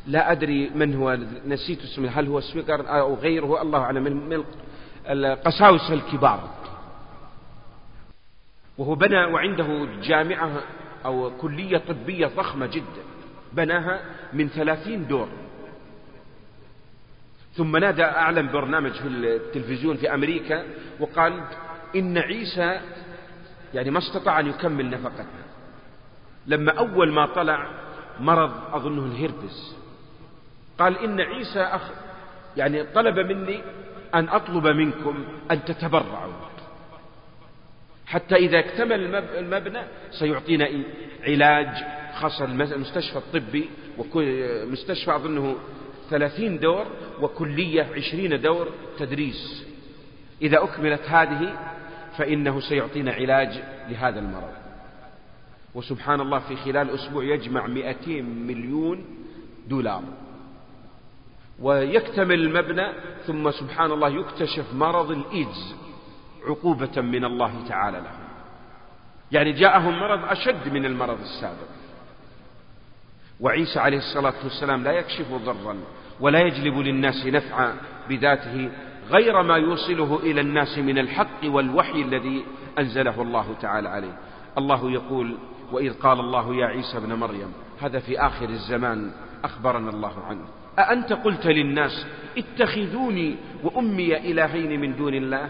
لا 0.07 0.32
أدري 0.32 0.70
من 0.76 0.95
هو. 0.95 1.18
نسيت 1.47 1.84
اسمه. 1.84 2.09
هل 2.09 2.28
هو 2.28 2.39
سويقر 2.39 2.99
أو 2.99 3.16
غيره؟ 3.16 3.61
الله 3.61 3.80
أعلم. 3.80 4.03
من 4.03 4.43
القساوسة 5.09 5.93
الكبار. 5.93 6.49
وهو 8.78 8.95
بنى 8.95 9.26
وعنده 9.26 9.88
جامعة 10.03 10.61
أو 11.05 11.32
كلية 11.38 11.78
طبية 11.78 12.28
ضخمة 12.28 12.66
جدا. 12.66 13.03
بناها 13.53 13.99
من 14.34 14.47
ثلاثين 14.47 15.07
دور. 15.07 15.28
ثم 17.58 17.78
نادى 17.78 18.03
أعلن 18.03 18.51
برنامج 18.51 18.91
في 18.91 19.08
التلفزيون 19.08 19.97
في 19.97 20.14
أمريكا 20.14 20.66
وقال 20.99 21.43
إن 21.95 22.18
عيسى 22.18 22.80
يعني 23.74 23.91
ما 23.91 23.99
استطاع 23.99 24.39
أن 24.39 24.47
يكمل 24.47 24.89
نفقته. 24.89 25.26
لما 26.47 26.72
أول 26.72 27.12
ما 27.12 27.26
طلع 27.26 27.68
مرض 28.20 28.51
أظنه 28.74 29.06
الهربس. 29.06 29.76
قال 30.80 30.97
إن 30.97 31.22
عيسى 31.22 31.62
أخ 31.62 31.82
يعني 32.58 32.84
طلب 32.84 33.20
مني 33.20 33.62
أن 34.16 34.30
أطلب 34.30 34.68
منكم 34.68 35.26
أن 35.51 35.66
تتبرعوا. 35.66 36.34
حتى 38.08 38.36
إذا 38.36 38.60
اكتمل 38.60 39.16
المبنى 39.16 39.82
سيعطينا 40.12 40.70
علاج 41.24 41.68
خاصة 42.16 42.45
المستشفى 42.45 43.18
الطبي 43.18 43.70
مستشفى 44.72 45.16
أظنه 45.16 45.56
ثلاثين 46.10 46.60
دور 46.60 46.86
وكلية 47.22 47.88
عشرين 47.95 48.41
دور 48.41 48.68
تدريس. 48.99 49.66
إذا 50.41 50.64
أكملت 50.64 51.01
هذه 51.01 51.53
فإنه 52.18 52.60
سيعطينا 52.60 53.12
علاج 53.12 53.64
لهذا 53.89 54.20
المرض. 54.20 54.53
وسبحان 55.76 56.22
الله 56.22 56.39
في 56.39 56.56
خلال 56.56 56.89
أسبوع 56.89 57.24
يجمع 57.24 57.68
200 57.68 58.22
مليون 58.22 59.06
دولار. 59.68 60.03
ويكتمل 61.60 62.39
المبنى 62.39 62.88
ثم 63.28 63.51
سبحان 63.51 63.91
الله 63.91 64.10
يكتشف 64.10 64.74
مرض 64.74 65.12
الإيدز 65.12 65.76
عقوبة 66.47 67.01
من 67.01 67.26
الله 67.26 67.68
تعالى 67.70 67.97
له 67.97 68.12
يعني 69.32 69.51
جاءهم 69.51 69.99
مرض 69.99 70.26
أشد 70.26 70.74
من 70.74 70.86
المرض 70.86 71.20
السابق. 71.20 71.68
وعيسى 73.40 73.80
عليه 73.80 73.98
الصلاة 73.98 74.34
والسلام 74.44 74.84
لا 74.84 74.92
يكشف 74.92 75.34
ضرا 75.46 75.78
ولا 76.20 76.40
يجلب 76.40 76.78
للناس 76.78 77.26
نفعا 77.26 77.76
بذاته 78.10 78.70
غير 79.10 79.42
ما 79.42 79.58
يوصله 79.58 80.20
إلى 80.24 80.42
الناس 80.42 80.78
من 80.78 80.98
الحق 80.98 81.44
والوحي 81.46 82.02
الذي 82.02 82.46
أنزله 82.80 83.22
الله 83.22 83.56
تعالى 83.62 83.90
عليه. 83.90 84.18
الله 84.58 84.92
يقول 84.92 85.38
وإذ 85.72 85.94
قال 85.94 86.20
الله 86.20 86.56
يا 86.56 86.66
عيسى 86.66 86.98
ابن 86.98 87.14
مريم 87.14 87.54
هذا 87.82 88.00
في 88.00 88.20
آخر 88.20 88.50
الزمان 88.50 89.12
أخبرنا 89.44 89.90
الله 89.90 90.24
عنه. 90.24 90.46
أأنت 90.80 91.14
قلت 91.14 91.46
للناس 91.46 92.06
اتخذوني 92.38 93.36
وأمي 93.64 94.18
إلهين 94.18 94.80
من 94.80 94.96
دون 94.96 95.14
الله؟ 95.14 95.50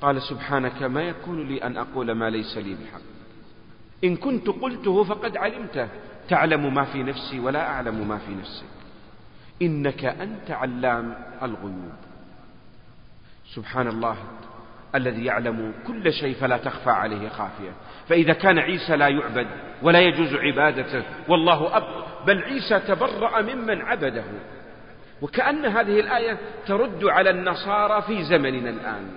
قال 0.00 0.22
سبحانك 0.22 0.82
ما 0.82 1.02
يكون 1.02 1.48
لي 1.48 1.62
أن 1.62 1.76
أقول 1.76 2.12
ما 2.12 2.30
ليس 2.30 2.56
لي 2.56 2.74
بحق. 2.74 3.00
إن 4.04 4.16
كنت 4.16 4.48
قلته 4.48 5.04
فقد 5.04 5.36
علمته. 5.36 5.88
تعلم 6.28 6.74
ما 6.74 6.84
في 6.84 7.02
نفسي 7.02 7.40
ولا 7.40 7.68
أعلم 7.68 8.08
ما 8.08 8.18
في 8.18 8.34
نفسك 8.34 8.66
إنك 9.62 10.04
أنت 10.04 10.50
علام 10.50 11.14
الغيوب. 11.42 11.92
سبحان 13.54 13.88
الله 13.88 14.16
الذي 14.94 15.24
يعلم 15.24 15.72
كل 15.86 16.12
شيء 16.12 16.34
فلا 16.34 16.56
تخفى 16.56 16.90
عليه 16.90 17.28
خافية. 17.28 17.70
فإذا 18.08 18.32
كان 18.32 18.58
عيسى 18.58 18.96
لا 18.96 19.08
يعبد 19.08 19.46
ولا 19.82 20.00
يجوز 20.00 20.34
عبادته 20.34 21.02
والله 21.28 21.76
أب 21.76 22.04
بل 22.26 22.42
عيسى 22.42 22.80
تبرأ 22.80 23.42
ممن 23.42 23.82
عبده. 23.82 24.24
وكأن 25.22 25.64
هذه 25.66 26.00
الآية 26.00 26.38
ترد 26.66 27.04
على 27.04 27.30
النصارى 27.30 28.02
في 28.02 28.24
زمننا 28.24 28.70
الآن. 28.70 29.10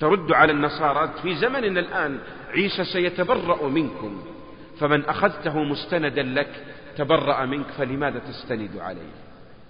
ترد 0.00 0.32
على 0.32 0.52
النصارى 0.52 1.10
في 1.22 1.34
زمننا 1.34 1.80
الآن. 1.80 2.18
عيسى 2.50 2.84
سيتبرأ 2.84 3.68
منكم. 3.68 4.35
فمن 4.80 5.04
أخذته 5.04 5.62
مستندا 5.62 6.22
لك 6.22 6.64
تبرأ 6.96 7.44
منك 7.44 7.66
فلماذا 7.66 8.18
تستند 8.18 8.78
عليه؟ 8.78 9.10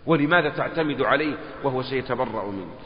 ولماذا 0.06 0.48
تعتمد 0.48 1.02
عليه 1.02 1.34
وهو 1.64 1.82
سيتبرأ 1.82 2.50
منك؟ 2.50 2.78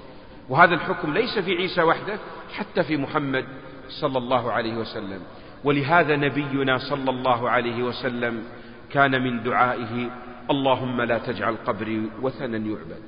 وهذا 0.48 0.74
الحكم 0.74 1.14
ليس 1.14 1.38
في 1.38 1.54
عيسى 1.54 1.82
وحده 1.82 2.18
حتى 2.54 2.82
في 2.82 2.96
محمد 2.96 3.44
صلى 3.88 4.18
الله 4.18 4.52
عليه 4.52 4.74
وسلم. 4.74 5.20
ولهذا 5.64 6.16
نبينا 6.16 6.78
صلى 6.78 7.10
الله 7.10 7.50
عليه 7.50 7.82
وسلم 7.82 8.44
كان 8.90 9.22
من 9.22 9.42
دعائه 9.42 10.10
اللهم 10.50 11.00
لا 11.02 11.18
تجعل 11.18 11.56
قبري 11.66 12.10
وثنا 12.22 12.56
يعبد. 12.56 13.02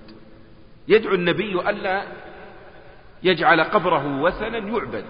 يدعو 0.88 1.14
النبي 1.14 1.70
ألا 1.70 2.02
يجعل 3.22 3.60
قبره 3.60 4.22
وثنا 4.22 4.58
يعبد. 4.58 5.04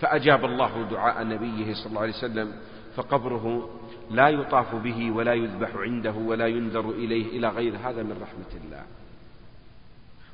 فأجاب 0.00 0.44
الله 0.44 0.86
دعاء 0.90 1.24
نبيه 1.24 1.74
صلى 1.74 1.86
الله 1.86 2.00
عليه 2.00 2.12
وسلم 2.12 2.52
فقبره 2.96 3.70
لا 4.10 4.28
يطاف 4.28 4.74
به 4.74 5.10
ولا 5.10 5.34
يذبح 5.34 5.68
عنده 5.76 6.12
ولا 6.12 6.46
ينذر 6.46 6.90
إليه 6.90 7.38
إلى 7.38 7.48
غير 7.48 7.76
هذا 7.76 8.02
من 8.02 8.18
رحمة 8.22 8.64
الله. 8.64 8.82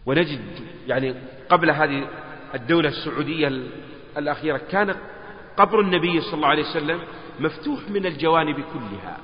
ونجد 0.07 0.41
يعني 0.87 1.15
قبل 1.49 1.71
هذه 1.71 2.09
الدولة 2.55 2.89
السعودية 2.89 3.49
الأخيرة 4.17 4.61
كان 4.71 4.95
قبر 5.57 5.81
النبي 5.81 6.21
صلى 6.21 6.35
الله 6.35 6.49
عليه 6.49 6.71
وسلم 6.71 7.01
مفتوح 7.41 7.81
من 7.91 8.07
الجوانب 8.07 8.55
كلها. 8.55 9.19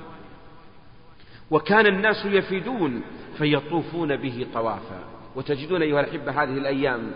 وكان 1.51 1.87
الناس 1.87 2.25
يفيدون 2.25 3.01
فيطوفون 3.37 4.15
به 4.15 4.47
طوافا. 4.53 4.99
وتجدون 5.35 5.81
أيها 5.81 5.99
الأحبة 5.99 6.43
هذه 6.43 6.57
الأيام 6.57 7.11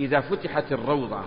إذا 0.00 0.20
فتحت 0.20 0.72
الروضة 0.72 1.22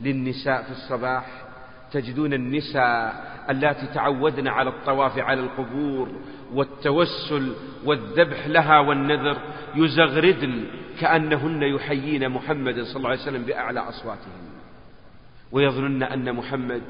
للنساء 0.00 0.62
في 0.62 0.70
الصباح 0.70 1.45
تجدون 1.92 2.32
النساء 2.32 3.26
اللاتي 3.50 3.86
تعودن 3.94 4.48
على 4.48 4.70
الطواف 4.70 5.18
على 5.18 5.40
القبور 5.40 6.08
والتوسل 6.52 7.52
والذبح 7.84 8.46
لها 8.46 8.78
والنذر 8.78 9.38
يزغردن 9.74 10.64
كأنهن 11.00 11.62
يحيين 11.62 12.28
محمد 12.28 12.82
صلى 12.82 12.96
الله 12.96 13.10
عليه 13.10 13.22
وسلم 13.22 13.42
بأعلى 13.42 13.80
أصواتهن. 13.80 14.46
ويظنن 15.52 16.02
أن 16.02 16.32
محمد 16.32 16.82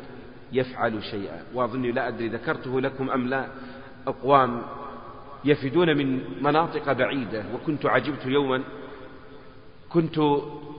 يفعل 0.52 1.04
شيئا. 1.04 1.42
وأظني 1.54 1.92
لا 1.92 2.08
أدري 2.08 2.28
ذكرته 2.28 2.80
لكم 2.80 3.10
أم 3.10 3.28
لا. 3.28 3.46
أقوام 4.06 4.62
يفدون 5.44 5.96
من 5.96 6.20
مناطق 6.42 6.92
بعيدة. 6.92 7.44
وكنت 7.54 7.86
عجبت 7.86 8.26
يوما 8.26 8.62
كنت 9.88 10.20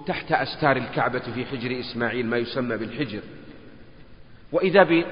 تحت 0.07 0.31
أستار 0.31 0.77
الكعبة 0.77 1.19
في 1.19 1.45
حجر 1.45 1.79
إسماعيل 1.79 2.25
ما 2.25 2.37
يسمى 2.37 2.77
بالحجر. 2.77 3.21
وإذا 4.51 4.83
بي 4.83 5.05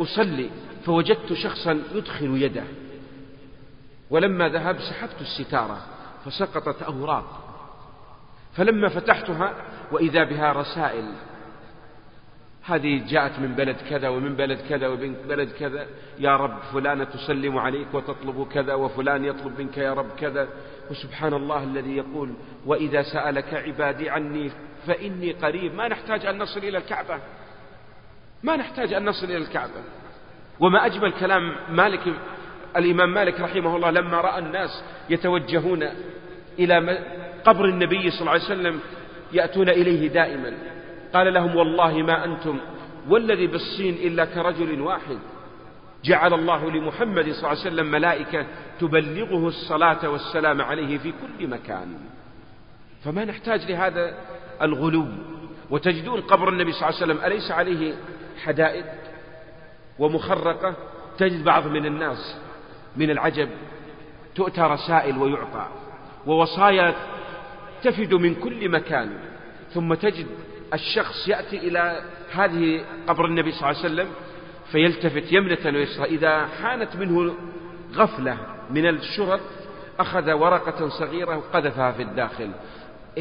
أصلي 0.00 0.50
فوجدت 0.84 1.32
شخصا 1.32 1.82
يدخل 1.94 2.42
يده 2.42 2.64
ولما 4.10 4.48
ذهب 4.48 4.78
سحبت 4.78 5.20
الستارة 5.20 5.78
فسقطت 6.24 6.82
أوراق 6.82 7.44
فلما 8.56 8.88
فتحتها 8.88 9.54
وإذا 9.92 10.24
بها 10.24 10.52
رسائل 10.52 11.12
هذه 12.68 13.02
جاءت 13.08 13.38
من 13.38 13.54
بلد 13.54 13.76
كذا 13.90 14.08
ومن 14.08 14.36
بلد 14.36 14.58
كذا 14.68 14.88
ومن 14.88 15.12
بلد 15.28 15.52
كذا 15.52 15.86
يا 16.18 16.36
رب 16.36 16.58
فلانة 16.72 17.04
تسلم 17.04 17.58
عليك 17.58 17.94
وتطلب 17.94 18.48
كذا 18.52 18.74
وفلان 18.74 19.24
يطلب 19.24 19.60
منك 19.60 19.78
يا 19.78 19.92
رب 19.94 20.10
كذا 20.18 20.48
وسبحان 20.90 21.34
الله 21.34 21.62
الذي 21.62 21.96
يقول 21.96 22.34
وإذا 22.66 23.02
سألك 23.02 23.54
عبادي 23.54 24.10
عني 24.10 24.50
فإني 24.86 25.32
قريب 25.32 25.74
ما 25.74 25.88
نحتاج 25.88 26.26
أن 26.26 26.38
نصل 26.38 26.60
إلى 26.60 26.78
الكعبة. 26.78 27.18
ما 28.42 28.56
نحتاج 28.56 28.92
أن 28.92 29.04
نصل 29.04 29.26
إلى 29.26 29.36
الكعبة. 29.36 29.82
وما 30.60 30.86
أجمل 30.86 31.12
كلام 31.12 31.56
مالك 31.70 32.00
الإمام 32.76 33.14
مالك 33.14 33.40
رحمه 33.40 33.76
الله 33.76 33.90
لما 33.90 34.20
رأى 34.20 34.38
الناس 34.38 34.84
يتوجهون 35.10 35.88
إلى 36.58 36.98
قبر 37.44 37.64
النبي 37.64 38.10
صلى 38.10 38.20
الله 38.20 38.32
عليه 38.32 38.42
وسلم 38.42 38.80
يأتون 39.32 39.68
إليه 39.68 40.08
دائما. 40.08 40.54
قال 41.14 41.34
لهم 41.34 41.56
والله 41.56 42.02
ما 42.02 42.24
أنتم 42.24 42.60
والذي 43.08 43.46
بالصين 43.46 43.94
إلا 43.94 44.24
كرجل 44.24 44.80
واحد. 44.80 45.18
جعل 46.04 46.34
الله 46.34 46.70
لمحمد 46.70 47.24
صلى 47.24 47.38
الله 47.38 47.48
عليه 47.48 47.60
وسلم 47.60 47.90
ملائكة 47.90 48.46
تبلغه 48.80 49.48
الصلاة 49.48 50.08
والسلام 50.08 50.62
عليه 50.62 50.98
في 50.98 51.12
كل 51.12 51.46
مكان. 51.46 51.98
فما 53.04 53.24
نحتاج 53.24 53.70
لهذا 53.70 54.14
الغلو. 54.62 55.06
وتجدون 55.70 56.20
قبر 56.20 56.48
النبي 56.48 56.72
صلى 56.72 56.88
الله 56.88 57.02
عليه 57.02 57.12
وسلم 57.12 57.24
أليس 57.24 57.50
عليه 57.50 57.94
حدائد 58.38 58.84
ومخرقة 59.98 60.74
تجد 61.18 61.44
بعض 61.44 61.66
من 61.66 61.86
الناس 61.86 62.36
من 62.96 63.10
العجب 63.10 63.48
تؤتى 64.34 64.60
رسائل 64.60 65.18
ويعطى 65.18 65.66
ووصايا 66.26 66.94
تفد 67.82 68.14
من 68.14 68.34
كل 68.34 68.68
مكان 68.68 69.18
ثم 69.74 69.94
تجد 69.94 70.26
الشخص 70.74 71.28
يأتي 71.28 71.56
إلى 71.56 72.02
هذه 72.32 72.84
قبر 73.06 73.24
النبي 73.24 73.52
صلى 73.52 73.70
الله 73.70 73.82
عليه 73.82 73.94
وسلم 73.94 74.08
فيلتفت 74.72 75.32
يمنة 75.32 75.58
ويسرى 75.78 76.04
إذا 76.04 76.46
حانت 76.46 76.96
منه 76.96 77.34
غفلة 77.94 78.36
من 78.70 78.88
الشرط 78.88 79.40
أخذ 80.00 80.32
ورقة 80.32 80.88
صغيرة 80.88 81.36
وقذفها 81.36 81.92
في 81.92 82.02
الداخل 82.02 82.50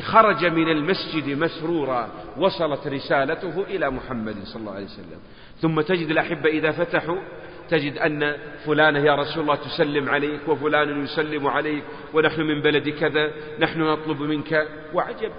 خرج 0.01 0.45
من 0.45 0.69
المسجد 0.69 1.29
مسرورا 1.29 2.09
وصلت 2.37 2.87
رسالته 2.87 3.63
إلى 3.63 3.89
محمد 3.89 4.35
صلى 4.43 4.59
الله 4.61 4.73
عليه 4.73 4.85
وسلم. 4.85 5.19
ثم 5.61 5.81
تجد 5.81 6.09
الأحبة 6.09 6.49
إذا 6.49 6.71
فتحوا 6.71 7.17
تجد 7.69 7.97
أن 7.97 8.35
فلانة 8.65 8.99
يا 8.99 9.15
رسول 9.15 9.41
الله 9.41 9.55
تسلم 9.55 10.09
عليك 10.09 10.47
وفلان 10.47 11.03
يسلم 11.03 11.47
عليك 11.47 11.83
ونحن 12.13 12.41
من 12.41 12.61
بلد 12.61 12.89
كذا 12.89 13.31
نحن 13.59 13.81
نطلب 13.81 14.21
منك. 14.21 14.67
وعجب 14.93 15.31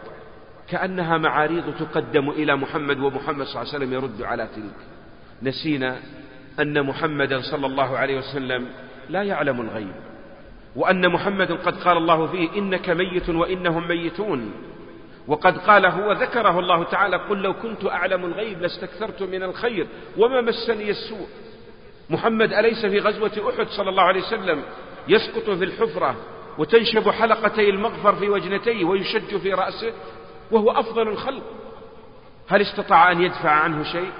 كأنها 0.69 1.19
معاريض 1.19 1.75
تقدم 1.79 2.31
إلى 2.31 2.57
محمد 2.57 2.99
ومحمد 2.99 3.47
صلى 3.47 3.63
الله 3.63 3.75
عليه 3.75 3.77
وسلم 3.79 3.93
يرد 3.93 4.23
على 4.23 4.49
تلك. 4.57 4.79
نسينا 5.43 5.97
أن 6.61 6.87
محمدا 6.87 7.41
صلى 7.41 7.67
الله 7.67 7.99
عليه 7.99 8.19
وسلم 8.19 8.67
لا 9.09 9.23
يعلم 9.23 9.61
الغيب. 9.61 10.08
وأن 10.77 11.09
محمد 11.09 11.53
قد 11.53 11.83
قال 11.83 11.97
الله 11.97 12.27
فيه 12.27 12.49
إنك 12.59 12.91
ميت 12.91 13.29
وإنهم 13.29 13.89
ميتون. 13.89 14.53
وقد 15.29 15.59
قال 15.59 15.87
هو 15.87 16.12
ذكره 16.12 16.59
الله 16.59 16.83
تعالى 16.85 17.16
قل 17.16 17.43
لو 17.43 17.55
كنت 17.55 17.87
أعلم 17.87 18.25
الغيب 18.25 18.62
لاستكثرت 18.62 19.23
من 19.23 19.43
الخير 19.43 19.87
وما 20.19 20.41
مسني 20.41 20.91
السوء. 20.91 21.27
محمد 22.11 22.53
أليس 22.53 22.87
في 22.87 22.99
غزوة 22.99 23.51
أحد 23.51 23.66
صلى 23.69 23.91
الله 23.91 24.03
عليه 24.03 24.21
وسلم؟ 24.21 24.62
يسقط 25.09 25.51
في 25.51 25.64
الحفرة 25.64 26.16
وتنشب 26.59 27.11
حلقتي 27.11 27.71
المغفر 27.71 28.14
في 28.14 28.29
وجنتيه 28.29 28.85
ويشج 28.85 29.37
في 29.37 29.53
رأسه 29.53 29.93
وهو 30.51 30.71
أفضل 30.71 31.09
الخلق. 31.09 31.43
هل 32.49 32.62
استطاع 32.62 33.12
أن 33.12 33.23
يدفع 33.23 33.51
عنه 33.51 33.83
شيء؟ 33.83 34.11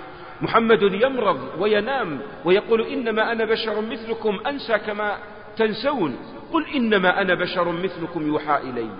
محمد 0.41 0.83
يمرض 0.83 1.41
وينام 1.59 2.21
ويقول 2.45 2.83
إنما 2.83 3.33
أنا 3.33 3.45
بشر 3.45 3.81
مثلكم 3.81 4.39
أنسى 4.47 4.79
كما 4.79 5.19
تنسون. 5.59 6.17
قل 6.53 6.67
إنما 6.75 7.21
أنا 7.21 7.35
بشر 7.35 7.73
مثلكم 7.73 8.27
يوحى 8.27 8.57
إلي. 8.57 8.91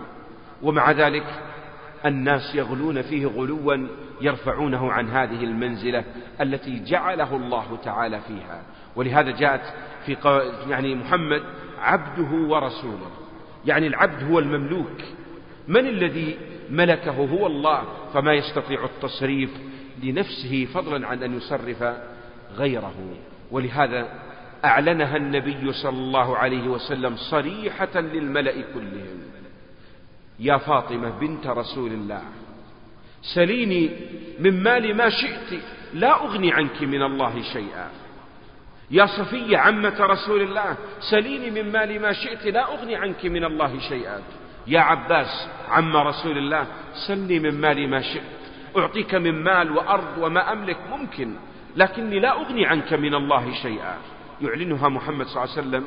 ومع 0.63 0.91
ذلك 0.91 1.27
الناس 2.07 2.55
يغلون 2.55 3.03
فيه 3.03 3.27
غلوا 3.27 3.89
يرفعونه 4.21 4.93
عن 4.93 5.09
هذه 5.09 5.45
المنزلة 5.45 6.05
التي 6.41 6.85
جعله 6.85 7.37
الله 7.37 7.79
تعالى 7.85 8.21
فيها. 8.21 8.63
ولهذا 8.97 9.31
جاءت 9.31 9.75
في 10.07 10.17
يعني 10.69 10.95
محمد 10.95 11.43
عبده 11.81 12.49
ورسوله. 12.49 13.11
يعني 13.67 13.87
العبد 13.87 14.31
هو 14.31 14.39
المملوك. 14.39 15.01
من 15.69 15.87
الذي 15.87 16.39
ملكه 16.71 17.13
هو 17.13 17.47
الله؟ 17.47 17.83
فما 18.15 18.33
يستطيع 18.33 18.85
التصريف 18.85 19.51
لنفسه 20.03 20.69
فضلا 20.75 21.07
عن 21.07 21.23
أن 21.23 21.37
يصرف 21.37 21.95
غيره. 22.57 22.95
ولهذا 23.51 24.09
أعلنها 24.65 25.17
النبي 25.17 25.73
صلى 25.73 25.99
الله 25.99 26.37
عليه 26.37 26.69
وسلم 26.69 27.17
صريحة 27.17 28.01
للملأ 28.01 28.55
كلهم. 28.75 29.19
يا 30.41 30.57
فاطمة 30.57 31.19
بنت 31.19 31.47
رسول 31.47 31.93
الله 31.93 32.23
سليني 33.35 33.91
من 34.39 34.63
مال 34.63 34.97
ما 34.97 35.11
شئت 35.11 35.61
لا 35.95 36.25
أغني 36.25 36.53
عنك 36.53 36.83
من 36.83 37.03
الله 37.03 37.43
شيئا. 37.43 37.91
يا 38.91 39.07
صفية 39.07 39.59
عمة 39.59 39.97
رسول 40.01 40.43
الله 40.43 40.77
سليني 41.11 41.51
من 41.51 41.73
مال 41.73 42.01
ما 42.01 42.13
شئت 42.13 42.47
لا 42.47 42.75
أغني 42.75 42.97
عنك 42.97 43.27
من 43.27 43.45
الله 43.45 43.79
شيئا. 43.79 44.23
يا 44.67 44.81
عباس 44.81 45.49
عم 45.69 45.97
رسول 45.97 46.39
الله 46.39 46.67
سلني 47.07 47.39
من 47.39 47.61
مال 47.61 47.91
ما 47.91 48.01
شئت. 48.01 48.39
أعطيك 48.77 49.15
من 49.15 49.43
مال 49.43 49.71
وأرض 49.73 50.19
وما 50.19 50.53
أملك 50.53 50.77
ممكن 50.91 51.35
لكني 51.77 52.21
لا 52.21 52.33
أغني 52.33 52.67
عنك 52.67 52.93
من 52.93 53.15
الله 53.15 53.55
شيئا. 53.63 53.97
يعلنها 54.41 54.89
محمد 54.89 55.27
صلى 55.27 55.45
الله 55.45 55.57
عليه 55.57 55.69
وسلم 55.69 55.85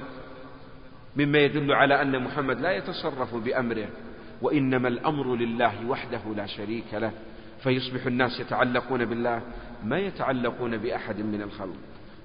مما 1.15 1.39
يدل 1.39 1.71
على 1.71 2.01
أن 2.01 2.23
محمد 2.23 2.61
لا 2.61 2.71
يتصرف 2.71 3.35
بأمره 3.35 3.87
وإنما 4.41 4.87
الأمر 4.87 5.35
لله 5.35 5.85
وحده 5.87 6.21
لا 6.35 6.45
شريك 6.45 6.93
له 6.93 7.11
فيصبح 7.63 8.05
الناس 8.05 8.39
يتعلقون 8.39 9.05
بالله 9.05 9.41
ما 9.83 9.99
يتعلقون 9.99 10.77
بأحد 10.77 11.19
من 11.19 11.41
الخلق. 11.41 11.75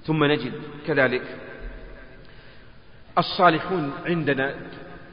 ثم 0.03 0.23
نجد 0.23 0.53
كذلك 0.87 1.39
الصالحون 3.17 3.93
عندنا 4.05 4.55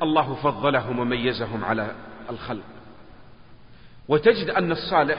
الله 0.03 0.35
فضلهم 0.35 0.99
وميزهم 0.99 1.65
على 1.65 1.95
الخلق. 2.31 2.65
وتجد 4.09 4.51
أن 4.51 4.73
الصالح 4.73 5.19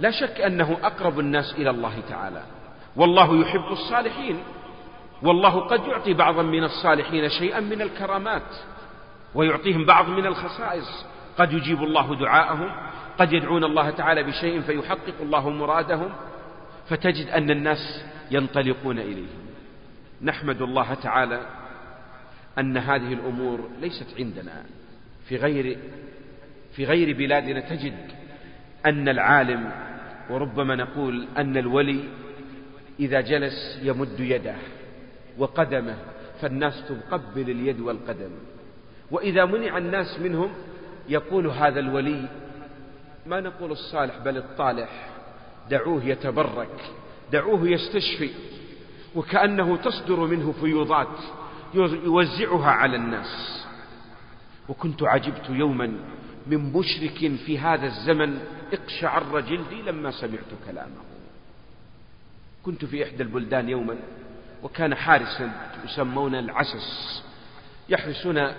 لا 0.00 0.10
شك 0.10 0.40
أنه 0.40 0.78
أقرب 0.82 1.18
الناس 1.20 1.54
إلى 1.54 1.70
الله 1.70 2.00
تعالى 2.08 2.42
والله 2.96 3.40
يحب 3.40 3.72
الصالحين. 3.72 4.38
والله 5.22 5.60
قد 5.60 5.86
يعطي 5.86 6.14
بعضا 6.14 6.42
من 6.42 6.64
الصالحين 6.64 7.28
شيئا 7.28 7.60
من 7.60 7.82
الكرامات 7.82 8.56
ويعطيهم 9.34 9.86
بعض 9.86 10.08
من 10.08 10.26
الخصائص. 10.26 11.06
قد 11.38 11.52
يجيب 11.52 11.82
الله 11.82 12.14
دعاءهم 12.14 12.70
قد 13.18 13.32
يدعون 13.32 13.64
الله 13.64 13.90
تعالى 13.90 14.22
بشيء 14.22 14.60
فيحقق 14.60 15.14
الله 15.20 15.50
مرادهم 15.50 16.12
فتجد 16.88 17.26
أن 17.28 17.50
الناس 17.50 18.04
ينطلقون 18.30 18.98
إليهم. 18.98 19.42
نحمد 20.22 20.62
الله 20.62 20.94
تعالى 20.94 21.40
أن 22.58 22.76
هذه 22.76 23.12
الأمور 23.12 23.70
ليست 23.80 24.06
عندنا. 24.18 24.64
في 25.28 25.36
غير 25.36 25.78
في 26.76 26.84
غير 26.84 27.16
بلادنا 27.16 27.60
تجد 27.60 28.10
أن 28.86 29.08
العالم 29.08 29.70
وربما 30.30 30.76
نقول 30.76 31.28
أن 31.38 31.56
الولي 31.56 32.00
إذا 33.00 33.20
جلس 33.20 33.78
يمد 33.82 34.20
يده. 34.20 34.54
وقدمه 35.38 35.96
فالناس 36.40 36.84
تقبل 36.88 37.50
اليد 37.50 37.80
والقدم. 37.80 38.30
وإذا 39.10 39.44
منع 39.44 39.78
الناس 39.78 40.20
منهم 40.20 40.50
يقول 41.08 41.46
هذا 41.46 41.80
الولي 41.80 42.28
ما 43.26 43.40
نقول 43.40 43.72
الصالح 43.72 44.18
بل 44.18 44.36
الطالح 44.36 45.08
دعوه 45.70 46.04
يتبرك 46.04 46.80
دعوه 47.32 47.68
يستشفي 47.68 48.30
وكأنه 49.14 49.76
تصدر 49.76 50.20
منه 50.20 50.52
فيوضات 50.52 51.18
يوزعها 51.74 52.70
على 52.70 52.96
الناس. 52.96 53.64
وكنت 54.68 55.02
عجبت 55.02 55.50
يوما 55.50 55.92
من 56.46 56.72
مشرك 56.72 57.36
في 57.46 57.58
هذا 57.58 57.86
الزمن 57.86 58.38
اقشعر 58.72 59.40
جلدي 59.40 59.82
لما 59.82 60.10
سمعت 60.10 60.50
كلامه. 60.66 61.02
كنت 62.62 62.84
في 62.84 63.04
إحدى 63.04 63.22
البلدان 63.22 63.68
يوما 63.68 63.96
وكان 64.62 64.94
حارسا 64.94 65.50
يسمون 65.84 66.34
العسس 66.34 67.22
يحرسون 67.88 68.52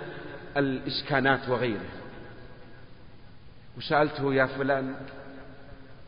الإسكانات 0.56 1.48
وغيره. 1.48 1.86
وسألته 3.78 4.34
يا 4.34 4.46
فلان 4.46 4.94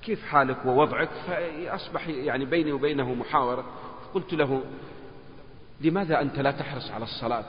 كيف 0.03 0.26
حالك 0.26 0.66
ووضعك؟ 0.66 1.09
فأصبح 1.26 2.09
يعني 2.09 2.44
بيني 2.44 2.72
وبينه 2.72 3.14
محاورة. 3.14 3.64
قلت 4.14 4.32
له 4.32 4.62
لماذا 5.80 6.20
أنت 6.20 6.38
لا 6.38 6.51
تحرص 6.51 6.90
على 6.90 7.05
الصلاة؟ 7.05 7.44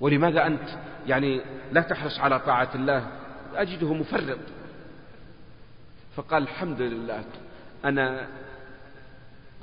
ولماذا 0.00 0.46
أنت 0.46 0.68
يعني 1.06 1.40
لا 1.72 1.80
تحرص 1.80 2.18
على 2.18 2.40
طاعة 2.40 2.68
الله؟ 2.74 3.06
أجده 3.54 3.94
مفرط. 3.94 4.38
فقال 6.16 6.42
الحمد 6.42 6.80
لله 6.80 7.24
أنا 7.84 8.28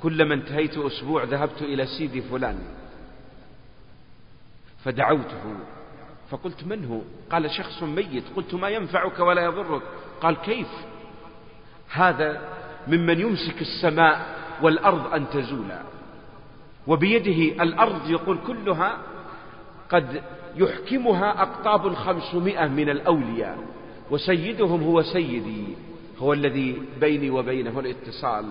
كلما 0.02 0.34
انتهيت 0.34 0.78
أسبوع 0.78 1.24
ذهبت 1.24 1.62
إلى 1.62 1.86
سيدي 1.86 2.22
فلان 2.22 2.58
فدعوته 4.84 5.54
فقلت 6.30 6.64
من 6.64 6.84
هو؟ 6.84 7.00
قال 7.32 7.50
شخص 7.50 7.82
ميت. 7.82 8.24
قلت 8.36 8.54
ما 8.54 8.68
ينفعك 8.68 9.18
ولا 9.18 9.44
يضرك. 9.44 9.82
قال 10.20 10.36
كيف؟ 10.36 10.68
هذا 11.90 12.40
ممن 12.88 13.20
يمسك 13.20 13.60
السماء 13.60 14.36
والأرض 14.62 15.14
أن 15.14 15.30
تزولا 15.30 15.82
وبيده 16.86 17.62
الأرض 17.62 18.10
يقول 18.10 18.38
كلها 18.46 18.98
قد 19.90 20.22
يحكمها 20.56 21.42
أقطاب 21.42 21.94
خمسمائة 21.94 22.68
من 22.68 22.90
الأولياء 22.90 23.58
وسيدهم 24.10 24.82
هو 24.82 25.02
سيدي 25.02 25.64
هو 26.18 26.32
الذي 26.32 26.82
بيني 27.00 27.30
وبينه 27.30 27.80
الاتصال. 27.80 28.44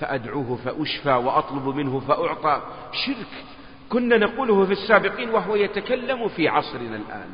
فأدعوه 0.00 0.58
فأشفى 0.64 1.12
وأطلب 1.12 1.76
منه 1.76 2.00
فأعطى. 2.00 2.62
شرك 2.92 3.44
كنا 3.88 4.16
نقوله 4.16 4.66
في 4.66 4.72
السابقين 4.72 5.30
وهو 5.30 5.56
يتكلم 5.56 6.28
في 6.28 6.48
عصرنا 6.48 6.96
الآن. 6.96 7.30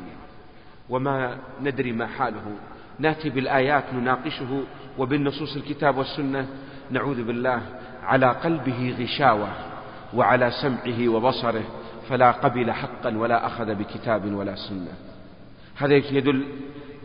وما 0.89 1.37
ندري 1.61 1.91
ما 1.91 2.07
حاله. 2.07 2.55
نأتي 2.99 3.29
بالآيات 3.29 3.83
نناقشه 3.93 4.63
وبالنصوص 4.97 5.55
الكتاب 5.55 5.97
والسنة. 5.97 6.47
نعوذ 6.91 7.23
بالله 7.23 7.61
على 8.03 8.27
قلبه 8.27 8.95
غشاوة 8.99 9.49
وعلى 10.13 10.51
سمعه 10.51 11.09
وبصره. 11.09 11.63
فلا 12.09 12.31
قبل 12.31 12.71
حقا 12.71 13.17
ولا 13.17 13.45
أخذ 13.45 13.75
بكتاب 13.75 14.33
ولا 14.33 14.55
سنة. 14.55 14.93
هذا 15.77 15.93
يدل 15.95 16.45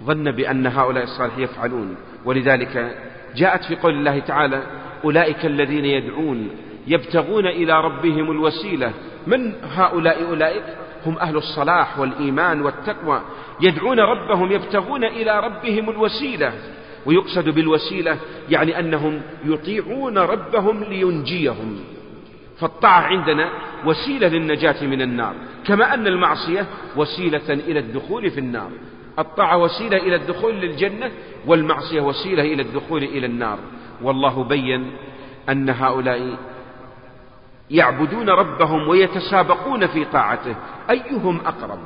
ظن 0.05 0.31
بأن 0.31 0.67
هؤلاء 0.67 1.05
الصالحين 1.05 1.45
يفعلون. 1.45 1.97
ولذلك 2.25 2.97
جاءت 3.37 3.65
في 3.65 3.77
قول 3.77 3.95
الله 3.95 4.19
تعالى 4.19 4.63
أولئك 5.05 5.47
الذين 5.47 5.85
يدعون 5.85 6.51
يبتغون 6.87 7.47
إلى 7.47 7.81
ربهم 7.81 8.31
الوسيلة. 8.31 8.93
من 9.27 9.53
هؤلاء 9.63 10.29
أولئك؟ 10.31 10.65
هم 11.07 11.19
أهل 11.19 11.37
الصلاح 11.37 11.99
والإيمان 11.99 12.63
والتقوى. 12.63 13.21
يدعون 13.61 14.01
ربهم 14.01 14.53
يبتغون 14.53 15.05
إلى 15.05 15.41
ربهم 15.41 15.91
الوسيلة. 15.91 16.53
ويقصد 17.07 17.49
بالوسيلة 17.49 18.19
يعني 18.51 18.79
أنهم 18.79 19.23
يطيعون 19.45 20.19
ربهم 20.19 20.85
لينجيهم. 20.85 21.81
فالطاعة 22.61 23.01
عندنا 23.01 23.51
وسيلة 23.87 24.29
للنجاة 24.29 24.87
من 24.87 25.03
النار. 25.03 25.35
كما 25.67 25.95
أن 25.95 26.07
المعصية 26.07 26.67
وسيلة 26.97 27.51
إلى 27.51 27.79
الدخول 27.79 28.31
في 28.31 28.41
النار. 28.41 28.71
الطاعة 29.19 29.59
وسيلة 29.59 29.97
إلى 29.97 30.17
الدخول 30.17 30.55
للجنة 30.55 31.11
والمعصية 31.47 32.01
وسيلة 32.01 32.43
إلى 32.43 32.63
الدخول 32.63 33.05
إلى 33.05 33.27
النار. 33.27 33.59
والله 34.03 34.45
بين 34.45 34.91
أن 35.49 35.71
هؤلاء 35.71 36.37
يعبدون 37.71 38.31
ربهم 38.31 38.89
ويتسابقون 38.89 39.87
في 39.87 40.05
طاعته. 40.05 40.55
أيهم 40.91 41.41
أقرب؟ 41.47 41.79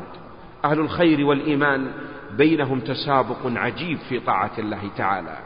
أهل 0.65 0.81
الخير 0.81 1.27
والإيمان 1.27 1.93
بينهم 2.31 2.81
تسابق 2.81 3.47
عجيب 3.47 3.99
في 3.99 4.21
طاعة 4.21 4.51
الله 4.59 4.91
تعالى. 4.97 5.37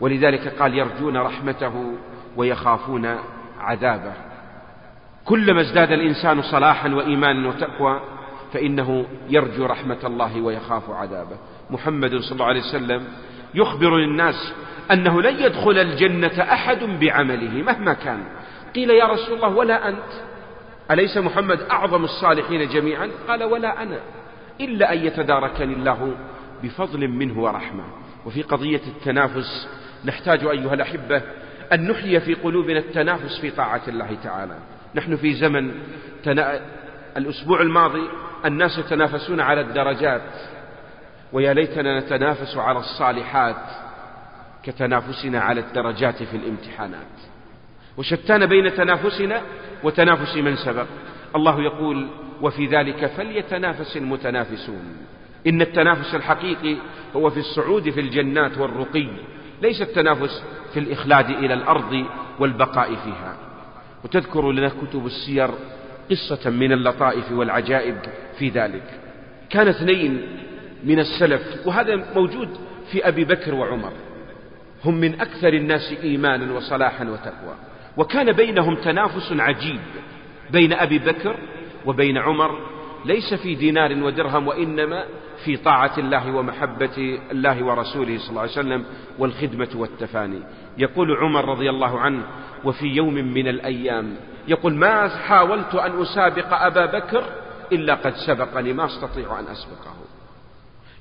ولذلك 0.00 0.48
قال 0.48 0.74
يرجون 0.74 1.16
رحمته 1.16 1.92
ويخافون 2.36 3.16
عذابه. 3.60 4.12
كلما 5.24 5.60
ازداد 5.60 5.92
الإنسان 5.92 6.42
صلاحا 6.42 6.88
وإيمانا 6.88 7.48
وتقوى 7.48 8.00
فإنه 8.52 9.06
يرجو 9.28 9.66
رحمة 9.66 9.98
الله 10.04 10.40
ويخاف 10.40 10.90
عذابه. 10.90 11.36
محمد 11.70 12.16
صلى 12.16 12.32
الله 12.32 12.46
عليه 12.46 12.60
وسلم 12.60 13.04
يخبر 13.54 13.96
الناس 13.96 14.52
أنه 14.92 15.22
لن 15.22 15.42
يدخل 15.42 15.78
الجنة 15.78 16.42
أحد 16.42 16.84
بعمله 16.84 17.62
مهما 17.62 17.92
كان. 17.92 18.24
قيل 18.74 18.90
يا 18.90 19.04
رسول 19.04 19.36
الله 19.36 19.48
ولا 19.48 19.88
أنت؟ 19.88 20.12
أليس 20.90 21.16
محمد 21.16 21.60
أعظم 21.60 22.04
الصالحين 22.04 22.68
جميعا؟ 22.68 23.10
قال 23.28 23.44
ولا 23.44 23.82
أنا 23.82 23.98
إلا 24.60 24.92
أن 24.92 24.98
يتداركني 24.98 25.74
الله 25.74 26.14
بفضل 26.62 27.08
منه 27.08 27.40
ورحمة. 27.40 27.84
وفي 28.26 28.42
قضية 28.42 28.80
التنافس 28.86 29.68
نحتاج 30.04 30.46
أيها 30.46 30.74
الأحبة 30.74 31.22
أن 31.72 31.90
نحيي 31.90 32.20
في 32.20 32.34
قلوبنا 32.34 32.78
التنافس 32.78 33.40
في 33.40 33.50
طاعة 33.50 33.82
الله 33.88 34.16
تعالى. 34.24 34.58
نحن 34.94 35.16
في 35.16 35.34
زمن 35.34 35.74
تنا... 36.24 36.60
الأسبوع 37.16 37.60
الماضي 37.60 38.08
الناس 38.44 38.78
يتنافسون 38.78 39.40
على 39.40 39.60
الدرجات. 39.60 40.22
ويا 41.32 41.54
ليتنا 41.54 42.00
نتنافس 42.00 42.56
على 42.56 42.78
الصالحات 42.78 43.56
كتنافسنا 44.62 45.40
على 45.40 45.60
الدرجات 45.60 46.22
في 46.22 46.36
الامتحانات. 46.36 47.06
وشتان 47.96 48.46
بين 48.46 48.74
تنافسنا 48.74 49.42
وتنافس 49.82 50.36
من 50.36 50.56
سبق. 50.56 50.86
الله 51.36 51.62
يقول 51.62 52.08
وفي 52.40 52.66
ذلك 52.66 53.06
فليتنافس 53.06 53.96
المتنافسون. 53.96 54.96
إن 55.46 55.60
التنافس 55.60 56.14
الحقيقي 56.14 56.76
هو 57.16 57.30
في 57.30 57.40
الصعود 57.40 57.90
في 57.90 58.00
الجنات 58.00 58.58
والرقي 58.58 59.08
ليس 59.62 59.82
التنافس 59.82 60.44
في 60.74 60.80
الإخلاد 60.80 61.30
إلى 61.30 61.54
الأرض 61.54 62.04
والبقاء 62.38 62.94
فيها. 62.94 63.36
وتذكر 64.04 64.52
لنا 64.52 64.68
كتب 64.68 65.06
السير 65.06 65.50
قصة 66.10 66.50
من 66.50 66.72
اللطائف 66.72 67.32
والعجائب 67.32 67.96
في 68.38 68.48
ذلك. 68.48 69.00
كان 69.50 69.68
اثنين 69.68 70.38
من 70.84 70.98
السلف 70.98 71.66
وهذا 71.66 72.14
موجود 72.14 72.48
في 72.92 73.08
أبي 73.08 73.24
بكر 73.24 73.54
وعمر. 73.54 73.92
هم 74.84 74.94
من 74.94 75.20
أكثر 75.20 75.48
الناس 75.48 75.94
إيمانا 76.02 76.52
وصلاحا 76.52 77.04
وتقوى. 77.04 77.54
وكان 77.96 78.32
بينهم 78.32 78.74
تنافس 78.74 79.32
عجيب 79.32 79.80
بين 80.50 80.72
أبي 80.72 80.98
بكر 80.98 81.36
وبين 81.86 82.18
عمر. 82.18 82.58
ليس 83.04 83.34
في 83.34 83.54
دينار 83.54 83.92
ودرهم 83.92 84.48
وإنما 84.48 85.04
في 85.44 85.56
طاعة 85.56 85.98
الله 85.98 86.34
ومحبة 86.36 87.18
الله 87.30 87.64
ورسوله 87.64 88.18
صلى 88.18 88.30
الله 88.30 88.40
عليه 88.40 88.50
وسلم 88.50 88.84
والخدمة 89.18 89.68
والتفاني. 89.74 90.40
يقول 90.78 91.16
عمر 91.16 91.44
رضي 91.44 91.70
الله 91.70 92.00
عنه 92.00 92.22
وفي 92.64 92.86
يوم 92.86 93.14
من 93.14 93.48
الأيام 93.48 94.14
يقول 94.48 94.74
ما 94.74 95.08
حاولت 95.08 95.74
أن 95.74 96.02
أسابق 96.02 96.54
أبا 96.54 96.86
بكر 96.86 97.24
إلا 97.72 97.94
قد 97.94 98.14
سبقني 98.26 98.72
ما 98.72 98.84
أستطيع 98.84 99.38
أن 99.40 99.44
أسبقه. 99.44 99.97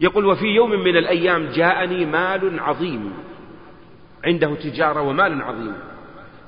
يقول 0.02 0.26
وفي 0.26 0.46
يوم 0.46 0.70
من 0.70 0.98
الأيام 0.98 1.46
جاءني 1.56 2.06
مال 2.06 2.60
عظيم 2.60 3.14
عنده 4.26 4.56
تجارة 4.56 5.02
ومال 5.02 5.42
عظيم 5.42 5.74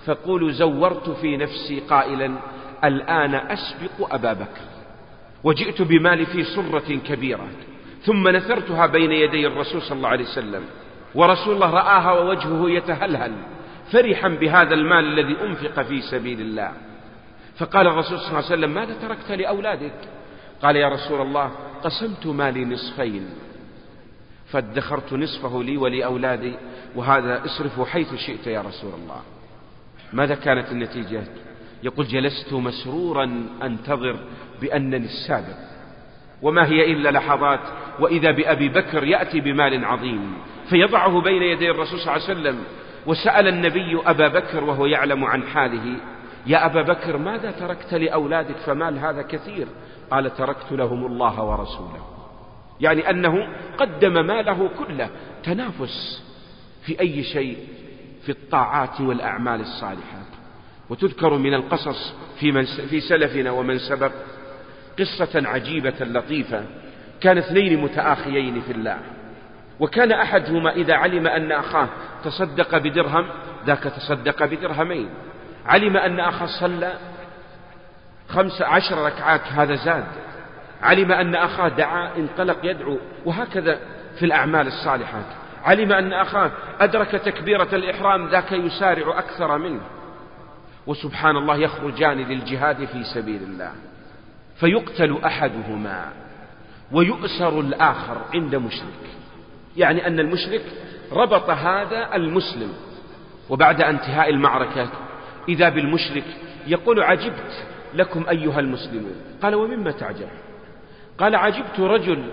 فقولوا 0.06 0.52
زورت 0.52 1.10
في 1.10 1.38
نفسي 1.38 1.80
قائلا 1.80 2.32
الآن 2.84 3.36
أسبق 3.36 4.14
أبا 4.14 4.34
بكر 4.34 4.62
وجئت 5.43 5.82
بمالي 5.82 6.26
في 6.26 6.43
صرة 6.43 6.95
كبيرة 7.08 7.47
ثم 8.04 8.28
نثرتها 8.28 8.86
بين 8.86 9.12
يدي 9.12 9.47
الرسول 9.47 9.82
صلى 9.82 9.97
الله 9.97 10.10
عليه 10.10 10.26
وسلم 10.26 10.64
ورسول 11.16 11.56
الله 11.56 11.72
رآها 11.72 12.12
ووجهه 12.12 12.70
يتهلهل 12.70 13.32
فرحا 13.91 14.28
بهذا 14.28 14.74
المال 14.74 15.06
الذي 15.06 15.38
أنفق 15.41 15.82
في 15.82 16.02
سبيل 16.02 16.41
الله 16.41 16.72
فقال 17.58 17.88
الرسول 17.88 18.20
صلى 18.20 18.28
الله 18.28 18.36
عليه 18.38 18.45
وسلم 18.45 18.74
ماذا 18.74 18.93
تركت 19.02 19.32
لأولادك؟ 19.32 19.93
قال 20.62 20.76
يا 20.76 20.89
رسول 20.89 21.22
الله 21.22 21.52
قسمت 21.84 22.27
مالي 22.27 22.65
نصفين 22.65 23.30
فادخرت 24.47 25.13
نصفه 25.13 25.63
لي 25.63 25.77
ولأولادي 25.77 26.53
وهذا 26.95 27.45
اصرفه 27.45 27.86
حيث 27.86 28.15
شئت 28.15 28.47
يا 28.47 28.61
رسول 28.61 28.93
الله. 28.93 29.21
ماذا 30.13 30.36
كانت 30.36 30.71
النتيجة؟ 30.71 31.23
يقول 31.84 32.07
جلست 32.07 32.53
مسرورا 32.53 33.45
أنتظر 33.63 34.19
بأنني 34.61 35.05
السابق. 35.05 35.57
وما 36.41 36.67
هي 36.67 36.91
إلا 36.91 37.09
لحظات 37.09 37.59
وإذا 37.99 38.32
بأبي 38.32 38.69
بكر 38.69 39.03
يأتي 39.03 39.41
بمال 39.41 39.86
عظيم 39.86 40.34
فيضعه 40.69 41.21
بين 41.21 41.41
يدي 41.41 41.71
الرسول 41.71 41.99
صلى 41.99 42.15
الله 42.15 42.25
عليه 42.30 42.39
وسلم 42.39 42.63
وسأل 43.05 43.47
النبي 43.47 44.01
أبا 44.05 44.27
بكر 44.27 44.63
وهو 44.63 44.86
يعلم 44.86 45.25
عن 45.25 45.43
حاله 45.43 45.95
يا 46.45 46.65
أبا 46.65 46.82
بكر 46.82 47.17
ماذا 47.17 47.51
تركت 47.51 47.93
لأولادك؟ 47.93 48.55
فمال 48.55 48.99
هذا 48.99 49.21
كثير. 49.21 49.67
قال 50.12 50.36
تركت 50.36 50.72
لهم 50.72 51.05
الله 51.05 51.43
ورسوله. 51.43 52.05
يعني 52.82 53.10
أنه 53.10 53.47
قدم 53.78 54.14
ماله 54.26 54.70
كله 54.80 55.10
تنافس 55.43 56.24
في 56.86 56.99
أي 56.99 57.24
شيء 57.24 57.57
في 58.26 58.32
الطاعات 58.32 59.01
والأعمال 59.01 59.62
الصالحات. 59.62 60.30
وتذكر 60.89 61.38
من 61.38 61.53
القصص 61.53 62.14
في, 62.39 62.51
من 62.51 62.66
في 62.66 62.99
سلفنا 62.99 63.51
ومن 63.51 63.78
سبق 63.78 64.12
قصة 64.99 65.47
عجيبة 65.47 65.95
لطيفة. 66.01 66.64
كان 67.22 67.38
اثنين 67.38 67.82
متآخيين 67.82 68.62
في 68.62 68.72
الله. 68.72 68.99
وكان 69.80 70.12
أحدهما 70.12 70.72
إذا 70.72 70.93
علم 70.93 71.28
أن 71.28 71.51
أخاه 71.51 71.89
تصدق 72.24 72.78
بدرهم 72.78 73.30
ذاك 73.66 73.84
تصدق 73.84 74.45
بدرهمين. 74.45 75.10
علم 75.66 75.97
أن 75.97 76.20
أخاه 76.20 76.45
صلى 76.60 76.93
خمس 78.30 78.61
عشر 78.61 79.05
ركعات 79.05 79.41
هذا 79.41 79.75
زاد. 79.75 80.05
علم 80.82 81.11
أن 81.11 81.36
أخاه 81.36 81.67
دعا 81.67 82.17
انطلق 82.17 82.57
يدعو 82.63 82.99
وهكذا 83.25 83.80
في 84.19 84.25
الأعمال 84.25 84.67
الصالحات. 84.67 85.25
علم 85.63 85.91
أن 85.91 86.13
أخاه 86.13 86.51
أدرك 86.80 87.11
تكبيرة 87.11 87.67
الإحرام 87.73 88.27
ذاك 88.27 88.51
يسارع 88.51 89.19
أكثر 89.19 89.57
منه. 89.57 89.82
وسبحان 90.88 91.38
الله 91.38 91.55
يخرجان 91.55 92.17
للجهاد 92.17 92.86
في 92.86 93.03
سبيل 93.03 93.43
الله. 93.43 93.71
فيقتل 94.59 95.19
أحدهما 95.25 96.05
ويؤسر 96.91 97.59
الآخر 97.59 98.21
عند 98.34 98.55
مشرك. 98.55 99.09
يعني 99.77 100.07
أن 100.07 100.19
المشرك 100.19 100.61
ربط 101.11 101.49
هذا 101.49 102.15
المسلم. 102.15 102.73
وبعد 103.49 103.82
انتهاء 103.82 104.30
المعركة 104.30 104.89
إذا 105.49 105.69
بالمشرك 105.69 106.25
يقول 106.67 107.03
عجبت. 107.03 107.68
لكم 107.93 108.25
أيها 108.29 108.59
المسلمون. 108.59 109.15
قال 109.43 109.55
ومما 109.55 109.91
تعجب؟ 109.91 110.29
قال 111.17 111.35
عجبت 111.35 111.79
رجل 111.79 112.23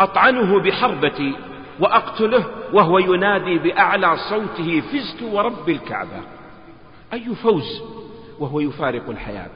أطعنه 0.00 0.60
بحربتي 0.62 1.36
وأقتله 1.80 2.46
وهو 2.72 2.98
ينادي 2.98 3.58
بأعلى 3.58 4.16
صوته 4.16 4.80
فزت 4.80 5.22
ورب 5.22 5.68
الكعبة. 5.68 6.20
أي 7.12 7.34
فوز؟ 7.34 7.82
وهو 8.38 8.60
يفارق 8.60 9.10
الحياة. 9.10 9.50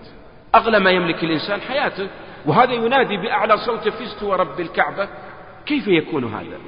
أغلى 0.54 0.78
ما 0.78 0.90
يملك 0.90 1.24
الإنسان 1.24 1.60
حياته 1.60 2.08
وهذا 2.46 2.72
ينادي 2.72 3.16
بأعلى 3.16 3.56
صوت 3.56 3.88
فزت 3.88 4.22
ورب 4.22 4.60
الكعبة. 4.60 5.08
كيف 5.66 5.88
يكون 5.88 6.24
هذا؟ 6.24 6.58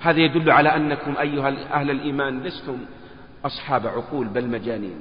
هذا 0.00 0.20
يدل 0.20 0.50
على 0.50 0.76
أنكم 0.76 1.14
أيها 1.20 1.48
أهل 1.48 1.90
الإيمان 1.90 2.42
لستم 2.42 2.78
أصحاب 3.44 3.86
عقول 3.86 4.26
بل 4.26 4.48
مجانين. 4.48 5.00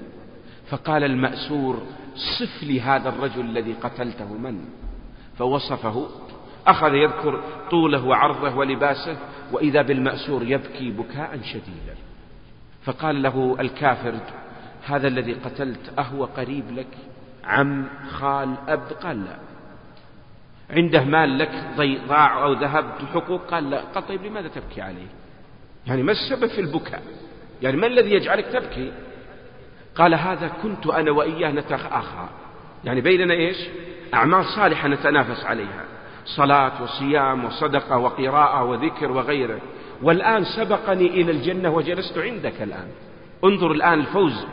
فقال 0.70 1.04
المأسور 1.04 1.82
صف 2.16 2.64
لي 2.64 2.82
هذا 2.82 3.10
الرجل 3.10 3.42
الذي 3.42 3.74
قتلته 3.74 4.34
من؟ 4.34 4.66
فوصفه 5.38 6.08
أخذ 6.68 6.94
يذكر 6.94 7.44
طوله 7.72 8.06
وعرضه 8.06 8.56
ولباسه 8.56 9.18
وإذا 9.52 9.82
بالمأسور 9.82 10.44
يبكي 10.44 10.92
بكاء 10.92 11.40
شديدا. 11.44 11.96
فقال 12.84 13.22
له 13.24 13.56
الكافر 13.60 14.20
هذا 14.86 15.08
الذي 15.08 15.34
قتلت 15.34 16.00
أهو 16.00 16.26
قريب 16.26 16.72
لك 16.72 16.98
عم 17.44 17.88
خال 18.12 18.56
أب؟ 18.68 18.84
قال 19.04 19.26
لا. 19.26 19.38
عنده 20.70 21.04
مال 21.04 21.38
لك 21.38 21.52
ضاع 22.08 22.44
أو 22.44 22.54
ذهب 22.54 22.86
حقوق؟ 23.14 23.42
قال 23.42 23.70
لا. 23.70 23.82
قال 23.82 24.08
طيب 24.08 24.26
لماذا 24.26 24.48
تبكي 24.48 24.82
عليه؟ 24.82 25.08
يعني 25.88 26.04
ما 26.04 26.12
السبب 26.12 26.48
في 26.48 26.62
البكاء؟ 26.62 27.04
يعني 27.62 27.78
ما 27.78 27.88
الذي 27.88 28.12
يجعلك 28.12 28.46
تبكي؟ 28.46 28.92
قال 29.96 30.14
هذا 30.14 30.52
كنت 30.64 30.88
أنا 30.88 31.12
وإياه 31.12 31.52
نتأخى. 31.52 32.28
يعني 32.84 33.02
بيننا 33.02 33.34
إيش؟ 33.34 33.58
أعمال 34.14 34.46
صالحة 34.46 34.88
نتنافس 34.88 35.46
عليها. 35.46 35.84
صلاة 36.26 36.84
وصيام 36.84 37.46
وصدقة 37.46 37.98
وقراءة 37.98 38.64
وذكر 38.64 39.12
وغيره. 39.12 39.60
والآن 40.02 40.44
سبقني 40.44 41.08
إلى 41.08 41.32
الجنة 41.32 41.70
وجلست 41.70 42.18
عندك 42.18 42.62
الآن. 42.62 42.88
انظر 43.44 43.72
الآن 43.72 44.00
الفوز. 44.00 44.46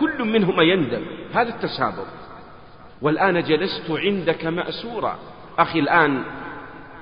كل 0.00 0.24
منهما 0.24 0.62
يندم. 0.62 1.04
هذا 1.34 1.48
التسابق. 1.48 2.06
والآن 3.02 3.42
جلست 3.42 3.90
عندك 3.90 4.46
مأسورا. 4.46 5.18
أخي 5.58 5.78
الآن 5.78 6.22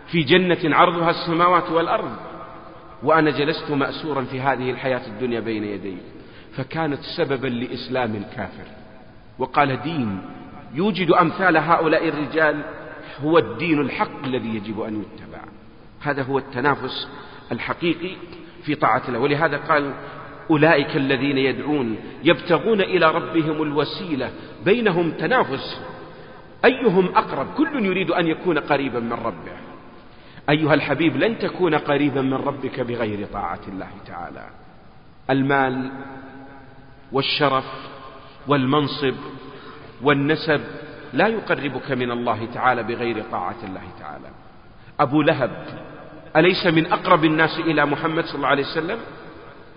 في 0.06 0.22
جنة 0.22 0.76
عرضها 0.76 1.10
السماوات 1.10 1.70
والأرض. 1.70 2.16
وأنا 3.02 3.30
جلست 3.30 3.70
مأسورا 3.70 4.22
في 4.22 4.40
هذه 4.40 4.70
الحياة 4.70 5.06
الدنيا 5.06 5.40
بين 5.40 5.64
يدي. 5.64 5.96
فكانت 6.56 7.00
سببا 7.16 7.46
لإسلام 7.46 8.16
الكافر. 8.16 8.64
وقال 9.38 9.82
دين 9.82 10.20
يوجد 10.74 11.10
أمثال 11.10 11.56
هؤلاء 11.56 12.08
الرجال 12.08 12.64
هو 13.20 13.38
الدين 13.38 13.80
الحق 13.80 14.24
الذي 14.24 14.48
يجب 14.56 14.80
أن 14.80 15.00
يتبع. 15.02 15.44
هذا 16.00 16.22
هو 16.22 16.38
التنافس 16.38 17.08
الحقيقي 17.52 18.16
في 18.64 18.74
طاعة 18.74 19.02
الله. 19.08 19.18
ولهذا 19.18 19.56
قال 19.56 19.94
أولئك 20.50 20.96
الذين 20.96 21.38
يدعون 21.38 21.96
يبتغون 22.24 22.80
إلى 22.80 23.10
ربهم 23.10 23.62
الوسيلة 23.62 24.30
بينهم 24.64 25.10
تنافس. 25.10 25.80
أيهم 26.64 27.06
أقرب؟ 27.06 27.46
كل 27.54 27.84
يريد 27.86 28.10
أن 28.10 28.26
يكون 28.26 28.58
قريبا 28.58 29.00
من 29.00 29.12
ربه. 29.12 29.52
أيها 30.50 30.74
الحبيب 30.74 31.16
لن 31.16 31.38
تكون 31.38 31.74
قريبا 31.74 32.22
من 32.22 32.34
ربك 32.34 32.80
بغير 32.80 33.26
طاعة 33.32 33.60
الله 33.68 33.90
تعالى. 34.06 34.46
المال 35.30 35.90
والشرف 37.12 37.64
والمنصب 38.48 39.14
والنسب 40.02 40.60
لا 41.12 41.28
يقربك 41.28 41.92
من 41.92 42.10
الله 42.10 42.48
تعالى 42.54 42.82
بغير 42.82 43.24
طاعة 43.30 43.56
الله 43.64 43.82
تعالى. 44.00 44.28
أبو 45.00 45.22
لهب 45.22 45.66
أليس 46.36 46.66
من 46.66 46.92
أقرب 46.92 47.24
الناس 47.24 47.58
إلى 47.58 47.86
محمد 47.86 48.24
صلى 48.24 48.34
الله 48.34 48.48
عليه 48.48 48.62
وسلم؟ 48.62 48.98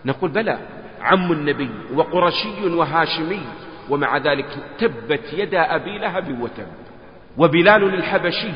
نقول 0.05 0.31
بلى 0.31 0.59
عم 1.01 1.31
النبي 1.31 1.69
وقرشي 1.93 2.67
وهاشمي 2.67 3.41
ومع 3.89 4.17
ذلك 4.17 4.57
تبت 4.79 5.33
يدا 5.33 5.75
أبي 5.75 5.97
لهب 5.97 6.41
وتب. 6.41 6.67
وبلال 7.37 7.83
الحبشي 7.93 8.51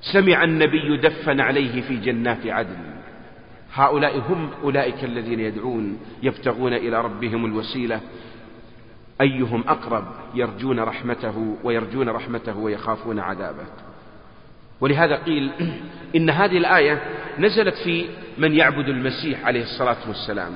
سمع 0.00 0.44
النبي 0.44 0.96
دفن 0.96 1.40
عليه 1.40 1.82
في 1.82 1.96
جنات 1.96 2.46
عدن. 2.46 2.97
هؤلاء 3.74 4.18
هم 4.18 4.50
أولئك 4.62 5.04
الذين 5.04 5.40
يدعون 5.40 5.98
يبتغون 6.22 6.72
إلى 6.72 7.00
ربهم 7.00 7.44
الوسيلة. 7.46 8.00
أيهم 9.20 9.64
أقرب 9.68 10.04
يرجون 10.34 10.80
رحمته 10.80 11.56
ويرجون 11.64 12.08
رحمته 12.08 12.56
ويخافون 12.56 13.18
عذابه. 13.18 13.66
ولهذا 14.80 15.16
قيل 15.16 15.50
إن 16.16 16.30
هذه 16.30 16.58
الآية 16.58 17.02
نزلت 17.38 17.74
في 17.84 18.06
من 18.38 18.54
يعبد 18.54 18.88
المسيح 18.88 19.46
عليه 19.46 19.62
الصلاة 19.62 20.08
والسلام. 20.08 20.52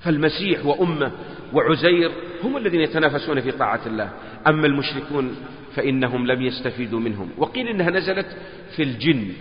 فالمسيح 0.00 0.66
وأمه 0.66 1.12
وعزير 1.52 2.10
هم 2.42 2.56
الذين 2.56 2.80
يتنافسون 2.80 3.40
في 3.40 3.52
طاعة 3.52 3.80
الله. 3.86 4.10
أما 4.46 4.66
المشركون 4.66 5.36
فإنهم 5.74 6.26
لم 6.26 6.42
يستفيدوا 6.42 7.00
منهم. 7.00 7.30
وقيل 7.38 7.68
إنها 7.68 7.90
نزلت 7.90 8.36
في 8.76 8.82
الجن. 8.82 9.32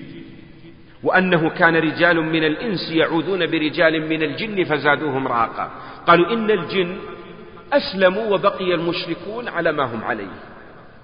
وأنه 1.03 1.49
كان 1.49 1.75
رجال 1.75 2.21
من 2.21 2.43
الإنس 2.43 2.91
يعوذون 2.91 3.47
برجال 3.47 4.09
من 4.09 4.23
الجن 4.23 4.63
فزادوهم 4.63 5.27
رهقا 5.27 5.71
قالوا 6.07 6.33
إن 6.33 6.51
الجن 6.51 6.97
أسلموا 7.73 8.33
وبقي 8.33 8.73
المشركون 8.73 9.47
على 9.47 9.71
ما 9.71 9.83
هم 9.83 10.03
عليه. 10.03 10.27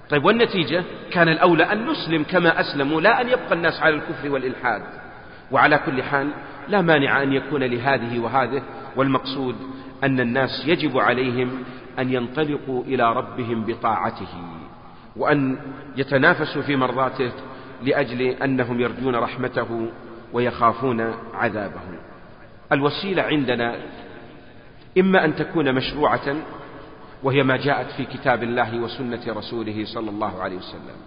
طيب 0.10 0.26
والنتيجة؟ 0.26 0.84
كان 1.12 1.28
الأولى 1.28 1.64
أن 1.64 1.86
نسلم 1.86 2.24
كما 2.24 2.60
أسلموا 2.60 3.02
لا 3.02 3.22
أن 3.22 3.28
يبقى 3.28 3.54
الناس 3.54 3.82
على 3.82 3.96
الكفر 3.96 4.30
والإلحاد. 4.30 4.82
وعلى 5.52 5.80
كل 5.86 6.04
حال 6.04 6.30
لا 6.68 6.82
مانع 6.82 7.24
أن 7.24 7.34
يكون 7.34 7.64
لهذه 7.64 8.20
وهذه 8.20 8.62
والمقصود 8.96 9.56
أن 10.04 10.20
الناس 10.20 10.64
يجب 10.68 10.98
عليهم 10.98 11.64
أن 12.00 12.14
ينطلقوا 12.14 12.84
إلى 12.84 13.14
ربهم 13.14 13.64
بطاعته 13.66 14.28
وأن 15.16 15.58
يتنافسوا 15.98 16.62
في 16.62 16.76
مرضاته 16.76 17.32
لأجل 17.84 18.22
أنهم 18.22 18.80
يرجون 18.82 19.16
رحمته 19.16 19.88
ويخافون 20.34 21.14
عذابه. 21.34 21.82
الوسيلة 22.72 23.24
عندنا 23.24 23.76
إما 24.98 25.26
أن 25.26 25.36
تكون 25.36 25.76
مشروعة 25.76 26.36
وهي 27.24 27.44
ما 27.44 27.58
جاءت 27.58 27.92
في 27.92 28.06
كتاب 28.06 28.44
الله 28.44 28.80
وسنة 28.80 29.22
رسوله 29.28 29.86
صلى 29.86 30.10
الله 30.10 30.42
عليه 30.42 30.56
وسلم 30.58 30.98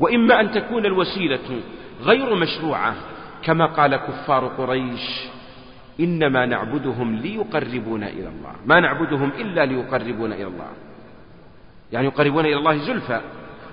وإما 0.00 0.40
أن 0.40 0.50
تكون 0.50 0.86
الوسيلة 0.86 1.60
غير 2.02 2.34
مشروعة 2.34 2.94
كما 3.42 3.66
قال 3.66 3.96
كفار 3.96 4.46
قريش 4.46 5.28
إنما 6.00 6.46
نعبدهم 6.46 7.16
ليقربونا 7.16 8.08
إلى 8.08 8.28
الله. 8.28 8.52
ما 8.66 8.80
نعبدهم 8.80 9.30
إلا 9.38 9.66
ليقربونا 9.66 10.34
إلى 10.34 10.46
الله. 10.46 10.70
يعني 11.92 12.06
يقربون 12.06 12.46
إلى 12.46 12.56
الله 12.56 12.76
زلفى. 12.78 13.20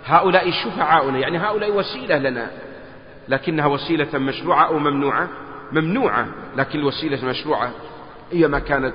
هؤلاء 0.07 0.51
شفعاؤنا 0.51 1.19
يعني 1.19 1.37
هؤلاء 1.37 1.75
وسيلة 1.75 2.17
لنا. 2.17 2.47
لكنها 3.29 3.65
وسيلة 3.65 4.19
مشروعة 4.19 4.67
أو 4.67 4.79
ممنوعة؟ 4.79 5.27
ممنوعة 5.71 6.27
لكن 6.55 6.79
الوسيلة 6.79 7.23
المشروعة 7.23 7.71
هي 8.31 8.47
ما 8.47 8.59
كانت 8.59 8.93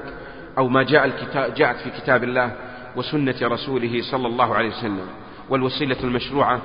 أو 0.59 0.69
ما 0.69 0.83
جاء 0.83 1.05
الكتاب 1.05 1.55
جاءت 1.55 1.77
في 1.77 1.91
كتاب 1.91 2.25
الله 2.25 2.53
وسنة 2.97 3.35
رسوله 3.43 4.03
صلى 4.11 4.27
الله 4.27 4.55
عليه 4.55 4.69
وسلم. 4.69 5.07
والوسيلة 5.49 5.97
المشروعة 6.05 6.61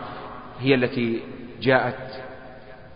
هي 0.60 0.76
التي 0.76 1.20
جاءت 1.62 2.24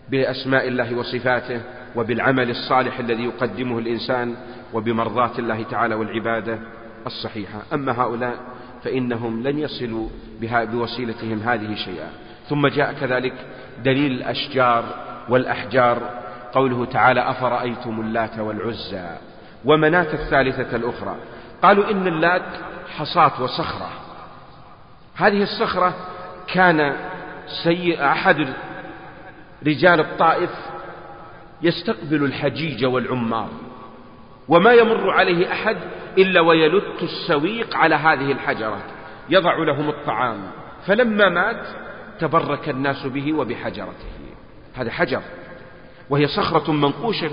بأسماء 0.08 0.68
الله 0.68 0.94
وصفاته 0.98 1.60
وبالعمل 1.96 2.50
الصالح 2.50 2.98
الذي 2.98 3.24
يقدمه 3.24 3.78
الإنسان 3.78 4.36
وبمرضاة 4.74 5.38
الله 5.38 5.62
تعالى 5.62 5.94
والعبادة 5.94 6.58
الصحيحة. 7.06 7.62
أما 7.72 8.02
هؤلاء 8.02 8.34
فإنهم 8.84 9.42
لن 9.42 9.58
يصلوا 9.58 10.08
بوسيلتهم 10.40 11.38
هذه 11.38 11.74
شيئا. 11.74 12.10
ثم 12.48 12.66
جاء 12.66 12.92
كذلك 12.92 13.34
دليل 13.84 14.12
الأشجار 14.12 14.84
والأحجار. 15.28 16.22
قوله 16.52 16.84
تعالى 16.84 17.30
أفرأيتم 17.30 18.00
اللات 18.00 18.38
والعزى 18.38 19.16
ومناة 19.64 20.12
الثالثة 20.12 20.76
الأخرى. 20.76 21.16
قالوا 21.62 21.90
إن 21.90 22.06
اللات 22.06 22.42
حصاة 22.96 23.42
وصخرة. 23.42 23.90
هذه 25.14 25.42
الصخرة 25.42 25.94
كان 26.54 26.96
سيء 27.64 28.04
أحد 28.04 28.48
رجال 29.66 30.00
الطائف 30.00 30.50
يستقبل 31.62 32.24
الحجيج 32.24 32.84
والعمار. 32.84 33.48
وما 34.48 34.72
يمر 34.72 35.10
عليه 35.10 35.52
أحد 35.52 35.76
إلا 36.18 36.40
ويلت 36.40 37.02
السويق 37.02 37.76
على 37.76 37.94
هذه 37.94 38.32
الحجرات 38.32 38.84
يضع 39.30 39.54
لهم 39.54 39.88
الطعام. 39.88 40.42
فلما 40.86 41.28
مات 41.28 41.66
تبرك 42.20 42.68
الناس 42.68 43.06
به 43.06 43.32
وبحجرته. 43.32 44.12
هذا 44.74 44.90
حجر 44.90 45.20
وهي 46.10 46.26
صخرة 46.26 46.72
منقوشة 46.72 47.30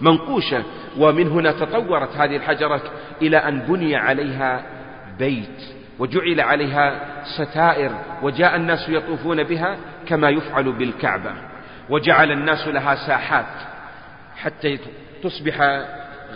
منقوشة. 0.00 0.62
ومن 0.98 1.28
هنا 1.28 1.52
تطورت 1.52 2.16
هذه 2.16 2.36
الحجرة 2.36 2.82
إلى 3.22 3.36
أن 3.36 3.60
بني 3.60 3.96
عليها 3.96 4.62
بيت 5.18 5.62
وجعل 5.98 6.40
عليها 6.40 7.00
ستائر 7.24 7.90
وجاء 8.22 8.56
الناس 8.56 8.88
يطوفون 8.88 9.42
بها 9.42 9.76
كما 10.06 10.30
يفعل 10.30 10.72
بالكعبة. 10.72 11.32
وجعل 11.90 12.32
الناس 12.32 12.68
لها 12.68 12.94
ساحات 12.94 13.46
حتى 14.36 14.78
تصبح 15.22 15.60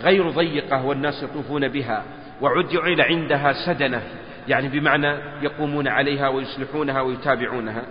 غير 0.01 0.29
ضيقة 0.29 0.85
والناس 0.85 1.23
يطوفون 1.23 1.67
بها 1.67 2.03
وجعل 2.41 3.01
عندها 3.01 3.53
سدنة 3.65 4.01
يعني 4.47 4.67
بمعنى 4.67 5.17
يقومون 5.41 5.87
عليها 5.87 6.27
ويصلحونها 6.27 7.01
ويتابعونها. 7.01 7.83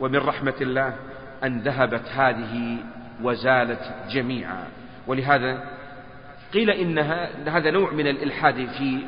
ومن 0.00 0.16
رحمة 0.16 0.54
الله 0.60 0.94
أن 1.44 1.60
ذهبت 1.60 2.08
هذه 2.16 2.76
وزالت 3.22 3.94
جميعا. 4.10 4.64
ولهذا 5.06 5.64
قيل 6.54 6.70
إنها 6.70 7.28
هذا 7.48 7.70
نوع 7.70 7.92
من 7.92 8.06
الإلحاد 8.06 8.54
في 8.54 8.98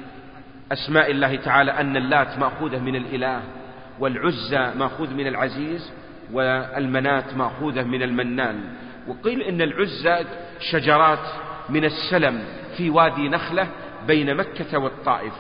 أسماء 0.73 1.11
الله 1.11 1.37
تعالى 1.37 1.71
أن 1.71 1.97
اللات 1.97 2.39
مأخوذة 2.39 2.79
من 2.79 2.97
الإله 2.97 3.41
والعزى 4.01 4.79
مأخوذ 4.79 5.15
من 5.15 5.27
العزيز 5.27 5.93
والمنات 6.33 7.35
مأخوذة 7.35 7.83
من 7.83 8.03
المنان. 8.03 8.61
وقيل 9.09 9.43
إن 9.43 9.63
العزى 9.63 10.25
شجرات 10.71 11.52
من 11.69 11.85
السلم 11.85 12.45
في 12.77 12.91
وادي 12.91 13.29
نخلة 13.29 13.69
بين 14.07 14.37
مكة 14.37 14.79
والطائف. 14.79 15.33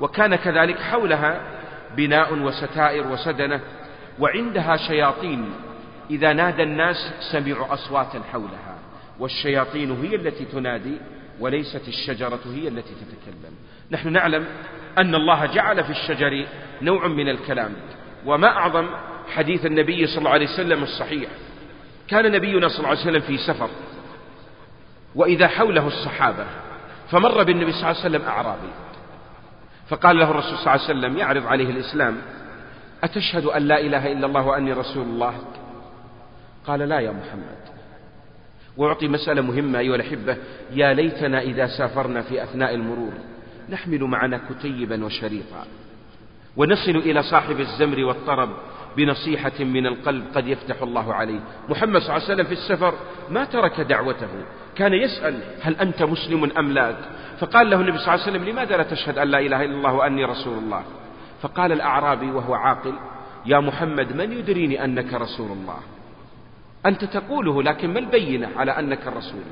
وكان 0.00 0.36
كذلك 0.36 0.80
حولها 0.80 1.40
بناء 1.96 2.34
وستائر 2.34 3.06
وسدنة 3.06 3.60
وعندها 4.18 4.76
شياطين. 4.76 5.50
إذا 6.10 6.32
نادى 6.32 6.62
الناس 6.62 7.12
سمعوا 7.32 7.74
أصواتا 7.74 8.22
حولها 8.32 8.78
والشياطين 9.18 9.92
هي 10.02 10.14
التي 10.14 10.44
تنادي 10.44 10.98
وليست 11.40 11.88
الشجرة 11.88 12.40
هي 12.54 12.68
التي 12.68 12.94
تتكلم. 12.94 13.54
نحن 13.90 14.12
نعلم 14.12 14.44
أن 14.98 15.14
الله 15.14 15.46
جعل 15.46 15.84
في 15.84 15.90
الشجر 15.90 16.46
نوع 16.82 17.06
من 17.06 17.28
الكلام. 17.28 17.72
وما 18.26 18.48
أعظم 18.48 18.86
حديث 19.34 19.66
النبي 19.66 20.06
صلى 20.06 20.18
الله 20.18 20.30
عليه 20.30 20.46
وسلم 20.46 20.82
الصحيح. 20.82 21.30
كان 22.08 22.32
نبينا 22.32 22.68
صلى 22.68 22.78
الله 22.78 22.88
عليه 22.88 23.00
وسلم 23.00 23.20
في 23.20 23.38
سفر. 23.38 23.68
وإذا 25.14 25.48
حوله 25.48 25.86
الصحابة 25.86 26.46
فمر 27.10 27.42
بالنبي 27.42 27.72
صلى 27.72 27.80
الله 27.80 28.00
عليه 28.00 28.00
وسلم 28.00 28.22
أعرابي. 28.28 28.70
فقال 29.88 30.18
له 30.18 30.30
الرسول 30.30 30.58
صلى 30.58 30.60
الله 30.60 30.70
عليه 30.70 30.84
وسلم 30.84 31.16
يعرض 31.16 31.46
عليه 31.46 31.70
الإسلام 31.70 32.16
أتشهد 33.04 33.44
أن 33.44 33.62
لا 33.62 33.80
إله 33.80 34.12
إلا 34.12 34.26
الله 34.26 34.46
وأني 34.46 34.72
رسول 34.72 35.02
الله؟ 35.02 35.34
قال 36.66 36.80
لا 36.80 37.00
يا 37.00 37.10
محمد. 37.10 37.64
وأعطي 38.76 39.08
مسألة 39.08 39.42
مهمة 39.42 39.78
أيها 39.78 39.94
الأحبة. 39.94 40.36
يا 40.70 40.92
ليتنا 40.92 41.40
إذا 41.40 41.66
سافرنا 41.66 42.22
في 42.22 42.42
أثناء 42.42 42.74
المرور 42.74 43.12
نحمل 43.68 44.04
معنا 44.04 44.40
كتيبا 44.50 45.04
وشريطا 45.04 45.64
ونصل 46.56 46.90
إلى 46.90 47.22
صاحب 47.22 47.60
الزمر 47.60 48.04
والطرب 48.04 48.50
بنصيحة 48.96 49.64
من 49.64 49.86
القلب 49.86 50.24
قد 50.34 50.48
يفتح 50.48 50.82
الله 50.82 51.14
عليه. 51.14 51.40
محمد 51.68 52.00
صلى 52.00 52.16
الله 52.16 52.24
عليه 52.24 52.34
وسلم 52.34 52.44
في 52.44 52.52
السفر 52.52 52.94
ما 53.30 53.44
ترك 53.44 53.80
دعوته. 53.80 54.28
كان 54.76 54.92
يسأل 54.92 55.40
هل 55.60 55.76
أنت 55.76 56.02
مسلم 56.02 56.50
أم 56.58 56.72
لا. 56.72 56.94
فقال 57.40 57.70
له 57.70 57.80
النبي 57.80 57.98
صلى 57.98 58.14
الله 58.14 58.26
عليه 58.26 58.32
وسلم 58.32 58.44
لماذا 58.44 58.76
لا 58.76 58.82
تشهد 58.82 59.18
أن 59.18 59.28
لا 59.28 59.38
إله 59.38 59.64
إلا 59.64 59.74
الله 59.74 59.92
وأني 59.92 60.24
رسول 60.24 60.58
الله؟ 60.58 60.82
فقال 61.42 61.72
الأعرابي 61.72 62.30
وهو 62.30 62.54
عاقل 62.54 62.94
يا 63.46 63.60
محمد 63.60 64.16
من 64.16 64.32
يدريني 64.32 64.84
أنك 64.84 65.14
رسول 65.14 65.50
الله؟ 65.50 65.78
أنت 66.86 67.04
تقوله 67.04 67.62
لكن 67.62 67.92
ما 67.92 67.98
البينة 67.98 68.50
على 68.56 68.78
أنك 68.78 69.06
الرسول 69.06 69.42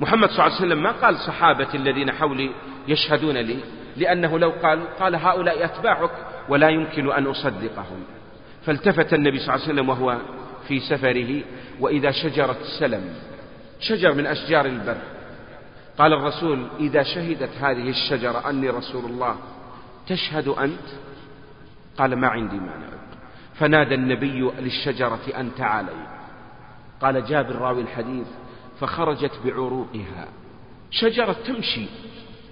محمد 0.00 0.30
صلى 0.30 0.46
الله 0.46 0.56
عليه 0.56 0.66
وسلم 0.66 0.82
ما 0.82 0.90
قال 0.90 1.16
صحابة 1.16 1.74
الذين 1.74 2.12
حولي 2.12 2.50
يشهدون 2.88 3.36
لي 3.36 3.58
لأنه 3.96 4.38
لو 4.38 4.50
قال 4.62 4.96
قال 5.00 5.14
هؤلاء 5.14 5.64
أتباعك 5.64 6.10
ولا 6.48 6.68
يمكن 6.68 7.12
أن 7.12 7.26
أصدقهم. 7.26 8.04
فالتفت 8.66 9.14
النبي 9.14 9.38
صلى 9.38 9.54
الله 9.54 9.64
عليه 9.64 9.74
وسلم 9.74 9.88
وهو 9.88 10.18
في 10.68 10.80
سفره 10.80 11.42
وإذا 11.80 12.10
شجرة 12.10 12.56
سلم 12.78 13.14
شجر 13.80 14.14
من 14.14 14.26
أشجار 14.26 14.66
البر. 14.66 14.96
قال 15.98 16.12
الرسول 16.12 16.66
إذا 16.80 17.02
شهدت 17.02 17.50
هذه 17.60 17.88
الشجرة 17.88 18.50
أني 18.50 18.70
رسول 18.70 19.04
الله 19.04 19.36
تشهد 20.06 20.48
أنت؟ 20.48 20.88
قال 21.98 22.16
ما 22.16 22.28
عندي 22.28 22.56
مانع. 22.56 22.88
فنادى 23.54 23.94
النبي 23.94 24.50
للشجرة 24.58 25.20
أن 25.36 25.54
تعالي. 25.54 26.06
قال 27.02 27.26
جابر 27.26 27.56
راوي 27.56 27.82
الحديث 27.82 28.26
فخرجت 28.80 29.32
بعروقها. 29.44 30.28
شجرة 30.90 31.36
تمشي 31.46 31.86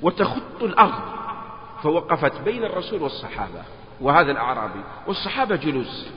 وتخط 0.02 0.62
الأرض 0.62 1.02
فوقفت 1.82 2.40
بين 2.40 2.64
الرسول 2.64 3.02
والصحابة. 3.02 3.62
وهذا 4.02 4.32
الأعرابي 4.32 4.80
والصحابة 5.06 5.56
جلوس. 5.56 6.10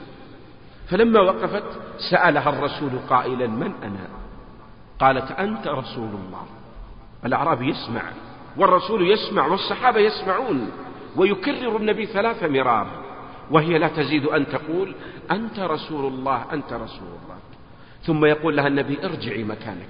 فلما 0.90 1.22
وقفت 1.22 1.64
سألها 2.10 2.50
الرسول 2.50 3.00
قائلا 3.10 3.48
من 3.48 3.74
أنا؟ 3.84 4.08
قالت 5.00 5.32
أنت 5.32 5.68
رسول 5.68 6.10
الله. 6.10 6.46
الأعرابي 7.26 7.70
يسمع 7.70 8.02
والرسول 8.58 9.12
يسمع 9.12 9.48
والصحابة 9.48 10.00
يسمعون 10.00 10.72
ويكرر 11.16 11.78
النبي 11.78 12.06
ثلاث 12.06 12.44
مرار 12.44 12.88
وهي 13.52 13.78
لا 13.78 13.88
تزيد 13.88 14.26
أن 14.26 14.48
تقول 14.48 14.96
أنت 15.32 15.60
رسول 15.60 16.14
الله 16.14 16.46
أنت 16.54 16.74
رسول 16.74 17.08
الله. 17.08 17.38
ثم 18.04 18.26
يقول 18.26 18.58
لها 18.58 18.68
النبي 18.68 19.06
ارجعي 19.06 19.44
مكانك. 19.44 19.90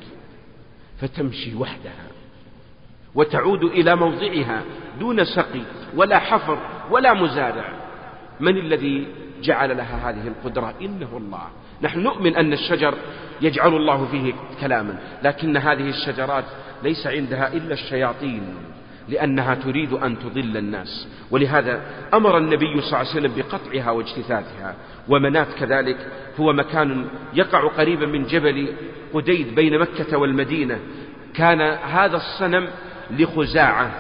فتمشي 1.02 1.56
وحدها 1.56 2.08
وتعود 3.16 3.64
إلى 3.64 3.96
موضعها 3.96 4.62
دون 5.00 5.26
سقي 5.26 5.62
ولا 5.96 6.20
حفر 6.20 6.58
ولا 6.92 7.14
مزارع. 7.14 7.85
من 8.40 8.58
الذي 8.58 9.08
جعل 9.42 9.78
لها 9.78 10.10
هذه 10.10 10.28
القدرة؟ 10.28 10.74
إنه 10.82 11.18
الله. 11.18 11.48
نحن 11.82 12.00
نؤمن 12.00 12.36
أن 12.36 12.54
الشجر 12.54 12.94
يجعل 13.42 13.74
الله 13.74 14.08
فيه 14.12 14.34
كلاما 14.62 14.98
لكن 15.24 15.58
هذه 15.58 15.90
الشجرات 15.90 16.46
ليس 16.84 17.08
عندها 17.08 17.54
إلا 17.54 17.74
الشياطين 17.74 18.44
لأنها 19.10 19.56
تريد 19.56 19.94
أن 19.94 20.20
تضل 20.20 20.58
الناس. 20.58 21.08
ولهذا 21.32 21.82
أمر 22.14 22.38
النبي 22.38 22.82
صلى 22.82 22.88
الله 22.88 22.98
عليه 22.98 23.10
وسلم 23.10 23.34
بقطعها 23.36 23.92
واجتثاثها. 23.92 24.76
ومنات 25.10 25.48
كذلك 25.60 25.98
هو 26.40 26.54
مكان 26.54 27.08
يقع 27.34 27.68
قريبا 27.68 28.06
من 28.06 28.24
جبل 28.24 28.68
قديد 29.14 29.56
بين 29.56 29.80
مكة 29.80 30.18
والمدينة. 30.18 30.80
كان 31.34 31.62
هذا 31.62 32.18
الصنم 32.18 32.68
لخزاعة 33.12 33.92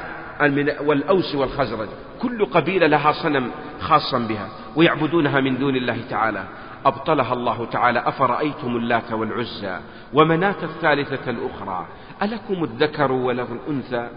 والأوس 0.82 1.36
والخزرج. 1.36 1.90
كل 2.22 2.46
قبيلة 2.46 2.88
لها 2.88 3.12
صنم 3.12 3.52
خاصا 3.80 4.20
بها 4.20 4.50
ويعبدونها 4.76 5.40
من 5.40 5.58
دون 5.58 5.76
الله 5.76 5.98
تعالى. 6.10 6.44
أبطلها 6.86 7.34
الله 7.34 7.66
تعالى. 7.66 8.00
أفرأيتم 8.00 8.76
اللات 8.76 9.14
والعزى 9.14 9.80
ومناة 10.14 10.64
الثالثة 10.64 11.30
الأخرى. 11.30 11.88
ألكم 12.22 12.64
الذكر 12.64 13.12
وله 13.12 13.48
الأنثى؟ 13.52 14.10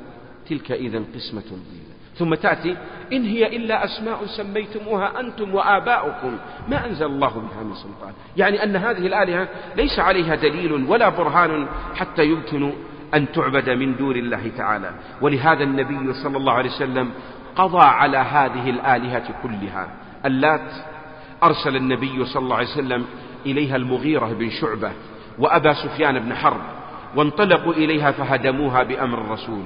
تلك 0.48 0.72
إذا 0.72 1.02
قسمة 1.14 1.42
ضيزى 1.42 1.88
ثم 2.14 2.34
تأتي 2.34 2.76
إن 3.12 3.24
هي 3.24 3.56
إلا 3.56 3.84
أسماء 3.84 4.26
سميتموها 4.26 5.20
أنتم 5.20 5.54
وآباؤكم. 5.54 6.38
ما 6.68 6.86
أنزل 6.86 7.06
الله 7.06 7.28
بها 7.28 7.62
من 7.62 7.74
سلطان. 7.74 8.12
يعني 8.36 8.64
أن 8.64 8.76
هذه 8.76 9.06
الآلهة 9.06 9.48
ليس 9.76 9.98
عليها 9.98 10.34
دليل 10.34 10.72
ولا 10.72 11.08
برهان 11.08 11.66
حتى 11.94 12.24
يمكن 12.24 12.72
أن 13.14 13.32
تعبد 13.32 13.70
من 13.70 13.96
دون 13.96 14.16
الله 14.16 14.50
تعالى. 14.56 14.90
ولهذا 15.20 15.64
النبي 15.64 16.12
صلى 16.12 16.36
الله 16.36 16.52
عليه 16.52 16.70
وسلم 16.70 17.10
قضى 17.56 17.84
على 17.84 18.18
هذه 18.18 18.70
الآلهة 18.70 19.42
كلها. 19.42 19.88
اللات 20.26 20.70
أرسل 21.42 21.76
النبي 21.76 22.24
صلى 22.24 22.42
الله 22.42 22.56
عليه 22.56 22.68
وسلم 22.68 23.04
إليها 23.46 23.76
المغيرة 23.76 24.26
بن 24.26 24.50
شعبة 24.50 24.92
وأبا 25.38 25.72
سفيان 25.72 26.18
بن 26.18 26.34
حرب 26.34 26.60
وانطلقوا 27.16 27.72
إليها 27.72 28.10
فهدموها 28.10 28.82
بأمر 28.82 29.18
الرسول. 29.20 29.64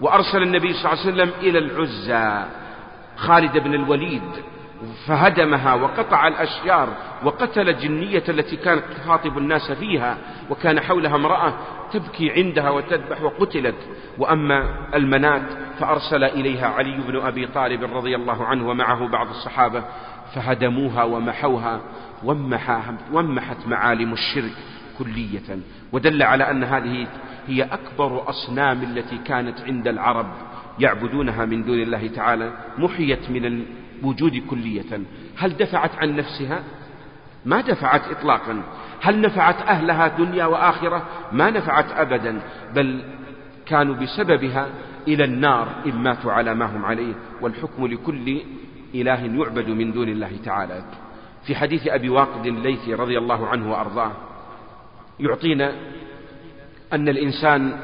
وأرسل 0.00 0.42
النبي 0.42 0.72
صلى 0.72 0.92
الله 0.92 1.04
عليه 1.04 1.12
وسلم 1.12 1.30
إلى 1.40 1.58
العزى 1.58 2.44
خالد 3.16 3.58
بن 3.58 3.74
الوليد 3.74 4.22
فهدمها 5.06 5.74
وقطع 5.74 6.28
الأشجار 6.28 6.88
وقتل 7.24 7.68
الجنية 7.68 8.22
التي 8.28 8.56
كانت 8.56 8.82
تخاطب 8.96 9.38
الناس 9.38 9.72
فيها 9.72 10.18
وكان 10.50 10.80
حولها 10.80 11.16
امرأة 11.16 11.54
تبكي 11.92 12.30
عندها 12.30 12.70
وتذبح 12.70 13.22
وقتلت. 13.22 13.74
وأما 14.18 14.88
المنات 14.94 15.42
فأرسل 15.80 16.24
إليها 16.24 16.66
علي 16.66 17.00
بن 17.08 17.20
أبي 17.20 17.46
طالب 17.46 17.96
رضي 17.96 18.16
الله 18.16 18.44
عنه 18.44 18.68
ومعه 18.68 19.08
بعض 19.08 19.28
الصحابة 19.28 19.84
فهدموها 20.34 21.04
ومحوها 21.04 21.80
ومحت 23.12 23.66
معالم 23.66 24.12
الشرك 24.12 24.56
كلية. 24.98 25.58
ودل 25.92 26.22
على 26.22 26.50
أن 26.50 26.64
هذه 26.64 27.06
هي 27.46 27.62
أكبر 27.62 28.28
أصنام 28.28 28.82
التي 28.82 29.18
كانت 29.18 29.60
عند 29.60 29.88
العرب 29.88 30.26
يعبدونها 30.78 31.44
من 31.44 31.64
دون 31.64 31.82
الله 31.82 32.06
تعالى 32.06 32.52
محيت 32.78 33.30
من 33.30 33.64
الوجود 34.04 34.36
كلية. 34.50 35.00
هل 35.36 35.56
دفعت 35.56 35.90
عن 35.96 36.16
نفسها؟ 36.16 36.62
ما 37.44 37.60
دفعت 37.60 38.08
إطلاقا. 38.08 38.62
هل 39.00 39.20
نفعت 39.20 39.62
أهلها 39.62 40.08
دنيا 40.08 40.46
وآخرة؟ 40.46 41.02
ما 41.32 41.50
نفعت 41.50 41.92
أبدا. 41.92 42.40
بل 42.74 43.04
كانوا 43.66 43.94
بسببها 43.94 44.68
إلى 45.08 45.24
النار 45.24 45.68
إن 45.86 45.96
ماتوا 45.96 46.32
على 46.32 46.54
ما 46.54 46.76
هم 46.76 46.84
عليه. 46.84 47.14
والحكم 47.40 47.86
لكل 47.86 48.40
إله 48.94 49.24
يعبد 49.24 49.68
من 49.68 49.92
دون 49.92 50.08
الله 50.08 50.30
تعالى. 50.44 50.84
في 51.46 51.54
حديث 51.56 51.86
أبي 51.88 52.08
واقد 52.08 52.46
الليثي 52.46 52.94
رضي 52.94 53.18
الله 53.18 53.46
عنه 53.46 53.70
وأرضاه 53.72 54.12
يعطينا 55.20 55.72
أن 56.92 57.08
الإنسان 57.08 57.76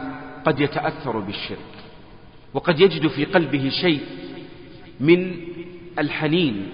قد 0.44 0.60
يتأثر 0.60 1.18
بالشرك 1.18 1.58
وقد 2.54 2.80
يجد 2.80 3.06
في 3.06 3.24
قلبه 3.24 3.68
شيء 3.68 4.00
من 5.00 5.36
الحنين 6.00 6.68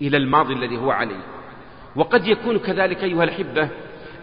إلى 0.00 0.16
الماضي 0.16 0.54
الذي 0.54 0.76
هو 0.76 0.90
عليه. 0.90 1.20
وقد 1.96 2.26
يكون 2.26 2.58
كذلك 2.58 3.04
أيها 3.04 3.24
الأحبة 3.24 3.68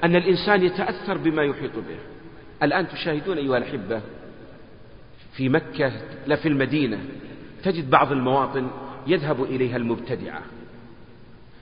أن 0.04 0.16
الإنسان 0.16 0.64
يتأثر 0.64 1.18
بما 1.18 1.44
يحيط 1.44 1.76
به. 1.76 1.98
الآن 2.64 2.88
تشاهدون 2.88 3.38
أيها 3.38 3.58
الأحبة 3.58 4.02
في 5.34 5.50
مكة 5.50 5.92
لا 6.28 6.36
في 6.36 6.48
المدينة 6.48 7.00
تجد 7.64 7.90
بعض 7.90 8.12
المواطن 8.12 8.68
يذهب 9.08 9.44
إليها 9.44 9.78
المبتدعة. 9.78 10.42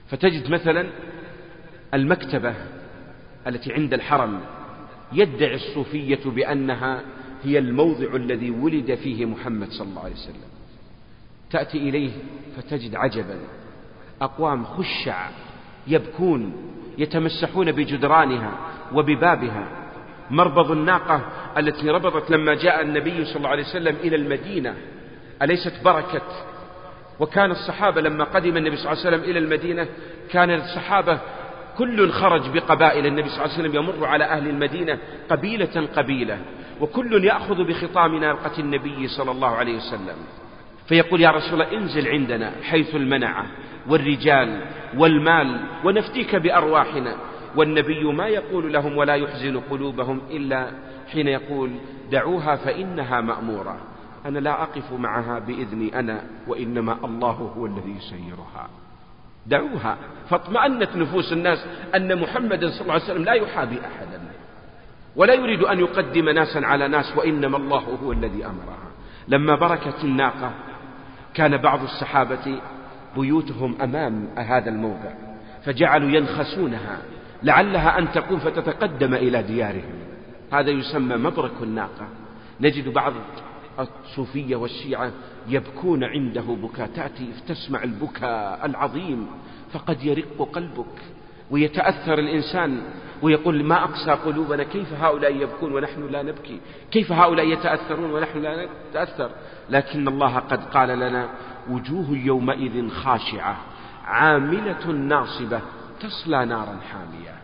فتجد 0.08 0.50
مثلا 0.50 0.86
المكتبة 1.94 2.54
التي 3.46 3.72
عند 3.72 3.94
الحرم 3.94 4.40
يدعي 5.12 5.54
الصوفية 5.54 6.20
بأنها 6.24 7.02
هي 7.44 7.58
الموضع 7.58 8.16
الذي 8.16 8.50
ولد 8.50 8.94
فيه 8.94 9.24
محمد 9.26 9.68
صلى 9.68 9.88
الله 9.88 10.04
عليه 10.04 10.14
وسلم. 10.14 10.53
تأتي 11.54 11.78
إليه 11.78 12.10
فتجد 12.56 12.94
عجبا. 12.94 13.38
أقوام 14.22 14.64
خشع 14.64 15.28
يبكون 15.86 16.52
يتمسحون 16.98 17.72
بجدرانها 17.72 18.52
وببابها. 18.92 19.68
مربض 20.30 20.70
الناقة 20.70 21.20
التي 21.58 21.90
ربضت 21.90 22.30
لما 22.30 22.54
جاء 22.54 22.82
النبي 22.82 23.24
صلى 23.24 23.36
الله 23.36 23.48
عليه 23.48 23.62
وسلم 23.62 23.96
إلى 24.04 24.16
المدينة. 24.16 24.74
أليست 25.42 25.72
بركة؟ 25.84 26.22
وكان 27.20 27.50
الصحابة 27.50 28.00
لما 28.00 28.24
قدم 28.24 28.56
النبي 28.56 28.76
صلى 28.76 28.92
الله 28.92 29.06
عليه 29.06 29.16
وسلم 29.16 29.30
إلى 29.30 29.38
المدينة 29.38 29.86
كان 30.30 30.50
الصحابة 30.50 31.18
كل 31.78 32.10
خرج 32.10 32.50
بقبائل 32.54 33.06
النبي 33.06 33.28
صلى 33.28 33.44
الله 33.44 33.54
عليه 33.54 33.68
وسلم 33.68 33.76
يمر 33.82 34.06
على 34.06 34.24
أهل 34.24 34.48
المدينة 34.48 34.98
قبيلة 35.30 35.88
قبيلة 35.96 36.38
وكل 36.80 37.24
يأخذ 37.24 37.64
بخطام 37.64 38.16
ناقة 38.16 38.60
النبي 38.60 39.08
صلى 39.08 39.30
الله 39.30 39.48
عليه 39.48 39.76
وسلم. 39.76 40.16
فيقول 40.88 41.20
يا 41.20 41.30
رسول 41.30 41.62
الله 41.62 41.76
انزل 41.78 42.08
عندنا 42.08 42.52
حيث 42.62 42.94
المنعة 42.94 43.46
والرجال 43.88 44.60
والمال 44.96 45.60
ونفتيك 45.84 46.36
بأرواحنا. 46.36 47.16
والنبي 47.56 48.04
ما 48.04 48.26
يقول 48.26 48.72
لهم 48.72 48.96
ولا 48.96 49.14
يحزن 49.14 49.60
قلوبهم 49.60 50.20
إلا 50.30 50.70
حين 51.12 51.28
يقول 51.28 51.70
دعوها 52.10 52.56
فإنها 52.56 53.20
مأمورة. 53.20 53.76
أنا 54.26 54.38
لا 54.38 54.62
أقف 54.62 54.92
معها 54.92 55.38
بإذني 55.38 55.98
أنا 55.98 56.24
وإنما 56.46 56.98
الله 57.04 57.52
هو 57.56 57.66
الذي 57.66 57.94
يسيرها. 57.96 58.68
دعوها. 59.46 59.96
فاطمأنت 60.30 60.96
نفوس 60.96 61.32
الناس 61.32 61.66
أن 61.94 62.20
محمدا 62.20 62.70
صلى 62.70 62.80
الله 62.80 62.92
عليه 62.92 63.04
وسلم 63.04 63.24
لا 63.24 63.32
يحابي 63.32 63.78
أحدا 63.80 64.20
ولا 65.16 65.34
يريد 65.34 65.62
أن 65.62 65.80
يقدم 65.80 66.28
ناسا 66.28 66.58
على 66.58 66.88
ناس 66.88 67.16
وإنما 67.16 67.56
الله 67.56 67.98
هو 68.04 68.12
الذي 68.12 68.46
أمرها. 68.46 68.90
لما 69.28 69.54
بركت 69.54 70.04
الناقة 70.04 70.52
كان 71.34 71.56
بعض 71.56 71.82
الصحابة 71.82 72.60
بيوتهم 73.16 73.82
أمام 73.82 74.28
هذا 74.36 74.70
الموضع 74.70 75.12
فجعلوا 75.64 76.10
ينخسونها 76.10 76.98
لعلها 77.42 77.98
أن 77.98 78.12
تقوم 78.12 78.38
فتتقدم 78.38 79.14
إلى 79.14 79.42
ديارهم. 79.42 79.94
هذا 80.52 80.70
يسمى 80.70 81.16
مبرك 81.16 81.62
الناقة. 81.62 82.08
نجد 82.60 82.88
بعض 82.88 83.12
الصوفية 83.78 84.56
والشيعة 84.56 85.10
يبكون 85.48 86.04
عنده 86.04 86.42
بكاء 86.42 86.86
تأتي 86.86 87.32
تسمع 87.48 87.82
البكاء 87.82 88.66
العظيم 88.66 89.26
فقد 89.72 90.04
يرق 90.04 90.48
قلبك. 90.52 91.02
ويتأثر 91.50 92.18
الإنسان 92.18 92.82
ويقول 93.22 93.64
ما 93.64 93.84
أقسى 93.84 94.10
قلوبنا 94.10 94.62
كيف 94.62 94.92
هؤلاء 94.92 95.36
يبكون 95.36 95.72
ونحن 95.72 96.06
لا 96.10 96.22
نبكي؟ 96.22 96.60
كيف 96.90 97.12
هؤلاء 97.12 97.46
يتأثرون 97.46 98.12
ونحن 98.12 98.38
لا 98.38 98.68
نتأثر؟ 98.90 99.30
لكن 99.70 100.08
الله 100.08 100.38
قد 100.38 100.64
قال 100.64 100.88
لنا 100.88 101.28
وجوه 101.70 102.06
يومئذ 102.10 102.88
خاشعة 102.88 103.56
عاملة 104.04 104.86
ناصبة 104.86 105.60
تصلى 106.00 106.44
نارا 106.44 106.78
حامية. 106.92 107.34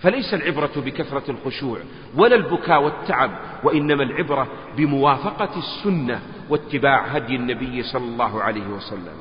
فليس 0.00 0.34
العبرة 0.34 0.70
بكثرة 0.76 1.30
الخشوع 1.30 1.78
ولا 2.16 2.36
البكاء 2.36 2.82
والتعب 2.82 3.30
وإنما 3.64 4.02
العبرة 4.02 4.46
بموافقة 4.76 5.58
السنة 5.58 6.20
واتباع 6.50 7.04
هدي 7.04 7.36
النبي 7.36 7.82
صلى 7.82 8.04
الله 8.04 8.42
عليه 8.42 8.66
وسلم. 8.66 9.16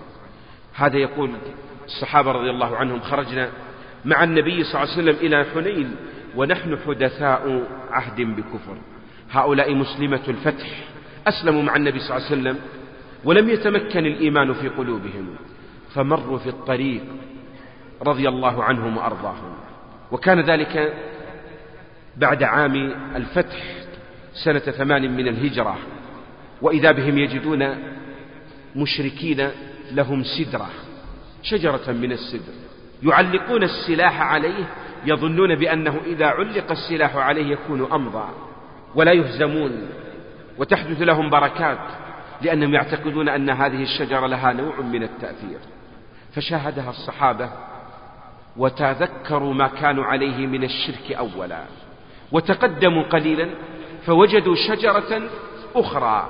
هذا 0.74 0.98
يقول 0.98 1.32
الصحابة 1.86 2.32
رضي 2.32 2.50
الله 2.50 2.76
عنهم 2.76 3.00
خرجنا 3.00 3.50
مع 4.08 4.24
النبي 4.24 4.64
صلى 4.64 4.84
الله 4.84 4.94
عليه 4.94 5.04
وسلم 5.04 5.28
إلى 5.28 5.46
حنين 5.54 5.96
ونحن 6.36 6.78
حدثاء 6.88 7.68
عهد 7.92 8.22
بكفر. 8.22 8.78
هؤلاء 9.32 9.76
مسلمة 9.76 10.22
الفتح 10.28 10.68
أسلموا 11.28 11.64
مع 11.64 11.76
النبي 11.76 12.00
صلى 12.00 12.18
الله 12.18 12.28
عليه 12.28 12.42
وسلم 12.42 12.58
ولم 13.24 13.50
يتمكن 13.50 14.06
الإيمان 14.06 14.54
في 14.54 14.68
قلوبهم 14.68 15.36
فمروا 15.94 16.38
في 16.38 16.50
الطريق 16.50 17.02
رضي 18.02 18.30
الله 18.30 18.64
عنهم 18.64 18.98
وأرضاهم. 18.98 19.54
وكان 20.12 20.40
ذلك 20.42 20.94
بعد 22.18 22.44
عام 22.44 22.76
الفتح 23.16 23.64
سنة 24.44 24.60
ثمان 24.60 25.18
من 25.18 25.28
الهجرة. 25.28 25.78
وإذا 26.62 26.92
بهم 26.92 27.18
يجدون 27.18 27.76
مشركين 28.76 29.50
لهم 29.92 30.24
سدرة 30.24 30.70
شجرة 31.44 31.92
من 31.92 32.12
السدر. 32.12 32.67
يعلقون 33.04 33.64
السلاح 33.64 34.22
عليه 34.22 34.66
يظنون 35.06 35.56
بأنه 35.56 35.98
إذا 36.06 36.26
علق 36.26 36.72
السلاح 36.72 37.16
عليه 37.16 37.52
يكون 37.52 37.92
أمضى 37.92 38.30
ولا 38.96 39.12
يهزمون 39.12 39.90
وتحدث 40.58 41.02
لهم 41.02 41.30
بركات 41.30 41.80
لأنهم 42.42 42.74
يعتقدون 42.74 43.30
أن 43.30 43.50
هذه 43.50 43.84
الشجرة 43.84 44.28
لها 44.28 44.54
نوع 44.54 44.82
من 44.82 45.04
التأثير. 45.04 45.60
فشاهدها 46.36 46.90
الصحابة 46.90 47.50
وتذكروا 48.58 49.54
ما 49.54 49.68
كانوا 49.68 50.06
عليه 50.06 50.48
من 50.48 50.64
الشرك 50.64 51.12
أولا 51.12 51.64
وتقدموا 52.32 53.04
قليلا 53.04 53.50
فوجدوا 54.06 54.56
شجرة 54.56 55.22
أخرى. 55.76 56.28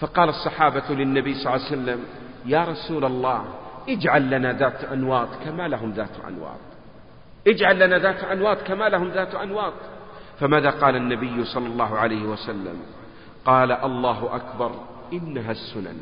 فقال 0.00 0.28
الصحابة 0.28 0.82
للنبي 0.90 1.34
صلى 1.34 1.54
الله 1.54 1.66
عليه 1.66 1.76
وسلم 1.76 2.04
يا 2.46 2.64
رسول 2.64 3.04
الله 3.04 3.44
اجعل 3.88 4.30
لنا 4.30 4.52
ذات 4.52 4.84
أنواط 4.84 5.28
كما 5.44 5.68
لهم 5.68 5.90
ذات 5.90 6.24
أنواط. 6.28 6.60
اجعل 7.46 7.78
لنا 7.86 7.98
ذات 7.98 8.24
أنواط 8.24 8.62
كما 8.62 8.88
لهم 8.88 9.08
ذات 9.08 9.34
أنواط. 9.34 9.72
فماذا 10.40 10.70
قال 10.70 10.96
النبي 10.96 11.44
صلى 11.44 11.66
الله 11.66 11.98
عليه 11.98 12.22
وسلم؟ 12.22 12.76
قال 13.44 13.72
الله 13.72 14.36
أكبر 14.36 14.72
إنها 15.12 15.50
السنن. 15.50 15.98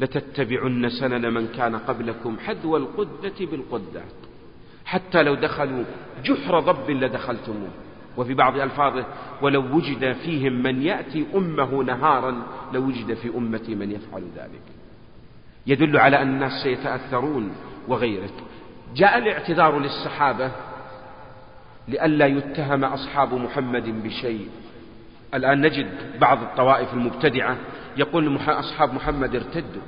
لتتبعن 0.00 0.88
سنن 0.88 1.34
من 1.34 1.48
كان 1.48 1.76
قبلكم 1.76 2.38
حذو 2.38 2.76
القدة 2.76 3.46
بالقدة. 3.50 4.02
حتى 4.84 5.22
لو 5.22 5.34
دخلوا 5.34 5.84
جحر 6.24 6.60
ضب 6.60 6.90
لدخلتموه. 6.90 7.70
وفي 8.16 8.34
بعض 8.34 8.56
ألفاظه 8.56 9.06
ولو 9.42 9.76
وجد 9.76 10.12
فيهم 10.12 10.52
من 10.62 10.82
يأتي 10.82 11.26
أمه 11.34 11.82
نهارا 11.82 12.42
لوجد 12.72 13.14
في 13.14 13.28
أمتي 13.28 13.74
من 13.74 13.90
يفعل 13.90 14.22
ذلك. 14.36 14.73
يدل 15.66 15.96
على 15.96 16.22
أن 16.22 16.28
الناس 16.28 16.52
سيتأثرون 16.62 17.52
وغيره 17.88 18.30
جاء 18.94 19.18
الاعتذار 19.18 19.78
للصحابة 19.78 20.50
لئلا 21.88 22.26
يتهم 22.26 22.84
أصحاب 22.84 23.34
محمد 23.34 24.02
بشيء. 24.02 24.48
الآن 25.34 25.60
نجد 25.60 26.18
بعض 26.20 26.42
الطوائف 26.42 26.94
المبتدعة 26.94 27.56
يقول 27.96 28.36
أصحاب 28.48 28.94
محمد 28.94 29.34
ارتدوا 29.34 29.82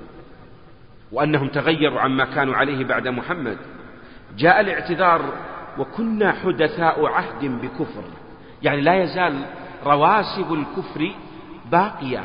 وأنهم 1.13 1.49
تغيروا 1.49 2.01
عما 2.01 2.25
كانوا 2.25 2.57
عليه 2.57 2.85
بعد 2.85 3.09
محمد. 3.09 3.59
جاء 4.37 4.61
الاعتذار 4.61 5.23
وكنا 5.79 6.33
حدثاء 6.33 7.07
عهد 7.07 7.45
بكفر. 7.45 8.05
يعني 8.63 8.81
لا 8.81 9.03
يزال 9.03 9.43
رواسب 9.85 10.53
الكفر 10.53 11.11
باقية. 11.73 12.25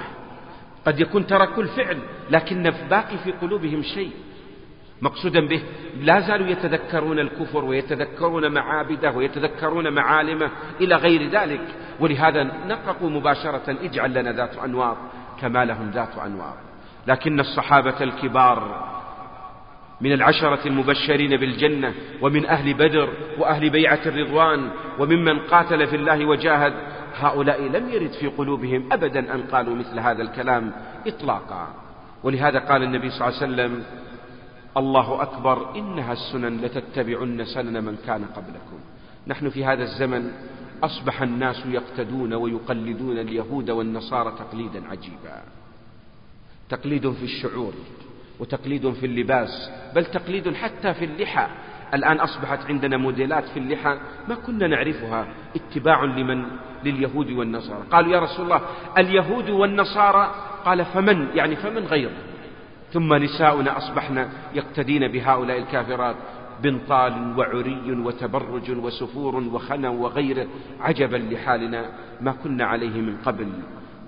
قد 0.85 0.99
يكون 0.99 1.27
تركوا 1.27 1.63
الفعل 1.63 1.97
لكن 2.29 2.73
باقي 2.89 3.17
في 3.23 3.31
قلوبهم 3.31 3.83
شيء. 3.83 4.11
مقصودا 5.01 5.47
به 5.47 5.63
لا 6.01 6.19
زالوا 6.19 6.47
يتذكرون 6.47 7.19
الكفر 7.19 7.65
ويتذكرون 7.65 8.51
معابده 8.51 9.11
ويتذكرون 9.11 9.93
معالمه 9.93 10.51
إلى 10.81 10.95
غير 10.95 11.29
ذلك. 11.29 11.67
ولهذا 11.99 12.43
نققوا 12.43 13.09
مباشرة 13.09 13.77
اجعل 13.83 14.13
لنا 14.13 14.31
ذات 14.31 14.57
أنوار 14.57 14.97
كما 15.41 15.65
لهم 15.65 15.91
ذات 15.91 16.17
أنوار. 16.25 16.57
لكن 17.07 17.39
الصحابة 17.39 18.03
الكبار 18.03 18.91
من 20.01 20.11
العشرة 20.11 20.67
المبشرين 20.67 21.37
بالجنة 21.37 21.93
ومن 22.21 22.45
أهل 22.45 22.73
بدر 22.73 23.09
وأهل 23.37 23.69
بيعة 23.69 23.99
الرضوان 24.05 24.69
وممن 24.99 25.39
قاتل 25.39 25.87
في 25.87 25.95
الله 25.95 26.25
وجاهد 26.25 26.73
هؤلاء 27.15 27.61
لم 27.61 27.89
يرد 27.89 28.11
في 28.11 28.27
قلوبهم 28.27 28.93
أبدا 28.93 29.35
أن 29.35 29.41
قالوا 29.41 29.75
مثل 29.75 29.99
هذا 29.99 30.21
الكلام 30.21 30.71
إطلاقا. 31.07 31.73
ولهذا 32.23 32.59
قال 32.59 32.83
النبي 32.83 33.09
صلى 33.09 33.27
الله 33.27 33.41
عليه 33.41 33.53
وسلم 33.53 33.83
الله 34.77 35.21
أكبر 35.21 35.75
إنها 35.75 36.13
السنن 36.13 36.61
لتتبعن 36.61 37.45
سنن 37.45 37.83
من 37.83 37.97
كان 38.05 38.25
قبلكم. 38.25 38.79
نحن 39.27 39.49
في 39.49 39.65
هذا 39.65 39.83
الزمن 39.83 40.31
أصبح 40.83 41.21
الناس 41.21 41.65
يقتدون 41.65 42.33
ويقلدون 42.33 43.17
اليهود 43.17 43.69
والنصارى 43.69 44.31
تقليدا 44.39 44.87
عجيبا. 44.87 45.41
تقليد 46.69 47.11
في 47.11 47.23
الشعور 47.23 47.73
وتقليد 48.39 48.91
في 48.91 49.05
اللباس 49.05 49.71
بل 49.95 50.05
تقليد 50.05 50.53
حتى 50.53 50.93
في 50.93 51.05
اللحى. 51.05 51.47
الآن 51.93 52.17
أصبحت 52.17 52.65
عندنا 52.65 52.97
موديلات 52.97 53.43
في 53.47 53.59
اللحى 53.59 53.97
ما 54.27 54.35
كنا 54.35 54.67
نعرفها 54.67 55.27
اتباع 55.55 56.03
لمن؟ 56.03 56.45
لليهود 56.83 57.31
والنصارى. 57.31 57.83
قالوا 57.91 58.11
يا 58.11 58.19
رسول 58.19 58.45
الله 58.45 58.61
اليهود 58.97 59.49
والنصارى؟ 59.49 60.35
قال 60.65 60.85
فمن؟ 60.85 61.27
يعني 61.35 61.55
فمن 61.55 61.85
غيره 61.85 62.11
ثم 62.93 63.13
نساؤنا 63.13 63.77
أصبحن 63.77 64.27
يقتدين 64.53 65.07
بهؤلاء 65.07 65.57
الكافرات 65.57 66.15
بنطال 66.63 67.37
وعري 67.37 67.91
وتبرج 67.91 68.71
وسفور 68.71 69.35
وخنا 69.35 69.89
وغيره 69.89 70.47
عجبا 70.81 71.17
لحالنا 71.17 71.85
ما 72.21 72.31
كنا 72.31 72.65
عليه 72.65 73.01
من 73.01 73.17
قبل. 73.25 73.47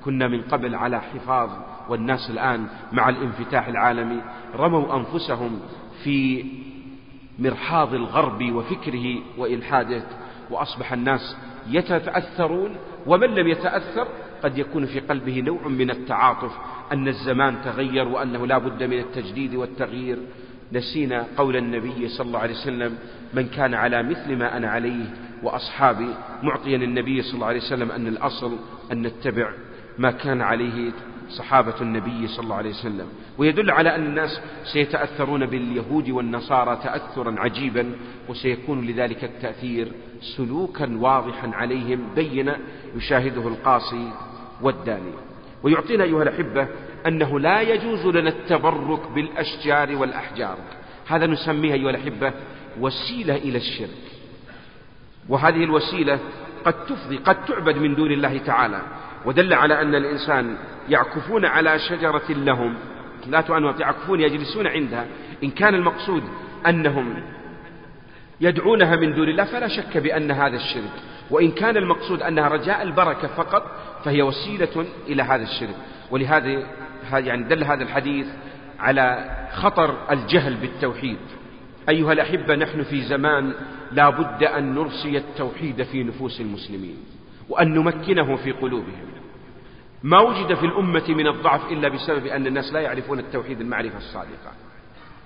كنا 0.05 0.27
من 0.27 0.41
قبل 0.41 0.75
على 0.75 1.01
حفاظ 1.01 1.49
والناس 1.89 2.29
الآن 2.29 2.67
مع 2.91 3.09
الانفتاح 3.09 3.67
العالمي 3.67 4.21
رموا 4.55 4.95
أنفسهم 4.95 5.59
في 6.03 6.45
مرحاض 7.39 7.93
الغرب 7.93 8.51
وفكره 8.51 9.15
وإلحاده 9.37 10.03
وأصبح 10.51 10.93
الناس 10.93 11.37
يتأثرون 11.69 12.75
ومن 13.07 13.27
لم 13.27 13.47
يتأثر 13.47 14.07
قد 14.43 14.57
يكون 14.57 14.85
في 14.85 14.99
قلبه 14.99 15.39
نوع 15.39 15.67
من 15.67 15.89
التعاطف 15.89 16.51
أن 16.91 17.07
الزمان 17.07 17.55
تغير 17.65 18.07
وأنه 18.07 18.47
لا 18.47 18.57
بد 18.57 18.83
من 18.83 18.99
التجديد 18.99 19.55
والتغيير. 19.55 20.17
نسينا 20.73 21.25
قول 21.37 21.55
النبي 21.55 22.07
صلى 22.07 22.27
الله 22.27 22.39
عليه 22.39 22.53
وسلم 22.53 22.97
من 23.33 23.47
كان 23.47 23.73
على 23.73 24.03
مثل 24.03 24.35
ما 24.35 24.57
أنا 24.57 24.69
عليه 24.69 25.05
وأصحابي. 25.43 26.09
معطيا 26.43 26.77
النبي 26.77 27.21
صلى 27.21 27.33
الله 27.33 27.47
عليه 27.47 27.59
وسلم 27.59 27.91
أن 27.91 28.07
الأصل 28.07 28.57
أن 28.91 29.01
نتبع 29.01 29.53
ما 29.97 30.11
كان 30.11 30.41
عليه 30.41 30.91
صحابة 31.37 31.73
النبي 31.81 32.27
صلى 32.27 32.43
الله 32.43 32.55
عليه 32.55 32.69
وسلم. 32.69 33.07
ويدل 33.37 33.71
على 33.71 33.95
أن 33.95 34.05
الناس 34.05 34.41
سيتأثرون 34.73 35.45
باليهود 35.45 36.09
والنصارى 36.09 36.79
تأثرا 36.83 37.35
عجيبا 37.39 37.91
وسيكون 38.29 38.87
لذلك 38.87 39.23
التأثير 39.23 39.91
سلوكا 40.37 40.97
واضحا 40.97 41.51
عليهم 41.53 41.99
بين 42.15 42.53
يشاهده 42.95 43.47
القاصي 43.47 44.11
والداني. 44.61 45.13
ويعطينا 45.63 46.03
أيها 46.03 46.23
الأحبة 46.23 46.67
أنه 47.07 47.39
لا 47.39 47.61
يجوز 47.61 48.05
لنا 48.05 48.29
التبرك 48.29 49.11
بالأشجار 49.11 49.95
والأحجار. 49.95 50.57
هذا 51.07 51.27
نسميه 51.27 51.73
أيها 51.73 51.89
الأحبة 51.89 52.33
وسيلة 52.79 53.35
إلى 53.35 53.57
الشرك. 53.57 54.03
وهذه 55.29 55.63
الوسيلة 55.63 56.19
قد 56.65 56.85
تفضي 56.85 57.17
قد 57.17 57.45
تعبد 57.45 57.77
من 57.77 57.95
دون 57.95 58.11
الله 58.11 58.37
تعالى. 58.37 58.81
ودل 59.25 59.53
على 59.53 59.81
أن 59.81 59.95
الإنسان 59.95 60.57
يعكفون 60.89 61.45
على 61.45 61.79
شجرة 61.79 62.29
لهم. 62.29 62.75
لا 63.27 63.41
تؤنوت 63.41 63.79
يعكفون 63.79 64.21
يجلسون 64.21 64.67
عندها. 64.67 65.05
إن 65.43 65.49
كان 65.49 65.75
المقصود 65.75 66.23
أنهم 66.67 67.23
يدعونها 68.41 68.95
من 68.95 69.13
دون 69.13 69.29
الله 69.29 69.43
فلا 69.43 69.67
شك 69.67 69.97
بأن 69.97 70.31
هذا 70.31 70.55
الشرك. 70.55 70.91
وإن 71.31 71.51
كان 71.51 71.77
المقصود 71.77 72.21
أنها 72.21 72.47
رجاء 72.47 72.81
البركة 72.81 73.27
فقط 73.27 73.63
فهي 74.05 74.21
وسيلة 74.21 74.85
إلى 75.07 75.23
هذا 75.23 75.43
الشرك. 75.43 75.75
ولهذا 76.11 76.63
يعني 77.13 77.43
دل 77.43 77.63
هذا 77.63 77.83
الحديث 77.83 78.27
على 78.79 79.35
خطر 79.53 80.11
الجهل 80.11 80.53
بالتوحيد. 80.53 81.17
أيها 81.89 82.13
الأحبة 82.13 82.55
نحن 82.55 82.83
في 82.83 83.01
زمان 83.01 83.53
لا 83.91 84.09
بد 84.09 84.43
أن 84.43 84.75
نرسي 84.75 85.17
التوحيد 85.17 85.83
في 85.83 86.03
نفوس 86.03 86.41
المسلمين 86.41 86.97
وأن 87.49 87.73
نمكنه 87.73 88.35
في 88.35 88.51
قلوبهم. 88.51 89.12
ما 90.03 90.19
وجد 90.19 90.53
في 90.53 90.65
الأمة 90.65 91.03
من 91.07 91.27
الضعف 91.27 91.71
إلا 91.71 91.89
بسبب 91.89 92.25
أن 92.25 92.47
الناس 92.47 92.73
لا 92.73 92.79
يعرفون 92.79 93.19
التوحيد 93.19 93.61
المعرفة 93.61 93.97
الصادقة. 93.97 94.51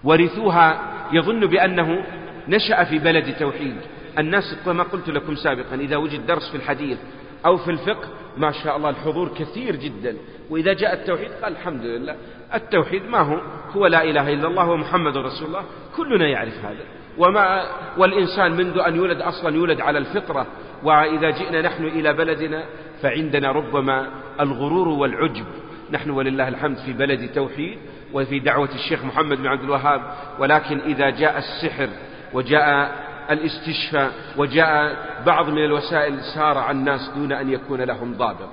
ورثوها 0.03 0.81
يظن 1.11 1.39
بأنه 1.39 2.05
نشأ 2.47 2.83
في 2.83 2.99
بلد 2.99 3.35
توحيد. 3.39 3.75
الناس 4.19 4.55
كما 4.65 4.83
قلت 4.83 5.09
لكم 5.09 5.35
سابقا 5.35 5.75
إذا 5.75 5.97
وجد 5.97 6.25
درس 6.25 6.49
في 6.51 6.57
الحديث 6.57 6.97
أو 7.45 7.57
في 7.57 7.71
الفقه 7.71 8.07
ما 8.37 8.51
شاء 8.51 8.77
الله 8.77 8.89
الحضور 8.89 9.29
كثير 9.29 9.75
جدا. 9.75 10.17
وإذا 10.49 10.73
جاء 10.73 10.93
التوحيد 10.93 11.31
قال 11.43 11.51
الحمد 11.53 11.81
لله. 11.81 12.15
التوحيد 12.53 13.05
ما 13.05 13.19
هو؟ 13.19 13.41
هو 13.75 13.87
لا 13.87 14.03
إله 14.03 14.33
إلا 14.33 14.47
الله 14.47 14.69
ومحمد 14.69 15.17
رسول 15.17 15.47
الله. 15.47 15.63
كلنا 15.97 16.27
يعرف 16.27 16.65
هذا. 16.65 16.83
وما 17.17 17.63
والإنسان 17.97 18.51
منذ 18.51 18.79
أن 18.79 18.95
يولد 18.95 19.21
أصلا 19.21 19.55
يولد 19.55 19.81
على 19.81 19.97
الفطرة. 19.97 20.47
وإذا 20.83 21.29
جئنا 21.29 21.61
نحن 21.61 21.83
إلى 21.83 22.13
بلدنا 22.13 22.63
فعندنا 23.01 23.51
ربما 23.51 24.09
الغرور 24.39 24.87
والعجب. 24.87 25.45
نحن 25.91 26.09
ولله 26.09 26.47
الحمد 26.47 26.77
في 26.77 26.93
بلد 26.93 27.31
توحيد 27.33 27.77
وفي 28.13 28.39
دعوة 28.39 28.69
الشيخ 28.75 29.05
محمد 29.05 29.37
بن 29.37 29.47
عبد 29.47 29.63
الوهاب 29.63 30.01
ولكن 30.39 30.79
إذا 30.79 31.09
جاء 31.09 31.37
السحر 31.37 31.89
وجاء 32.33 32.95
الاستشفاء 33.31 34.11
وجاء 34.37 34.97
بعض 35.25 35.49
من 35.49 35.65
الوسائل 35.65 36.19
سارع 36.35 36.71
الناس 36.71 37.11
دون 37.15 37.31
أن 37.31 37.49
يكون 37.49 37.81
لهم 37.81 38.13
ضابط. 38.13 38.49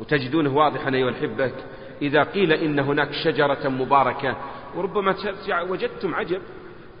وتجدونه 0.00 0.56
واضحا 0.56 0.94
أيها 0.94 1.08
الأحبة 1.08 1.52
إذا 2.02 2.22
قيل 2.22 2.52
إن 2.52 2.78
هناك 2.78 3.12
شجرة 3.12 3.68
مباركة 3.68 4.36
وربما 4.76 5.14
وجدتم 5.68 6.14
عجب. 6.14 6.40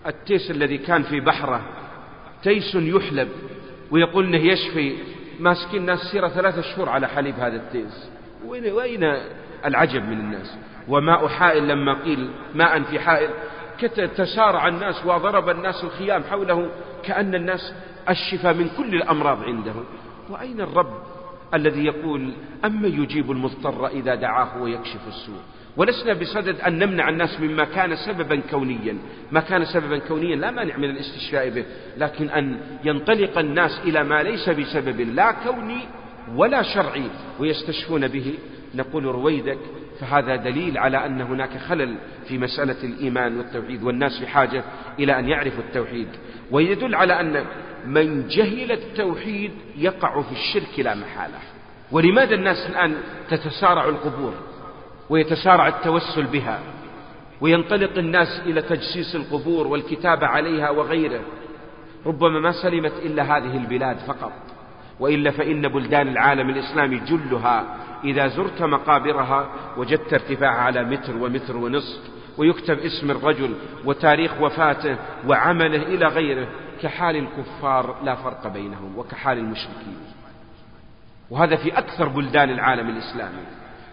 التيس 0.06 0.50
الذي 0.50 0.78
كان 0.78 1.02
في 1.02 1.20
بحره 1.20 1.60
تيس 2.42 2.74
يحلب 2.74 3.28
ويقول 3.90 4.26
إنه 4.26 4.52
يشفي 4.52 4.96
مساكين 5.40 5.80
الناس 5.80 5.98
سيرة 5.98 6.28
ثلاثة 6.28 6.60
شهور 6.60 6.88
على 6.88 7.08
حليب 7.08 7.34
هذا 7.34 7.56
التيس. 7.56 8.10
وين, 8.46 8.72
وين 8.72 9.04
العجب 9.64 10.02
من 10.02 10.20
الناس؟ 10.20 10.58
وماء 10.88 11.28
حائل 11.28 11.68
لما 11.68 12.02
قيل 12.04 12.30
ماء 12.54 12.82
في 12.82 13.00
حائل. 13.00 13.30
تسارع 14.16 14.68
الناس 14.68 15.06
وضرب 15.06 15.48
الناس 15.48 15.84
الخيام 15.84 16.22
حوله 16.24 16.70
كأن 17.04 17.34
الناس 17.34 17.74
الشفاء 18.08 18.54
من 18.54 18.68
كل 18.76 18.94
الأمراض 18.94 19.42
عندهم 19.42 19.84
وأين 20.30 20.60
الرب 20.60 21.02
الذي 21.54 21.84
يقول 21.84 22.32
أما 22.64 22.88
يجيب 22.88 23.30
المضطر 23.30 23.86
إذا 23.86 24.14
دعاه 24.14 24.62
ويكشف 24.62 25.08
السوء؟ 25.08 25.40
ولسنا 25.76 26.12
بصدد 26.14 26.60
أن 26.60 26.78
نمنع 26.78 27.08
الناس 27.08 27.40
مما 27.40 27.64
كان 27.64 27.96
سببا 27.96 28.40
كونيا. 28.50 28.98
ما 29.32 29.40
كان 29.40 29.64
سببا 29.64 29.98
كونيا 29.98 30.36
لا 30.36 30.50
مانع 30.50 30.76
من 30.76 30.90
الاستشفاء 30.90 31.48
به 31.48 31.64
لكن 31.98 32.30
أن 32.30 32.60
ينطلق 32.84 33.38
الناس 33.38 33.80
إلى 33.84 34.04
ما 34.04 34.22
ليس 34.22 34.48
بسبب 34.48 35.00
لا 35.00 35.32
كوني 35.32 35.78
ولا 36.34 36.62
شرعي 36.62 37.10
ويستشفون 37.40 38.08
به. 38.08 38.34
نقول 38.74 39.04
رويدك 39.04 39.58
فهذا 40.00 40.36
دليل 40.36 40.78
على 40.78 41.06
أن 41.06 41.20
هناك 41.20 41.58
خلل 41.58 41.96
في 42.28 42.38
مسألة 42.38 42.84
الإيمان 42.84 43.36
والتوحيد 43.36 43.82
والناس 43.82 44.18
بحاجة 44.18 44.64
إلى 44.98 45.18
أن 45.18 45.28
يعرفوا 45.28 45.62
التوحيد. 45.68 46.08
ويدل 46.50 46.94
على 46.94 47.20
أن 47.20 47.44
من 47.86 48.28
جهل 48.28 48.72
التوحيد 48.72 49.52
يقع 49.76 50.22
في 50.22 50.32
الشرك 50.32 50.78
لا 50.78 50.94
محالة. 50.94 51.38
ولماذا 51.92 52.34
الناس 52.34 52.70
الآن 52.70 52.94
تتسارع 53.30 53.88
القبور؟ 53.88 54.34
ويتسارع 55.10 55.68
التوسل 55.68 56.24
بها 56.24 56.60
وينطلق 57.40 57.98
الناس 57.98 58.40
إلى 58.46 58.62
تجسيس 58.62 59.14
القبور 59.14 59.66
والكتابة 59.66 60.26
عليها 60.26 60.70
وغيره. 60.70 61.20
ربما 62.06 62.40
ما 62.40 62.52
سلمت 62.52 62.92
إلا 62.92 63.22
هذه 63.22 63.56
البلاد 63.56 63.96
فقط 63.96 64.32
وإلا 65.00 65.30
فإن 65.30 65.68
بلدان 65.68 66.08
العالم 66.08 66.50
الإسلامي 66.50 66.98
جلها 66.98 67.76
إذا 68.04 68.28
زرت 68.28 68.62
مقابرها 68.62 69.50
وجدت 69.76 70.12
ارتفاعها 70.12 70.60
على 70.60 70.84
متر 70.84 71.16
ومتر 71.16 71.56
ونصف 71.56 72.00
ويكتب 72.38 72.78
اسم 72.78 73.10
الرجل 73.10 73.54
وتاريخ 73.84 74.40
وفاته 74.40 74.96
وعمله 75.28 75.82
إلى 75.82 76.06
غيره 76.06 76.48
كحال 76.82 77.16
الكفار 77.16 77.96
لا 78.04 78.14
فرق 78.14 78.48
بينهم 78.48 78.98
وكحال 78.98 79.38
المشركين. 79.38 79.96
وهذا 81.30 81.56
في 81.56 81.78
أكثر 81.78 82.08
بلدان 82.08 82.50
العالم 82.50 82.88
الإسلامي. 82.88 83.46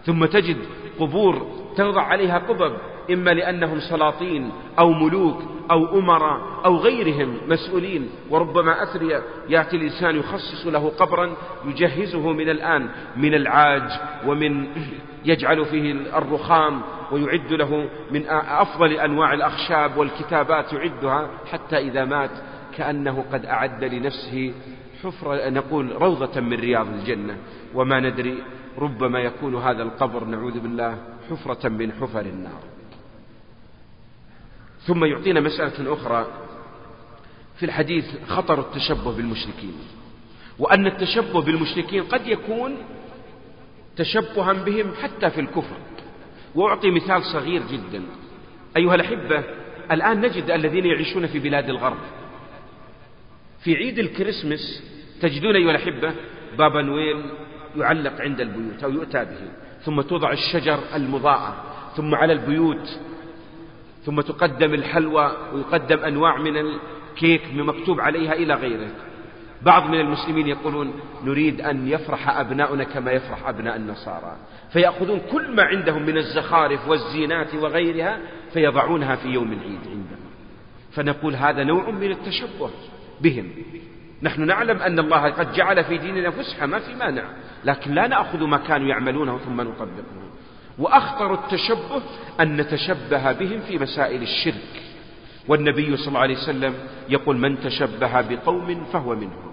ثم 0.06 0.24
تجد 0.24 0.56
قبور 1.00 1.46
توضع 1.76 2.02
عليها 2.02 2.38
قبب 2.38 2.72
إما 3.10 3.30
لأنهم 3.30 3.80
سلاطين 3.80 4.50
أو 4.78 4.92
ملوك 4.92 5.42
أو 5.70 5.98
أمراء 5.98 6.40
أو 6.64 6.76
غيرهم 6.76 7.36
مسؤولين 7.48 8.10
وربما 8.30 8.82
أثرياء. 8.82 9.22
يأتي 9.48 9.76
الإنسان 9.76 10.16
يخصص 10.16 10.66
له 10.66 10.88
قبرا 10.88 11.36
يجهزه 11.64 12.32
من 12.32 12.48
الآن 12.48 12.88
من 13.16 13.34
العاج 13.34 13.90
ومن 14.26 14.66
يجعل 15.24 15.64
فيه 15.64 15.92
الرخام 15.92 16.82
ويعد 17.12 17.52
له 17.52 17.88
من 18.10 18.26
أفضل 18.28 18.92
أنواع 18.92 19.32
الأخشاب 19.32 19.96
والكتابات 19.96 20.72
يعدها 20.72 21.30
حتى 21.52 21.78
إذا 21.78 22.04
مات 22.04 22.30
كأنه 22.76 23.24
قد 23.32 23.46
أعد 23.46 23.84
لنفسه 23.84 24.54
حفرة 25.02 25.48
نقول 25.48 25.92
روضة 25.92 26.40
من 26.40 26.60
رياض 26.60 26.86
الجنة. 26.88 27.36
وما 27.74 28.00
ندري 28.00 28.42
ربما 28.78 29.18
يكون 29.20 29.56
هذا 29.56 29.82
القبر 29.82 30.24
نعوذ 30.24 30.60
بالله 30.60 30.98
حفرة 31.30 31.68
من 31.68 31.92
حفر 31.92 32.20
النار. 32.20 32.60
ثم 34.86 35.04
يعطينا 35.04 35.40
مسألة 35.40 35.92
أخرى 35.92 36.26
في 37.56 37.66
الحديث 37.66 38.04
خطر 38.28 38.60
التشبه 38.60 39.16
بالمشركين 39.16 39.74
وأن 40.58 40.86
التشبه 40.86 41.42
بالمشركين 41.42 42.02
قد 42.02 42.26
يكون 42.26 42.76
تشبها 43.96 44.52
بهم 44.52 44.94
حتى 45.02 45.30
في 45.30 45.40
الكفر. 45.40 45.76
وأعطي 46.54 46.90
مثال 46.90 47.22
صغير 47.24 47.62
جدا. 47.72 48.02
أيها 48.76 48.94
الأحبة 48.94 49.44
الآن 49.90 50.20
نجد 50.20 50.50
الذين 50.50 50.86
يعيشون 50.86 51.26
في 51.26 51.38
بلاد 51.38 51.68
الغرب. 51.68 51.98
في 53.64 53.76
عيد 53.76 53.98
الكريسماس 53.98 54.82
تجدون 55.20 55.56
أيها 55.56 55.70
الأحبة 55.70 56.14
بابا 56.58 56.82
نويل 56.82 57.22
يعلق 57.76 58.20
عند 58.20 58.40
البيوت 58.40 58.84
أو 58.84 58.90
يؤتى 58.90 59.24
به. 59.24 59.50
ثم 59.84 60.00
توضع 60.00 60.32
الشجر 60.32 60.78
المضاءة. 60.94 61.56
ثم 61.96 62.14
على 62.14 62.32
البيوت. 62.32 62.98
ثم 64.04 64.20
تقدم 64.20 64.74
الحلوى 64.74 65.32
ويقدم 65.54 65.98
أنواع 65.98 66.38
من 66.38 66.56
الكيك 66.56 67.42
مكتوب 67.54 68.00
عليها 68.00 68.32
إلى 68.32 68.54
غيره 68.54 68.88
بعض 69.62 69.86
من 69.90 70.00
المسلمين 70.00 70.46
يقولون 70.46 70.92
نريد 71.24 71.60
أن 71.60 71.88
يفرح 71.88 72.38
أبناؤنا 72.38 72.84
كما 72.84 73.12
يفرح 73.12 73.48
أبناء 73.48 73.76
النصارى. 73.76 74.36
فيأخذون 74.72 75.20
كل 75.32 75.54
ما 75.54 75.62
عندهم 75.62 76.02
من 76.02 76.16
الزخارف 76.16 76.88
والزينات 76.88 77.54
وغيرها 77.54 78.18
فيضعونها 78.52 79.16
في 79.16 79.28
يوم 79.28 79.52
العيد 79.52 79.80
عندهم. 79.86 80.20
فنقول 80.92 81.34
هذا 81.34 81.64
نوع 81.64 81.90
من 81.90 82.10
التشبه 82.10 82.70
بهم. 83.20 83.48
نحن 84.22 84.46
نعلم 84.46 84.82
أن 84.82 84.98
الله 84.98 85.30
قد 85.30 85.52
جعل 85.52 85.84
في 85.84 85.98
ديننا 85.98 86.30
فسحة 86.30 86.66
ما 86.66 86.78
في 86.78 86.94
مانع. 86.94 87.24
لكن 87.64 87.94
لا 87.94 88.06
نأخذ 88.06 88.44
ما 88.44 88.56
كانوا 88.56 88.88
يعملونه 88.88 89.38
ثم 89.38 89.60
نطبقه. 89.60 90.22
وأخطر 90.78 91.34
التشبه 91.34 92.02
أن 92.40 92.56
نتشبه 92.56 93.32
بهم 93.32 93.60
في 93.60 93.78
مسائل 93.78 94.22
الشرك. 94.22 94.82
والنبي 95.48 95.96
صلى 95.96 96.08
الله 96.08 96.20
عليه 96.20 96.36
وسلم 96.36 96.74
يقول 97.08 97.36
من 97.36 97.60
تشبه 97.60 98.20
بقوم 98.20 98.84
فهو 98.92 99.14
منهم. 99.14 99.52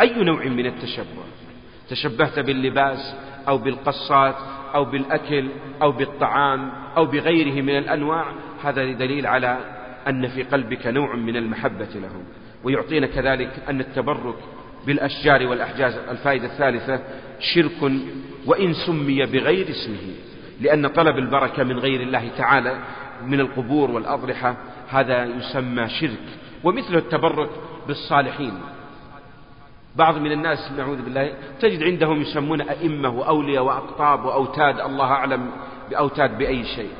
أي 0.00 0.24
نوع 0.24 0.44
من 0.44 0.66
التشبه؟ 0.66 1.24
تشبهت 1.88 2.38
باللباس 2.38 3.14
أو 3.48 3.58
بالقصات 3.58 4.36
أو 4.74 4.84
بالأكل 4.84 5.48
أو 5.82 5.92
بالطعام 5.92 6.72
أو 6.96 7.06
بغيره 7.06 7.62
من 7.62 7.78
الأنواع؟ 7.78 8.32
هذا 8.64 8.92
دليل 8.92 9.26
على 9.26 9.58
أن 10.08 10.28
في 10.28 10.42
قلبك 10.42 10.86
نوع 10.86 11.16
من 11.16 11.36
المحبة 11.36 11.88
لهم. 11.94 12.24
ويعطينا 12.64 13.06
كذلك 13.06 13.50
أن 13.68 13.80
التبرك 13.80 14.34
بالأشجار 14.86 15.46
والأحجاز 15.46 15.94
الفائدة 16.10 16.46
الثالثة 16.46 17.00
شرك 17.40 17.92
وإن 18.46 18.72
سمي 18.72 19.26
بغير 19.26 19.70
اسمه 19.70 20.14
لأن 20.60 20.86
طلب 20.86 21.18
البركة 21.18 21.64
من 21.64 21.78
غير 21.78 22.00
الله 22.00 22.28
تعالى 22.38 22.78
من 23.26 23.40
القبور 23.40 23.90
والأضرحة 23.90 24.56
هذا 24.90 25.24
يسمى 25.24 25.88
شرك. 25.88 26.26
ومثل 26.64 26.96
التبرك 26.96 27.50
بالصالحين 27.88 28.54
بعض 29.96 30.18
من 30.18 30.32
الناس 30.32 30.72
نعوذ 30.76 31.02
بالله 31.02 31.32
تجد 31.60 31.82
عندهم 31.82 32.20
يسمون 32.20 32.60
أئمة 32.60 33.08
وأولياء 33.08 33.64
وأقطاب 33.64 34.24
وأوتاد 34.24 34.80
الله 34.80 35.04
أعلم 35.04 35.50
بأوتاد 35.90 36.38
بأي 36.38 36.64
شيء. 36.64 36.90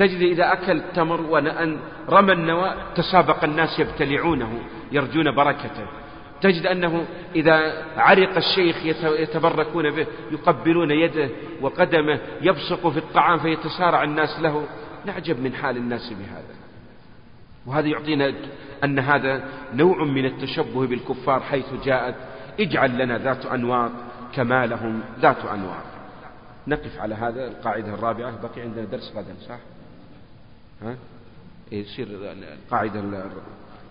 تجد 0.00 0.20
إذا 0.22 0.52
أكل 0.52 0.82
تمر 0.94 1.20
وأن 1.20 1.78
رمى 2.08 2.32
النواة 2.32 2.74
تسابق 2.94 3.44
الناس 3.44 3.78
يبتلعونه 3.78 4.58
يرجون 4.92 5.34
بركته. 5.34 5.86
تجد 6.40 6.66
أنه 6.66 7.04
إذا 7.34 7.84
عرق 7.96 8.36
الشيخ 8.36 8.76
يتبركون 9.04 9.90
به 9.90 10.06
يقبلون 10.30 10.90
يده 10.90 11.28
وقدمه 11.60 12.18
يبصق 12.42 12.88
في 12.88 12.98
الطعام 12.98 13.38
فيتسارع 13.38 14.02
الناس 14.02 14.40
له. 14.40 14.64
نعجب 15.06 15.40
من 15.40 15.54
حال 15.54 15.76
الناس 15.76 16.12
بهذا. 16.12 16.54
وهذا 17.66 17.88
يعطينا 17.88 18.34
أن 18.84 18.98
هذا 18.98 19.44
نوع 19.74 20.04
من 20.04 20.24
التشبه 20.24 20.86
بالكفار 20.86 21.40
حيث 21.40 21.66
جاءت. 21.84 22.14
اجعل 22.60 22.98
لنا 22.98 23.18
ذات 23.18 23.46
أنواط 23.46 23.90
كما 24.34 24.66
لهم 24.66 25.00
ذات 25.20 25.44
أنواط. 25.44 25.90
نقف 26.66 27.00
على 27.00 27.14
هذا 27.14 27.48
القاعدة 27.48 27.94
الرابعة. 27.94 28.42
بقي 28.42 28.60
عندنا 28.60 28.84
درس 28.84 29.12
غدا 29.16 29.34
صح؟ 29.48 29.58
ها؟ 30.82 30.96
يصير 31.72 32.06
القاعدة 32.10 33.04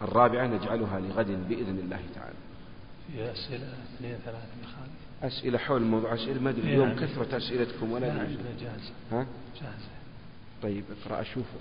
الرابعة 0.01 0.47
نجعلها 0.47 0.99
لغد 0.99 1.49
بإذن 1.49 1.79
الله 1.79 1.99
تعالى. 2.15 2.35
في 3.07 3.31
أسئلة 3.31 3.67
اثنين 3.95 4.15
ثلاثة 4.25 4.47
خالد. 4.63 5.33
أسئلة 5.33 5.57
حول 5.57 5.81
موضوع 5.81 6.13
أسئلة 6.13 6.41
ما 6.41 6.49
أدري 6.49 6.61
اليوم 6.61 6.95
كثرة 6.95 7.37
أسئلتكم 7.37 7.91
ولا 7.91 8.05
لا 8.05 8.27
جاهزة. 8.61 8.93
ها؟ 9.11 9.25
جاهزة. 9.61 9.89
طيب 10.63 10.83
اقرأ 11.05 11.21
أشوفه 11.21 11.59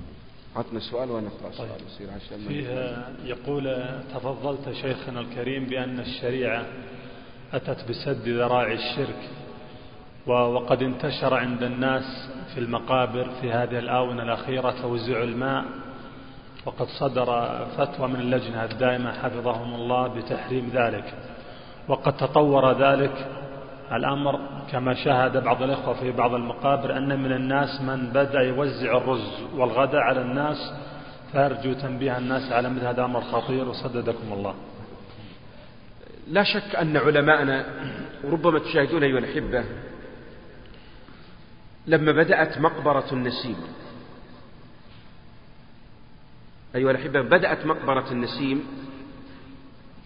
عطنا 0.56 0.80
سؤال 0.80 1.10
وأنا 1.10 1.28
أقرأ 1.28 1.52
سؤال 1.52 1.68
طيب. 1.68 1.86
يصير 1.86 2.10
عشان 2.10 2.38
فيها 2.48 3.12
يقول 3.24 3.64
تفضلت 4.14 4.72
شيخنا 4.72 5.20
الكريم 5.20 5.64
بأن 5.64 6.00
الشريعة 6.00 6.66
أتت 7.52 7.90
بسد 7.90 8.28
ذراع 8.28 8.72
الشرك. 8.72 9.30
وقد 10.28 10.82
انتشر 10.82 11.34
عند 11.34 11.62
الناس 11.62 12.30
في 12.54 12.60
المقابر 12.60 13.28
في 13.40 13.52
هذه 13.52 13.78
الآونة 13.78 14.22
الأخيرة 14.22 14.74
توزيع 14.82 15.22
الماء 15.22 15.64
وقد 16.66 16.86
صدر 16.86 17.26
فتوى 17.76 18.08
من 18.08 18.20
اللجنة 18.20 18.64
الدائمة 18.64 19.12
حفظهم 19.12 19.74
الله 19.74 20.08
بتحريم 20.08 20.70
ذلك. 20.74 21.14
وقد 21.88 22.16
تطور 22.16 22.72
ذلك 22.72 23.26
الأمر 23.92 24.40
كما 24.70 24.94
شاهد 24.94 25.36
بعض 25.44 25.62
الإخوة 25.62 25.94
في 25.94 26.12
بعض 26.12 26.34
المقابر 26.34 26.96
أن 26.96 27.22
من 27.22 27.32
الناس 27.32 27.80
من 27.80 28.06
بدأ 28.06 28.40
يوزع 28.40 28.96
الرز 28.96 29.42
والغداء 29.56 30.00
على 30.00 30.20
الناس 30.20 30.72
فأرجو 31.32 31.72
تنبيه 31.72 32.18
الناس 32.18 32.52
على 32.52 32.68
مثل 32.68 32.86
هذا 32.86 33.00
الأمر 33.00 33.20
خطير 33.20 33.68
وسددكم 33.68 34.32
الله. 34.32 34.54
لا 36.28 36.42
شك 36.42 36.76
أن 36.76 36.96
علماءنا 36.96 37.64
وربما 38.24 38.58
تشاهدون 38.58 39.02
أيها 39.02 39.18
الأحبة 39.18 39.64
لما 41.88 42.12
بدأت 42.12 42.58
مقبرة 42.58 43.06
النسيم. 43.12 43.56
أيها 46.74 46.90
الأحبة 46.90 47.20
بدأت 47.20 47.66
مقبرة 47.66 48.12
النسيم 48.12 48.66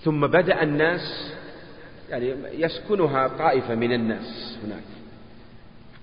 ثم 0.05 0.27
بدأ 0.27 0.63
الناس 0.63 1.35
يعني 2.11 2.35
يسكنها 2.53 3.29
طائفة 3.29 3.75
من 3.75 3.93
الناس 3.93 4.59
هناك 4.65 4.83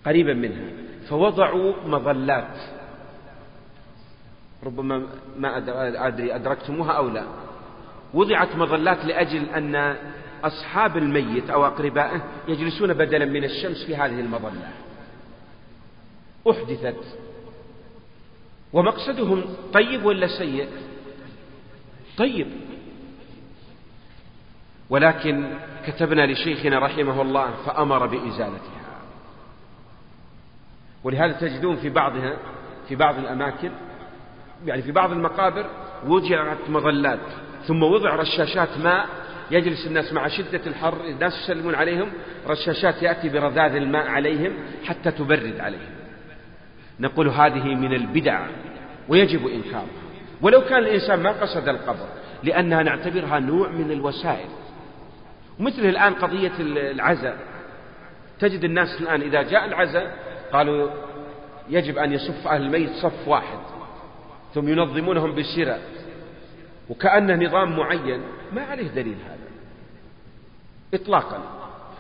قريبا 0.06 0.34
منها 0.34 0.70
فوضعوا 1.10 1.74
مظلات. 1.86 2.58
ربما 4.64 5.08
ما 5.38 5.58
أدري 6.08 6.36
أدركتموها 6.36 6.92
أو 6.92 7.10
لا. 7.10 7.24
وضعت 8.14 8.56
مظلات 8.56 9.06
لأجل 9.06 9.50
أن 9.50 9.96
أصحاب 10.44 10.98
الميت 10.98 11.50
أو 11.50 11.66
أقربائه 11.66 12.22
يجلسون 12.48 12.94
بدلا 12.94 13.26
من 13.26 13.44
الشمس 13.44 13.84
في 13.84 13.96
هذه 13.96 14.20
المظلة. 14.20 14.70
أحدثت. 16.52 17.18
ومقصدهم 18.74 19.44
طيب 19.74 20.06
ولا 20.06 20.28
سيء؟ 20.28 20.68
طيب. 22.18 22.48
ولكن 24.90 25.58
كتبنا 25.88 26.32
لشيخنا 26.32 26.80
رحمه 26.80 27.22
الله 27.22 27.52
فأمر 27.66 28.06
بإزالتها. 28.08 28.80
ولهذا 31.04 31.34
تجدون 31.34 31.76
في 31.76 31.90
بعضها 31.90 32.38
في 32.88 32.96
بعض 32.96 33.18
الأماكن 33.18 33.72
يعني 34.66 34.82
في 34.82 34.92
بعض 34.92 35.12
المقابر 35.12 35.66
وجعت 36.06 36.70
مظلات 36.70 37.20
ثم 37.68 37.84
وضع 37.84 38.16
رشاشات 38.16 38.78
ماء 38.78 39.10
يجلس 39.52 39.88
الناس 39.88 40.14
مع 40.14 40.28
شدة 40.28 40.62
الحر 40.68 41.06
الناس 41.06 41.44
يسلمون 41.44 41.76
عليهم 41.76 42.12
رشاشات 42.48 43.04
يأتي 43.04 43.30
برذاذ 43.30 43.76
الماء 43.76 44.08
عليهم 44.08 44.54
حتى 44.86 45.12
تبرد 45.12 45.60
عليهم. 45.60 45.99
نقول 47.00 47.28
هذه 47.28 47.76
من 47.76 47.94
البدع 47.94 48.48
ويجب 49.08 49.48
إنكارها. 49.48 49.88
ولو 50.42 50.62
كان 50.62 50.78
الإنسان 50.78 51.24
ما 51.24 51.32
قصد 51.32 51.70
القبر 51.70 52.08
لأنها 52.44 52.84
نعتبرها 52.84 53.40
نوع 53.40 53.70
من 53.70 53.92
الوسائل. 53.92 54.50
مثل 55.60 55.82
الآن 55.82 56.14
قضية 56.14 56.52
العزاء. 56.60 57.38
تجد 58.40 58.64
الناس 58.64 59.02
الآن 59.02 59.22
إذا 59.22 59.42
جاء 59.42 59.66
العزاء 59.66 60.18
قالوا 60.54 60.90
يجب 61.70 61.98
أن 61.98 62.14
يصف 62.14 62.48
أهل 62.48 62.62
الميت 62.62 62.90
صف 62.90 63.28
واحد. 63.28 63.60
ثم 64.54 64.68
ينظمونهم 64.68 65.36
بسرة 65.36 65.80
وكأنه 66.90 67.48
نظام 67.48 67.78
معين. 67.78 68.22
ما 68.54 68.62
عليه 68.62 68.88
دليل 68.88 69.18
هذا. 69.26 69.50
إطلاقا. 70.94 71.44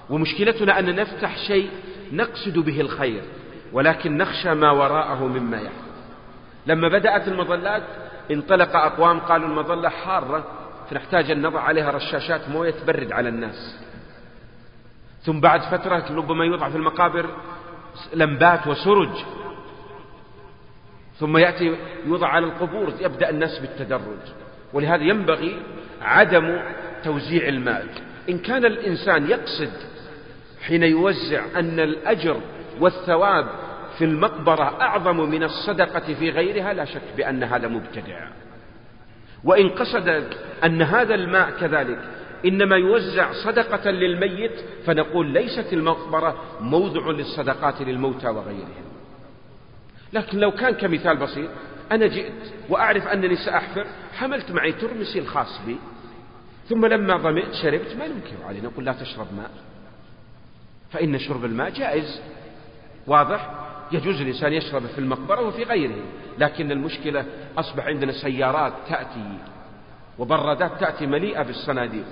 ومشكلتنا 0.10 0.80
أن 0.80 0.96
نفتح 0.96 1.38
شيء 1.38 1.70
نقصد 2.12 2.60
به 2.60 2.82
الخير. 2.82 3.24
ولكن 3.74 4.18
نخشى 4.18 4.54
ما 4.54 4.72
وراءه 4.72 5.28
مما 5.28 5.58
يحدث. 5.58 5.90
لما 6.66 6.88
بدأت 6.88 7.28
المظلات 7.28 7.84
انطلق 8.32 8.76
أقوام 8.76 9.20
قالوا 9.20 9.48
المظلة 9.48 9.90
حارة 9.90 10.44
فنحتاج 10.90 11.32
أن 11.32 11.42
نضع 11.42 11.62
عليها 11.62 11.92
رشاشات 11.92 12.50
موية 12.50 12.72
تبرد 12.72 13.12
على 13.12 13.30
الناس. 13.30 13.80
ثم 15.22 15.40
بعد 15.40 15.62
فترة 15.62 16.06
ربما 16.16 16.46
يوضع 16.46 16.70
في 16.70 16.78
المقابر 16.78 17.30
لمبات 18.14 18.68
وسرج. 18.68 19.12
ثم 21.20 21.38
يأتي 21.38 21.76
يوضع 22.06 22.28
على 22.28 22.46
القبور 22.46 22.94
يبدأ 23.00 23.30
الناس 23.30 23.60
بالتدرج. 23.60 24.20
ولهذا 24.74 25.04
ينبغي 25.04 25.62
عدم 26.02 26.60
توزيع 27.04 27.48
المال. 27.48 27.88
إن 28.30 28.38
كان 28.38 28.66
الإنسان 28.66 29.30
يقصد 29.30 29.74
حين 30.68 30.84
يوزع 30.84 31.46
أن 31.56 31.80
الأجر 31.80 32.42
والثواب 32.80 33.46
في 33.98 34.06
المقبرة 34.06 34.82
أعظم 34.82 35.30
من 35.30 35.44
الصدقة 35.44 36.14
في 36.14 36.30
غيرها 36.30 36.74
لا 36.74 36.86
شك 36.86 37.02
بأن 37.18 37.44
هذا 37.44 37.68
مبتدع. 37.68 38.28
وإن 39.44 39.70
قصد 39.70 40.24
أن 40.64 40.82
هذا 40.82 41.16
الماء 41.16 41.52
كذلك 41.52 42.00
إنما 42.46 42.76
يوزع 42.76 43.32
صدقة 43.32 43.92
للميت 43.92 44.64
فنقول 44.86 45.28
ليست 45.28 45.74
المقبرة 45.74 46.44
موضع 46.62 47.12
للصدقات 47.12 47.82
للموتى 47.82 48.28
وغيرهم. 48.28 48.90
لكن 50.14 50.40
لو 50.40 50.52
كان 50.52 50.74
كمثال 50.74 51.18
بسيط 51.18 51.50
أنا 51.92 52.08
جئت 52.08 52.54
وأعرف 52.70 53.08
أنني 53.08 53.36
سأحفر 53.36 53.86
حملت 54.18 54.52
معي 54.52 54.72
ترمسي 54.72 55.20
الخاص 55.20 55.62
بي 55.66 55.78
ثم 56.70 56.86
لما 56.86 57.18
ظمئت 57.18 57.54
شربت 57.54 57.96
ما 58.00 58.08
ننكر 58.08 58.46
عليه 58.48 58.62
نقول 58.62 58.86
لا 58.86 58.94
تشرب 58.94 59.28
ماء 59.38 59.52
فإن 60.92 61.20
شرب 61.20 61.46
الماء 61.46 61.70
جائز. 61.70 62.22
واضح؟ 63.10 63.50
يجوز 63.92 64.22
الإنسان 64.22 64.54
يشرب 64.54 64.86
في 64.86 65.00
المقبرة 65.00 65.48
وفي 65.48 65.64
غيره 65.64 66.04
لكن 66.38 66.72
المشكلة 66.72 67.26
أصبح 67.58 67.86
عندنا 67.86 68.12
سيارات 68.12 68.74
تأتي 68.90 69.38
وبرادات 70.20 70.72
تأتي 70.80 71.06
مليئة 71.06 71.42
بالصناديق 71.42 72.06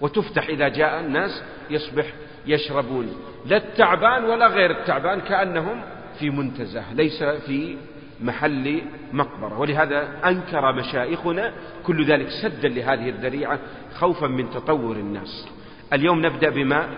وتفتح 0.00 0.48
إذا 0.48 0.68
جاء 0.68 1.00
الناس 1.00 1.42
يصبح 1.70 2.04
يشربون 2.46 3.16
لا 3.46 3.56
التعبان 3.56 4.24
ولا 4.24 4.46
غير 4.46 4.70
التعبان 4.70 5.20
كأنهم 5.20 5.82
في 6.18 6.30
منتزه 6.30 6.92
ليس 6.92 7.22
في 7.22 7.76
محل 8.20 8.82
مقبرة. 9.12 9.58
ولهذا 9.58 10.08
أنكر 10.24 10.72
مشايخنا 10.72 11.52
كل 11.86 12.04
ذلك 12.04 12.28
سدا 12.42 12.68
لهذه 12.68 13.08
الذريعة 13.08 13.58
خوفا 13.94 14.26
من 14.26 14.50
تطور 14.50 14.96
الناس. 14.96 15.48
اليوم 15.92 16.26
نبدأ 16.26 16.50
بماء 16.50 16.88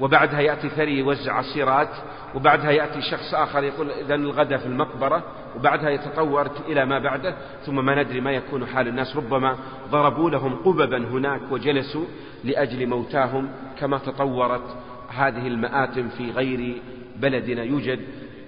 وبعدها 0.00 0.40
يأتي 0.40 0.68
ثري 0.68 0.98
يوزع 0.98 1.32
عصيرات 1.32 1.88
وبعدها 2.36 2.70
يأتي 2.70 3.02
شخص 3.02 3.34
آخر 3.34 3.64
يقول 3.64 3.90
إذا 3.90 4.14
الغداء 4.14 4.58
في 4.58 4.66
المقبرة 4.66 5.22
وبعدها 5.56 5.90
يتطور 5.90 6.50
إلى 6.68 6.86
ما 6.86 6.98
بعده 6.98 7.34
ثم 7.66 7.84
ما 7.84 8.02
ندري 8.02 8.20
ما 8.20 8.32
يكون 8.32 8.66
حال 8.66 8.88
الناس. 8.88 9.16
ربما 9.16 9.56
ضربوا 9.90 10.30
لهم 10.30 10.54
قببا 10.54 10.98
هناك 10.98 11.40
وجلسوا 11.50 12.04
لأجل 12.44 12.86
موتاهم 12.86 13.48
كما 13.78 13.98
تطورت 13.98 14.76
هذه 15.08 15.46
المآتم 15.46 16.08
في 16.08 16.30
غير 16.30 16.82
بلدنا. 17.16 17.62
يوجد 17.62 18.00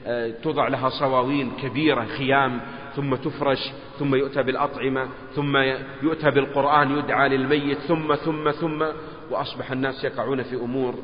آه، 0.06 0.31
توضع 0.43 0.69
لها 0.69 0.89
صواوين 0.89 1.51
كبيرة 1.62 2.05
خيام 2.05 2.60
ثم 2.97 3.15
تفرش 3.15 3.73
ثم 3.98 4.15
يؤتى 4.15 4.43
بالأطعمة 4.43 5.09
ثم 5.35 5.56
يؤتى 6.02 6.31
بالقرآن 6.31 6.98
يدعى 6.98 7.28
للميت 7.28 7.78
ثم 7.78 8.15
ثم 8.15 8.51
ثم 8.51 8.85
وأصبح 9.31 9.73
الناس 9.73 10.05
يقعون 10.05 10.43
في 10.43 10.56
أمور 10.56 10.94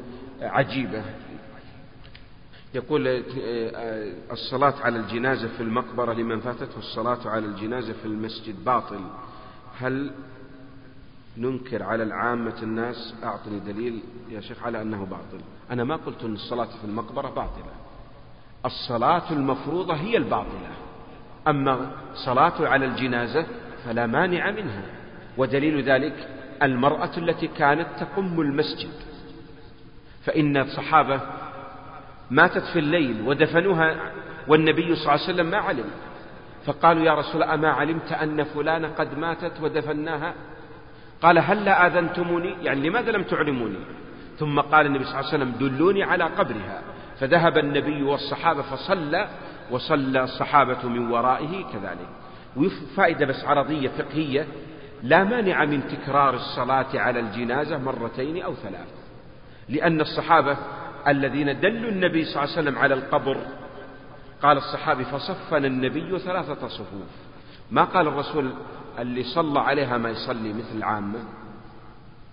عجيبة. 0.42 1.02
يقول 2.74 3.08
آه، 3.08 3.22
آه، 3.40 4.12
الصلاة 4.32 4.74
على 4.80 4.96
الجنازة 4.98 5.48
في 5.48 5.62
المقبرة 5.62 6.12
لمن 6.12 6.40
فاتته 6.40 6.78
الصلاة 6.78 7.28
على 7.28 7.46
الجنازة 7.46 7.92
في 7.92 8.04
المسجد 8.04 8.64
باطل. 8.64 9.00
هل 9.78 10.10
ننكر 11.36 11.82
على 11.82 12.02
العامة 12.02 12.62
الناس 12.62 13.14
أعطني 13.24 13.58
دليل 13.58 14.02
يا 14.30 14.40
شيخ 14.40 14.62
على 14.62 14.82
أنه 14.82 15.04
باطل؟ 15.04 15.44
أنا 15.70 15.84
ما 15.84 15.96
قلت 15.96 16.24
أن 16.24 16.34
الصلاة 16.34 16.64
في 16.64 16.84
المقبرة 16.84 17.28
باطلة. 17.28 17.72
الصلاة 18.64 19.32
المفروضة 19.32 19.94
هي 19.94 20.16
الباطلة. 20.16 20.70
أما 21.48 21.90
صلاة 22.14 22.68
على 22.68 22.86
الجنازة 22.86 23.46
فلا 23.84 24.06
مانع 24.06 24.50
منها. 24.50 24.82
ودليل 25.36 25.82
ذلك 25.82 26.28
المرأة 26.62 27.10
التي 27.16 27.46
كانت 27.46 27.86
تقم 28.00 28.40
المسجد. 28.40 28.92
فإن 30.24 30.56
الصحابة 30.56 31.20
ماتت 32.30 32.64
في 32.72 32.78
الليل 32.78 33.22
ودفنوها 33.26 33.96
والنبي 34.48 34.94
صلى 34.94 35.02
الله 35.02 35.10
عليه 35.12 35.34
وسلم 35.34 35.46
ما 35.46 35.56
علم. 35.56 35.84
فقالوا 36.66 37.02
يا 37.02 37.14
رسول 37.14 37.42
الله 37.42 37.54
أما 37.54 37.68
علمت 37.68 38.12
أن 38.12 38.44
فلانة 38.44 38.88
قد 38.88 39.18
ماتت 39.18 39.52
ودفناها؟ 39.62 40.34
قال 41.22 41.38
هل 41.38 41.64
لا 41.64 41.86
آذنتموني؟ 41.86 42.56
يعني 42.62 42.88
لماذا 42.88 43.12
لم 43.12 43.22
تعلموني؟ 43.22 43.78
ثم 44.38 44.60
قال 44.60 44.86
النبي 44.86 45.04
صلى 45.04 45.20
الله 45.20 45.30
عليه 45.32 45.44
وسلم 45.44 45.68
دلوني 45.68 46.02
على 46.02 46.24
قبرها. 46.24 46.82
فذهب 47.20 47.58
النبي 47.58 48.02
والصحابة 48.02 48.62
فصلى 48.62 49.28
وصلى 49.70 50.24
الصحابة 50.24 50.88
من 50.88 51.10
ورائه 51.10 51.64
كذلك. 51.72 52.08
وفائدة 52.56 53.26
بس 53.26 53.44
عرضية 53.44 53.88
فقهية 53.88 54.46
لا 55.02 55.24
مانع 55.24 55.64
من 55.64 55.88
تكرار 55.88 56.34
الصلاة 56.34 56.86
على 56.94 57.20
الجنازة 57.20 57.78
مرتين 57.78 58.42
أو 58.42 58.54
ثلاث. 58.54 58.88
لأن 59.68 60.00
الصحابة 60.00 60.56
الذين 61.08 61.60
دلوا 61.60 61.90
النبي 61.90 62.24
صلى 62.24 62.42
الله 62.42 62.56
عليه 62.56 62.62
وسلم 62.62 62.78
على 62.78 62.94
القبر. 62.94 63.36
قال 64.42 64.56
الصحابي 64.56 65.04
فصفنا 65.04 65.66
النبي 65.66 66.18
ثلاثة 66.18 66.68
صفوف. 66.68 67.08
ما 67.70 67.84
قال 67.84 68.08
الرسول 68.08 68.50
اللي 68.98 69.22
صلى 69.22 69.60
عليها 69.60 69.98
ما 69.98 70.10
يصلي 70.10 70.52
مثل 70.52 70.76
العامة 70.76 71.18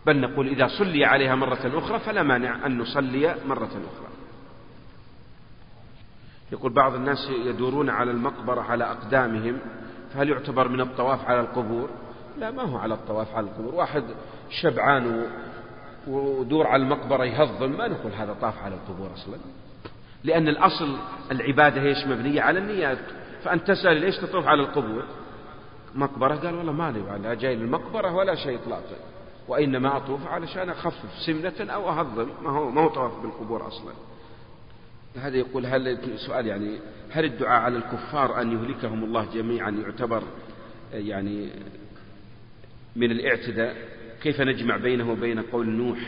بل 0.05 0.21
نقول 0.21 0.47
إذا 0.47 0.67
صلي 0.67 1.05
عليها 1.05 1.35
مرة 1.35 1.71
أخرى 1.73 1.99
فلا 1.99 2.23
مانع 2.23 2.65
أن 2.65 2.77
نصلي 2.77 3.35
مرة 3.45 3.65
أخرى. 3.65 4.11
يقول 6.51 6.73
بعض 6.73 6.95
الناس 6.95 7.29
يدورون 7.45 7.89
على 7.89 8.11
المقبرة 8.11 8.61
على 8.61 8.83
أقدامهم 8.83 9.57
فهل 10.13 10.29
يعتبر 10.29 10.67
من 10.67 10.81
الطواف 10.81 11.25
على 11.25 11.39
القبور؟ 11.39 11.89
لا 12.37 12.51
ما 12.51 12.63
هو 12.63 12.77
على 12.77 12.93
الطواف 12.93 13.35
على 13.35 13.47
القبور. 13.47 13.75
واحد 13.75 14.03
شبعان 14.49 15.25
ودور 16.07 16.67
على 16.67 16.83
المقبرة 16.83 17.25
يهضم 17.25 17.71
ما 17.71 17.87
نقول 17.87 18.11
هذا 18.11 18.33
طاف 18.41 18.63
على 18.63 18.75
القبور 18.75 19.13
أصلا. 19.13 19.37
لأن 20.23 20.47
الأصل 20.47 20.97
العبادة 21.31 21.81
هيش 21.81 22.07
مبنية 22.07 22.41
على 22.41 22.59
النيات. 22.59 22.97
فأنت 23.43 23.67
تسأل 23.67 23.97
ليش 23.97 24.17
تطوف 24.17 24.47
على 24.47 24.61
القبور؟ 24.61 25.03
مقبرة؟ 25.95 26.35
قال 26.35 26.55
والله 26.55 26.71
مالي 26.71 27.19
لا 27.23 27.33
جاي 27.33 27.55
للمقبرة 27.55 28.13
ولا 28.13 28.35
شيء 28.35 28.55
إطلاقا. 28.55 28.95
وإنما 29.47 29.97
أطوف 29.97 30.27
علشان 30.27 30.69
أخفف 30.69 31.09
سمنة 31.25 31.71
أو 31.73 31.89
أهضم. 31.89 32.27
ما 32.43 32.49
هو 32.49 32.69
ما 32.69 32.81
هو 32.81 32.87
طواف 32.87 33.21
بالقبور 33.21 33.67
أصلا. 33.67 33.93
هذا 35.15 35.37
يقول 35.37 35.65
هل 35.65 35.97
سؤال 36.27 36.47
يعني 36.47 36.79
هل 37.11 37.25
الدعاء 37.25 37.61
على 37.61 37.77
الكفار 37.77 38.41
أن 38.41 38.51
يهلكهم 38.51 39.03
الله 39.03 39.27
جميعا 39.33 39.69
يعتبر 39.69 40.23
يعني 40.93 41.49
من 42.95 43.11
الاعتداء؟ 43.11 43.90
كيف 44.23 44.41
نجمع 44.41 44.77
بينه 44.77 45.11
وبين 45.11 45.41
قول 45.41 45.69
نوح 45.69 45.99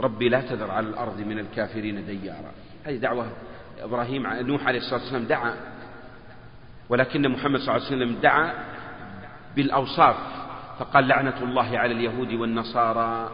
ربي 0.00 0.28
لا 0.28 0.40
تذر 0.40 0.70
على 0.70 0.88
الأرض 0.88 1.20
من 1.20 1.38
الكافرين 1.38 2.06
ديارا؟ 2.06 2.52
هذه 2.84 2.96
دعوة 2.96 3.32
إبراهيم 3.80 4.26
نوح 4.26 4.66
عليه 4.66 4.78
الصلاة 4.78 5.00
والسلام 5.00 5.24
دعا 5.24 5.54
ولكن 6.88 7.28
محمد 7.28 7.60
صلى 7.60 7.76
الله 7.76 7.86
عليه 7.86 7.96
وسلم 7.96 8.20
دعا 8.22 8.52
بالأوصاف 9.56 10.16
فقال 10.78 11.08
لعنة 11.08 11.42
الله 11.42 11.78
على 11.78 11.92
اليهود 11.92 12.32
والنصارى 12.32 13.30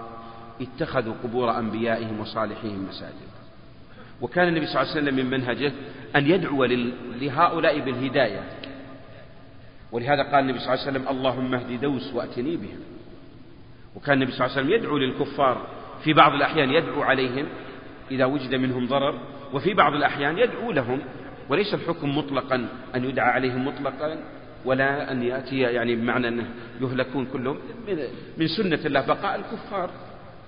اتخذوا 0.60 1.14
قبور 1.22 1.58
أنبيائهم 1.58 2.20
وصالحيهم 2.20 2.86
مساجد. 2.88 3.26
وكان 4.20 4.48
النبي 4.48 4.66
صلى 4.66 4.82
الله 4.82 4.92
عليه 4.92 5.02
وسلم 5.02 5.14
من 5.14 5.30
منهجه 5.30 5.72
أن 6.16 6.26
يدعو 6.26 6.64
لهؤلاء 7.20 7.80
بالهداية. 7.80 8.40
ولهذا 9.92 10.22
قال 10.22 10.44
النبي 10.44 10.58
صلى 10.58 10.74
الله 10.74 10.86
عليه 10.86 10.90
وسلم 10.90 11.08
اللهم 11.08 11.54
اهد 11.54 11.80
دوس 11.80 12.14
وأتني 12.14 12.56
بهم. 12.56 12.95
وكان 13.96 14.14
النبي 14.14 14.32
صلى 14.32 14.46
الله 14.46 14.56
عليه 14.56 14.66
وسلم 14.66 14.78
يدعو 14.78 14.98
للكفار 14.98 15.66
في 16.04 16.12
بعض 16.12 16.32
الأحيان 16.32 16.70
يدعو 16.70 17.02
عليهم 17.02 17.46
إذا 18.10 18.24
وجد 18.24 18.54
منهم 18.54 18.86
ضرر 18.86 19.20
وفي 19.52 19.74
بعض 19.74 19.94
الأحيان 19.94 20.38
يدعو 20.38 20.72
لهم 20.72 21.00
وليس 21.48 21.74
الحكم 21.74 22.18
مطلقا 22.18 22.68
أن 22.94 23.04
يدعى 23.04 23.30
عليهم 23.30 23.66
مطلقا 23.66 24.18
ولا 24.64 25.12
أن 25.12 25.22
يأتي 25.22 25.58
يعني 25.58 25.96
بمعنى 25.96 26.28
أنه 26.28 26.44
يهلكون 26.80 27.26
كلهم. 27.26 27.58
من 28.38 28.46
سنة 28.46 28.86
الله 28.86 29.06
بقاء 29.06 29.36
الكفار. 29.36 29.90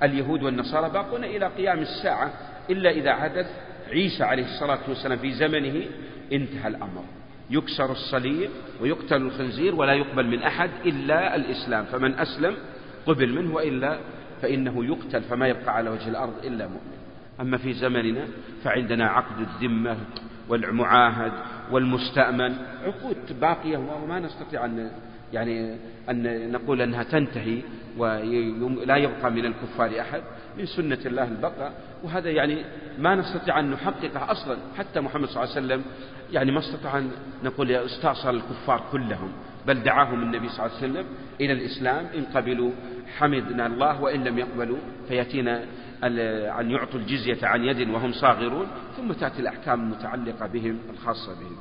اليهود 0.03 0.43
والنصارى 0.43 0.91
باقون 0.91 1.25
إلى 1.25 1.47
قيام 1.47 1.79
الساعة 1.79 2.33
إلا 2.71 2.91
إذا 2.91 3.15
حدث 3.15 3.47
عيسى 3.91 4.25
عليه 4.25 4.45
الصلاة 4.45 4.79
والسلام 4.89 5.19
في 5.19 5.33
زمنه 5.33 5.85
انتهى 6.33 6.69
الأمر. 6.69 7.05
يكسر 7.51 7.93
الصليب 7.93 8.51
ويقتل 8.81 9.17
الخنزير 9.17 9.75
ولا 9.75 9.93
يقبل 9.93 10.27
من 10.27 10.43
أحد 10.43 10.71
إلا 10.87 11.37
الإسلام. 11.37 11.85
فمن 11.85 12.15
أسلم 12.15 12.57
قبل 13.09 13.33
منه 13.33 13.55
وإلا 13.55 13.99
فإنه 14.43 14.85
يقتل 14.85 15.23
فما 15.23 15.49
يبقى 15.49 15.75
على 15.75 15.91
وجه 15.91 16.09
الأرض 16.09 16.35
إلا 16.45 16.67
مؤمن. 16.67 16.99
أما 17.41 17.57
في 17.59 17.73
زمننا 17.73 18.25
فعندنا 18.65 19.09
عقد 19.09 19.41
الذمة 19.41 19.97
والمعاهد 20.49 21.33
والمستأمن. 21.71 22.55
عقود 22.85 23.41
باقية 23.41 23.77
وما 23.77 24.21
نستطيع 24.21 24.65
أن 24.65 24.91
يعني 25.33 25.77
أن 26.11 26.53
نقول 26.53 26.83
أنها 26.83 27.03
تنتهي 27.03 27.63
ولا 27.97 28.97
يبقى 28.97 29.31
من 29.31 29.45
الكفار 29.47 30.01
أحد 30.01 30.23
من 30.59 30.67
سنة 30.67 30.99
الله 31.07 31.25
البقاء. 31.25 31.73
وهذا 32.05 32.31
يعني 32.31 32.65
ما 32.99 33.15
نستطيع 33.15 33.61
أن 33.61 33.71
نحققه 33.71 34.31
أصلا. 34.33 34.57
حتى 34.79 35.01
محمد 35.01 35.29
صلى 35.29 35.45
الله 35.45 35.55
عليه 35.57 35.67
وسلم 35.67 35.85
يعني 36.33 36.53
ما 36.53 36.59
استطاع 36.59 36.99
أن 36.99 37.11
نقول 37.45 37.73
استأصل 37.73 38.37
الكفار 38.37 38.83
كلهم. 38.93 39.33
بل 39.69 39.83
دعاهم 39.83 40.23
النبي 40.23 40.49
صلى 40.49 40.67
الله 40.67 40.77
عليه 40.77 40.87
وسلم 40.91 41.07
إلى 41.41 41.53
الإسلام 41.53 42.07
إن 42.07 42.25
قبلوا 42.25 42.71
حمدنا 43.19 43.67
الله 43.67 44.03
وإن 44.03 44.25
لم 44.25 44.39
يقبلوا 44.39 44.79
فيأتينا 45.09 45.65
أن 46.61 46.71
يعطوا 46.71 47.01
الجزية 47.01 47.47
عن 47.47 47.65
يد 47.65 47.91
وهم 47.91 48.13
صاغرون 48.13 48.67
ثم 48.97 49.13
تأتي 49.13 49.41
الأحكام 49.41 49.81
المتعلقة 49.81 50.47
بهم 50.47 50.79
الخاصة 50.91 51.35
بهم. 51.41 51.57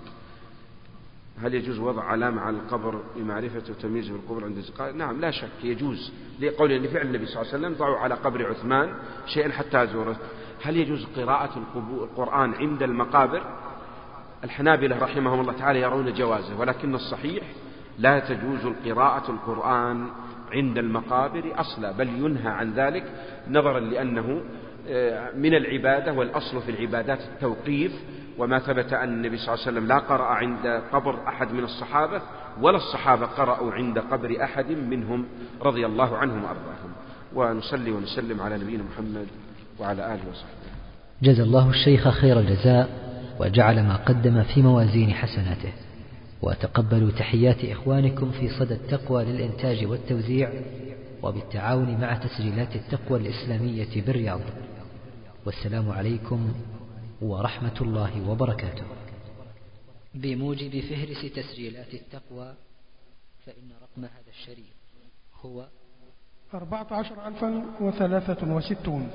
هل 1.42 1.54
يجوز 1.54 1.80
وضع 1.80 2.04
علامة 2.04 2.42
على 2.42 2.58
القبر 2.58 3.04
لمعرفة 3.16 3.64
وتمييز 3.70 4.10
بالقبر 4.10 4.46
عند 4.46 4.58
الزقاء 4.58 4.94
نعم 4.94 5.22
لا 5.22 5.32
شك 5.32 5.64
يجوز. 5.64 6.12
لقول 6.40 6.72
أن 6.72 6.88
فعل 6.88 7.06
النبي 7.06 7.26
صلى 7.26 7.42
الله 7.42 7.54
عليه 7.54 7.64
وسلم 7.64 7.74
ضعوا 7.74 7.98
على 7.98 8.16
قبر 8.16 8.50
عثمان 8.50 8.94
شيئا 9.26 9.52
حتى 9.52 9.84
أزوره. 9.84 10.16
هل 10.64 10.78
يجوز 10.78 11.06
قراءة 11.16 11.66
القرآن 11.78 12.54
عند 12.54 12.84
المقابر؟ 12.84 13.44
الحنابلة 14.44 15.00
رحمهم 15.00 15.40
الله 15.40 15.54
تعالى 15.54 15.82
يرون 15.82 16.14
جوازه 16.14 16.60
ولكن 16.60 16.96
الصحيح 16.96 17.44
لا 17.98 18.20
تجوز 18.20 18.66
القراءة 18.66 19.32
القرآن 19.32 20.08
عند 20.52 20.78
المقابر 20.78 21.54
أصلا 21.56 21.92
بل 21.92 22.08
ينهى 22.08 22.48
عن 22.48 22.74
ذلك 22.74 23.04
نظرا 23.50 23.80
لأنه 23.80 24.42
آه، 24.90 25.32
من 25.36 25.54
العبادة 25.54 26.14
والأصل 26.14 26.62
في 26.62 26.72
العبادات 26.72 27.20
التوقيف 27.22 27.92
وما 28.38 28.60
ثبت 28.60 28.94
أن 28.94 29.10
النبي 29.10 29.38
صلى 29.38 29.54
الله 29.54 29.66
عليه 29.66 29.72
وسلم 29.72 29.88
لا 29.88 29.98
قرأ 29.98 30.24
عند 30.24 30.82
قبر 30.94 31.28
أحد 31.28 31.52
من 31.52 31.64
الصحابة 31.64 32.22
ولا 32.62 32.78
الصحابة 32.78 33.26
قرأوا 33.26 33.72
عند 33.72 34.00
قبر 34.00 34.44
أحد 34.44 34.72
منهم 34.72 35.26
رضي 35.62 35.86
الله 35.86 36.18
عنهم 36.18 36.44
وأرضاهم. 36.44 36.92
ونصلي 37.36 37.92
ونسلم 37.92 38.42
على 38.42 38.58
نبينا 38.58 38.84
محمد 38.84 39.28
وعلى 39.80 40.06
آله 40.06 40.30
وصحبه. 40.32 40.68
جزا 41.24 41.44
الله 41.44 41.70
الشيخ 41.70 42.10
خير 42.10 42.40
الجزاء 42.40 42.90
وجعل 43.40 43.84
ما 43.84 43.96
قدم 43.96 44.44
في 44.44 44.62
موازين 44.62 45.14
حسناته. 45.14 45.87
وتقبلوا 46.42 47.12
تحيات 47.12 47.66
إخوانكم 47.66 48.32
في 48.32 48.50
صدى 48.50 48.74
التقوى 48.74 49.26
للإنتاج 49.26 49.86
والتوزيع 49.86 50.54
وبالتعاون 51.24 52.02
مع 52.02 52.18
تسجيلات 52.18 52.76
التقوى 52.76 53.20
الإسلامية 53.20 54.02
بالرياض. 54.02 54.42
والسلام 55.46 55.92
عليكم 55.92 56.54
ورحمة 57.22 57.82
الله 57.82 58.30
وبركاته. 58.30 58.84
بموجب 60.16 60.80
فهرس 60.80 61.22
تسجيلات 61.36 61.94
التقوى 61.94 62.54
فإن 63.46 63.70
رقم 63.82 64.06
هذا 64.06 64.32
الشريط 64.40 64.78
هو 65.42 65.68
أربعة 66.54 66.88
عشر 66.92 67.28
ألفا 67.28 67.66
وثلاثة 67.82 68.56
وستون. 68.56 69.10